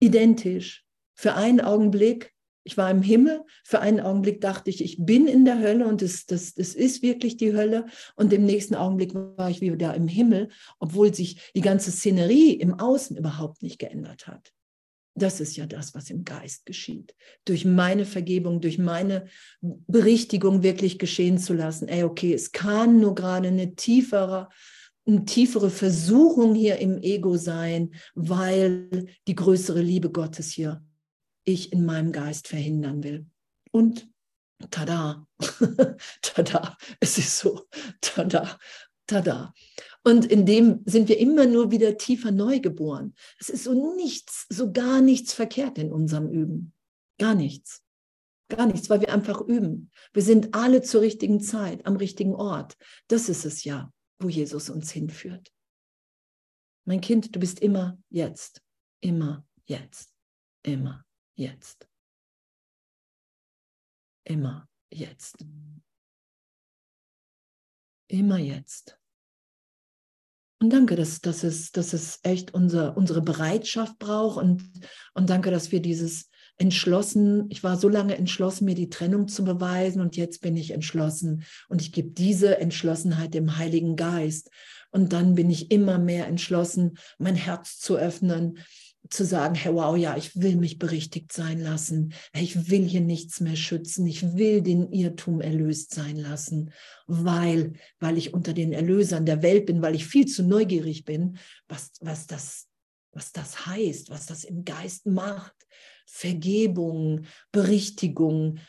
identisch. 0.00 0.84
Für 1.14 1.34
einen 1.34 1.62
Augenblick 1.62 2.34
Ich 2.66 2.76
war 2.76 2.90
im 2.90 3.00
Himmel. 3.00 3.42
Für 3.62 3.78
einen 3.78 4.00
Augenblick 4.00 4.40
dachte 4.40 4.70
ich, 4.70 4.82
ich 4.82 4.96
bin 4.98 5.28
in 5.28 5.44
der 5.44 5.60
Hölle 5.60 5.86
und 5.86 6.02
das, 6.02 6.26
das, 6.26 6.52
das 6.54 6.74
ist 6.74 7.00
wirklich 7.00 7.36
die 7.36 7.54
Hölle. 7.54 7.86
Und 8.16 8.32
im 8.32 8.44
nächsten 8.44 8.74
Augenblick 8.74 9.14
war 9.14 9.48
ich 9.48 9.60
wieder 9.60 9.94
im 9.94 10.08
Himmel, 10.08 10.48
obwohl 10.80 11.14
sich 11.14 11.52
die 11.54 11.60
ganze 11.60 11.92
Szenerie 11.92 12.54
im 12.54 12.74
Außen 12.74 13.16
überhaupt 13.16 13.62
nicht 13.62 13.78
geändert 13.78 14.26
hat. 14.26 14.52
Das 15.14 15.38
ist 15.38 15.56
ja 15.56 15.64
das, 15.64 15.94
was 15.94 16.10
im 16.10 16.24
Geist 16.24 16.66
geschieht. 16.66 17.14
Durch 17.44 17.64
meine 17.64 18.04
Vergebung, 18.04 18.60
durch 18.60 18.78
meine 18.78 19.26
Berichtigung 19.60 20.64
wirklich 20.64 20.98
geschehen 20.98 21.38
zu 21.38 21.54
lassen. 21.54 21.86
Ey, 21.86 22.02
okay, 22.02 22.34
es 22.34 22.50
kann 22.50 22.98
nur 22.98 23.14
gerade 23.14 23.46
eine 23.46 23.76
tiefere, 23.76 24.48
eine 25.06 25.24
tiefere 25.24 25.70
Versuchung 25.70 26.56
hier 26.56 26.78
im 26.78 27.00
Ego 27.00 27.36
sein, 27.36 27.94
weil 28.16 29.06
die 29.28 29.36
größere 29.36 29.80
Liebe 29.80 30.10
Gottes 30.10 30.50
hier 30.50 30.82
ich 31.46 31.72
in 31.72 31.86
meinem 31.86 32.12
Geist 32.12 32.48
verhindern 32.48 33.02
will. 33.02 33.26
Und 33.70 34.08
tada, 34.70 35.26
tada, 36.22 36.76
es 37.00 37.16
ist 37.16 37.38
so, 37.38 37.66
tada, 38.00 38.58
tada. 39.06 39.54
Und 40.04 40.26
in 40.26 40.44
dem 40.44 40.82
sind 40.84 41.08
wir 41.08 41.18
immer 41.18 41.46
nur 41.46 41.70
wieder 41.70 41.96
tiefer 41.96 42.30
neu 42.30 42.60
geboren. 42.60 43.14
Es 43.38 43.48
ist 43.48 43.64
so 43.64 43.94
nichts, 43.96 44.46
so 44.48 44.72
gar 44.72 45.00
nichts 45.00 45.32
verkehrt 45.32 45.78
in 45.78 45.92
unserem 45.92 46.28
Üben. 46.28 46.72
Gar 47.18 47.34
nichts. 47.34 47.82
Gar 48.48 48.66
nichts, 48.66 48.88
weil 48.88 49.00
wir 49.00 49.12
einfach 49.12 49.40
üben. 49.40 49.90
Wir 50.12 50.22
sind 50.22 50.54
alle 50.54 50.82
zur 50.82 51.00
richtigen 51.00 51.40
Zeit, 51.40 51.84
am 51.86 51.96
richtigen 51.96 52.34
Ort. 52.34 52.76
Das 53.08 53.28
ist 53.28 53.44
es 53.44 53.64
ja, 53.64 53.92
wo 54.20 54.28
Jesus 54.28 54.70
uns 54.70 54.92
hinführt. 54.92 55.52
Mein 56.84 57.00
Kind, 57.00 57.34
du 57.34 57.40
bist 57.40 57.58
immer 57.58 57.98
jetzt, 58.08 58.62
immer 59.00 59.44
jetzt, 59.66 60.14
immer 60.62 61.05
jetzt. 61.36 61.88
Immer 64.24 64.68
jetzt. 64.90 65.44
Immer 68.08 68.38
jetzt. 68.38 68.98
Und 70.58 70.72
danke, 70.72 70.96
dass, 70.96 71.20
dass, 71.20 71.44
es, 71.44 71.70
dass 71.70 71.92
es 71.92 72.20
echt 72.22 72.54
unser, 72.54 72.96
unsere 72.96 73.20
Bereitschaft 73.20 73.98
braucht 73.98 74.42
und, 74.42 74.64
und 75.12 75.28
danke, 75.28 75.50
dass 75.50 75.70
wir 75.70 75.80
dieses 75.80 76.30
entschlossen, 76.56 77.46
ich 77.50 77.62
war 77.62 77.76
so 77.76 77.88
lange 77.88 78.16
entschlossen, 78.16 78.64
mir 78.64 78.74
die 78.74 78.88
Trennung 78.88 79.28
zu 79.28 79.44
beweisen 79.44 80.00
und 80.00 80.16
jetzt 80.16 80.40
bin 80.40 80.56
ich 80.56 80.70
entschlossen 80.70 81.44
und 81.68 81.82
ich 81.82 81.92
gebe 81.92 82.10
diese 82.10 82.58
Entschlossenheit 82.58 83.34
dem 83.34 83.58
Heiligen 83.58 83.96
Geist. 83.96 84.50
Und 84.90 85.12
dann 85.12 85.34
bin 85.34 85.50
ich 85.50 85.70
immer 85.70 85.98
mehr 85.98 86.26
entschlossen, 86.26 86.96
mein 87.18 87.34
Herz 87.34 87.78
zu 87.78 87.96
öffnen, 87.96 88.58
zu 89.10 89.24
sagen, 89.24 89.54
hey, 89.54 89.74
wow, 89.74 89.96
ja, 89.96 90.16
ich 90.16 90.40
will 90.40 90.56
mich 90.56 90.78
berichtigt 90.78 91.32
sein 91.32 91.60
lassen. 91.60 92.14
Ich 92.34 92.70
will 92.70 92.84
hier 92.84 93.00
nichts 93.00 93.40
mehr 93.40 93.56
schützen. 93.56 94.06
Ich 94.06 94.34
will 94.34 94.62
den 94.62 94.92
Irrtum 94.92 95.40
erlöst 95.40 95.94
sein 95.94 96.16
lassen, 96.16 96.72
weil, 97.06 97.74
weil 98.00 98.18
ich 98.18 98.34
unter 98.34 98.52
den 98.52 98.72
Erlösern 98.72 99.26
der 99.26 99.42
Welt 99.42 99.66
bin, 99.66 99.82
weil 99.82 99.94
ich 99.94 100.06
viel 100.06 100.26
zu 100.26 100.42
neugierig 100.42 101.04
bin, 101.04 101.38
was, 101.68 101.92
was 102.00 102.26
das, 102.26 102.66
was 103.12 103.32
das 103.32 103.66
heißt, 103.66 104.10
was 104.10 104.26
das 104.26 104.44
im 104.44 104.64
Geist 104.64 105.06
macht. 105.06 105.54
Vergebung, 106.08 107.26
Berichtigung, 107.50 108.60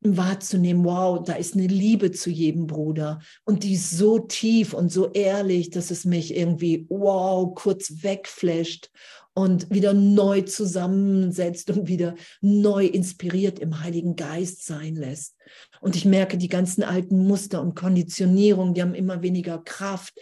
wahrzunehmen, 0.00 0.84
wow, 0.84 1.22
da 1.22 1.34
ist 1.34 1.54
eine 1.54 1.66
Liebe 1.66 2.12
zu 2.12 2.30
jedem 2.30 2.66
Bruder 2.66 3.20
und 3.44 3.64
die 3.64 3.74
ist 3.74 3.90
so 3.90 4.18
tief 4.18 4.72
und 4.74 4.90
so 4.90 5.10
ehrlich, 5.12 5.70
dass 5.70 5.90
es 5.90 6.04
mich 6.04 6.36
irgendwie, 6.36 6.86
wow, 6.88 7.54
kurz 7.54 8.02
wegflasht 8.02 8.90
und 9.34 9.70
wieder 9.70 9.92
neu 9.92 10.42
zusammensetzt 10.42 11.70
und 11.70 11.88
wieder 11.88 12.14
neu 12.40 12.86
inspiriert 12.86 13.58
im 13.58 13.80
Heiligen 13.80 14.16
Geist 14.16 14.64
sein 14.64 14.96
lässt. 14.96 15.36
Und 15.80 15.94
ich 15.94 16.04
merke, 16.04 16.38
die 16.38 16.48
ganzen 16.48 16.82
alten 16.82 17.26
Muster 17.26 17.60
und 17.60 17.74
Konditionierungen, 17.74 18.74
die 18.74 18.82
haben 18.82 18.94
immer 18.94 19.22
weniger 19.22 19.58
Kraft, 19.58 20.14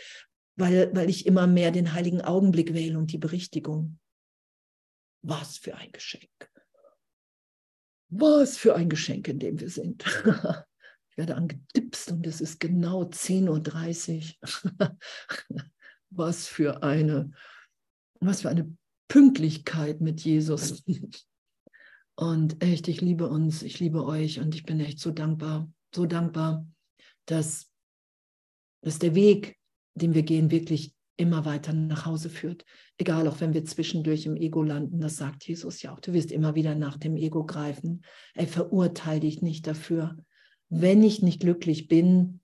weil, 0.57 0.91
weil 0.95 1.11
ich 1.11 1.27
immer 1.27 1.47
mehr 1.47 1.71
den 1.71 1.93
heiligen 1.93 2.23
Augenblick 2.23 2.75
wähle 2.75 2.99
und 2.99 3.13
die 3.13 3.19
Berichtigung. 3.19 3.99
Was 5.23 5.59
für 5.59 5.77
ein 5.77 5.93
Geschenk. 5.93 6.54
Was 8.17 8.57
für 8.57 8.77
ein 8.77 8.89
Geschenk, 8.89 9.29
in 9.29 9.39
dem 9.39 9.61
wir 9.61 9.71
sind. 9.71 10.05
Ich 11.11 11.19
werde 11.19 11.37
angedipst 11.37 12.11
und 12.11 12.27
es 12.27 12.41
ist 12.41 12.59
genau 12.59 13.05
10.30 13.05 14.35
Uhr. 14.41 14.99
Was 16.11 16.49
für 16.49 16.83
eine, 16.83 17.31
was 18.19 18.41
für 18.43 18.49
eine 18.49 18.77
Pünktlichkeit 19.07 20.01
mit 20.01 20.23
Jesus. 20.23 20.83
Und 22.17 22.61
echt, 22.65 22.89
ich 22.89 23.01
liebe 23.01 23.29
uns, 23.29 23.63
ich 23.63 23.81
liebe 23.81 24.05
euch 24.05 24.39
und 24.39 24.55
ich 24.55 24.65
bin 24.65 24.79
echt 24.79 25.01
so 25.01 25.11
dankbar, 25.11 25.69
so 25.93 26.07
dankbar, 26.07 26.65
dass, 27.27 27.69
dass 28.83 29.01
der 29.01 29.17
Weg, 29.17 29.59
den 29.95 30.15
wir 30.15 30.23
gehen, 30.23 30.53
wirklich 30.53 30.95
immer 31.17 31.45
weiter 31.45 31.73
nach 31.73 32.07
Hause 32.07 32.29
führt. 32.29 32.65
Egal, 32.99 33.29
auch 33.29 33.41
wenn 33.41 33.55
wir 33.55 33.65
zwischendurch 33.65 34.27
im 34.27 34.37
Ego 34.37 34.63
landen, 34.63 35.01
das 35.01 35.17
sagt 35.17 35.47
Jesus 35.47 35.83
ja 35.83 35.93
auch. 35.93 36.01
Du 36.01 36.13
wirst 36.13 36.33
immer 36.33 36.55
wieder 36.55 36.75
nach 36.75 36.97
dem 36.97 37.17
Ego 37.17 37.45
greifen. 37.45 38.03
Er 38.35 38.49
verurteile 38.49 39.21
dich 39.21 39.43
nicht 39.43 39.67
dafür. 39.67 40.17
Wenn 40.69 41.03
ich 41.03 41.23
nicht 41.23 41.41
glücklich 41.41 41.89
bin, 41.89 42.41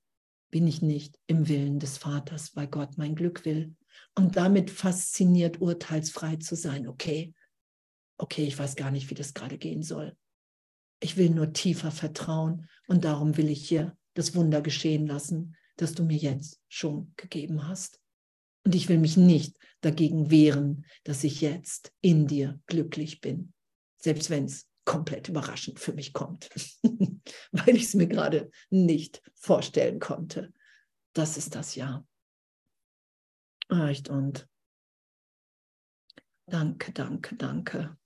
bin 0.50 0.66
ich 0.66 0.82
nicht 0.82 1.18
im 1.26 1.48
Willen 1.48 1.78
des 1.78 1.98
Vaters, 1.98 2.54
weil 2.54 2.66
Gott 2.66 2.96
mein 2.96 3.14
Glück 3.14 3.44
will 3.44 3.74
und 4.14 4.36
damit 4.36 4.70
fasziniert, 4.70 5.60
urteilsfrei 5.60 6.36
zu 6.36 6.56
sein. 6.56 6.86
Okay, 6.86 7.34
okay, 8.18 8.44
ich 8.44 8.58
weiß 8.58 8.76
gar 8.76 8.90
nicht, 8.90 9.10
wie 9.10 9.14
das 9.14 9.34
gerade 9.34 9.58
gehen 9.58 9.82
soll. 9.82 10.16
Ich 11.00 11.16
will 11.16 11.30
nur 11.30 11.52
tiefer 11.52 11.90
vertrauen 11.90 12.68
und 12.86 13.04
darum 13.04 13.36
will 13.36 13.48
ich 13.48 13.66
hier 13.66 13.96
das 14.14 14.34
Wunder 14.34 14.60
geschehen 14.60 15.06
lassen, 15.06 15.56
das 15.76 15.94
du 15.94 16.04
mir 16.04 16.16
jetzt 16.16 16.60
schon 16.68 17.12
gegeben 17.16 17.66
hast. 17.66 17.99
Und 18.70 18.76
ich 18.76 18.88
will 18.88 18.98
mich 18.98 19.16
nicht 19.16 19.58
dagegen 19.80 20.30
wehren, 20.30 20.86
dass 21.02 21.24
ich 21.24 21.40
jetzt 21.40 21.92
in 22.02 22.28
dir 22.28 22.60
glücklich 22.66 23.20
bin, 23.20 23.52
selbst 23.96 24.30
wenn 24.30 24.44
es 24.44 24.68
komplett 24.84 25.28
überraschend 25.28 25.80
für 25.80 25.92
mich 25.92 26.12
kommt, 26.12 26.48
weil 27.50 27.74
ich 27.74 27.86
es 27.86 27.94
mir 27.94 28.06
gerade 28.06 28.48
nicht 28.70 29.22
vorstellen 29.34 29.98
konnte. 29.98 30.54
Das 31.14 31.36
ist 31.36 31.56
das 31.56 31.74
Ja. 31.74 32.06
Echt 33.70 34.08
und 34.08 34.48
danke, 36.46 36.92
danke, 36.92 37.34
danke. 37.34 37.98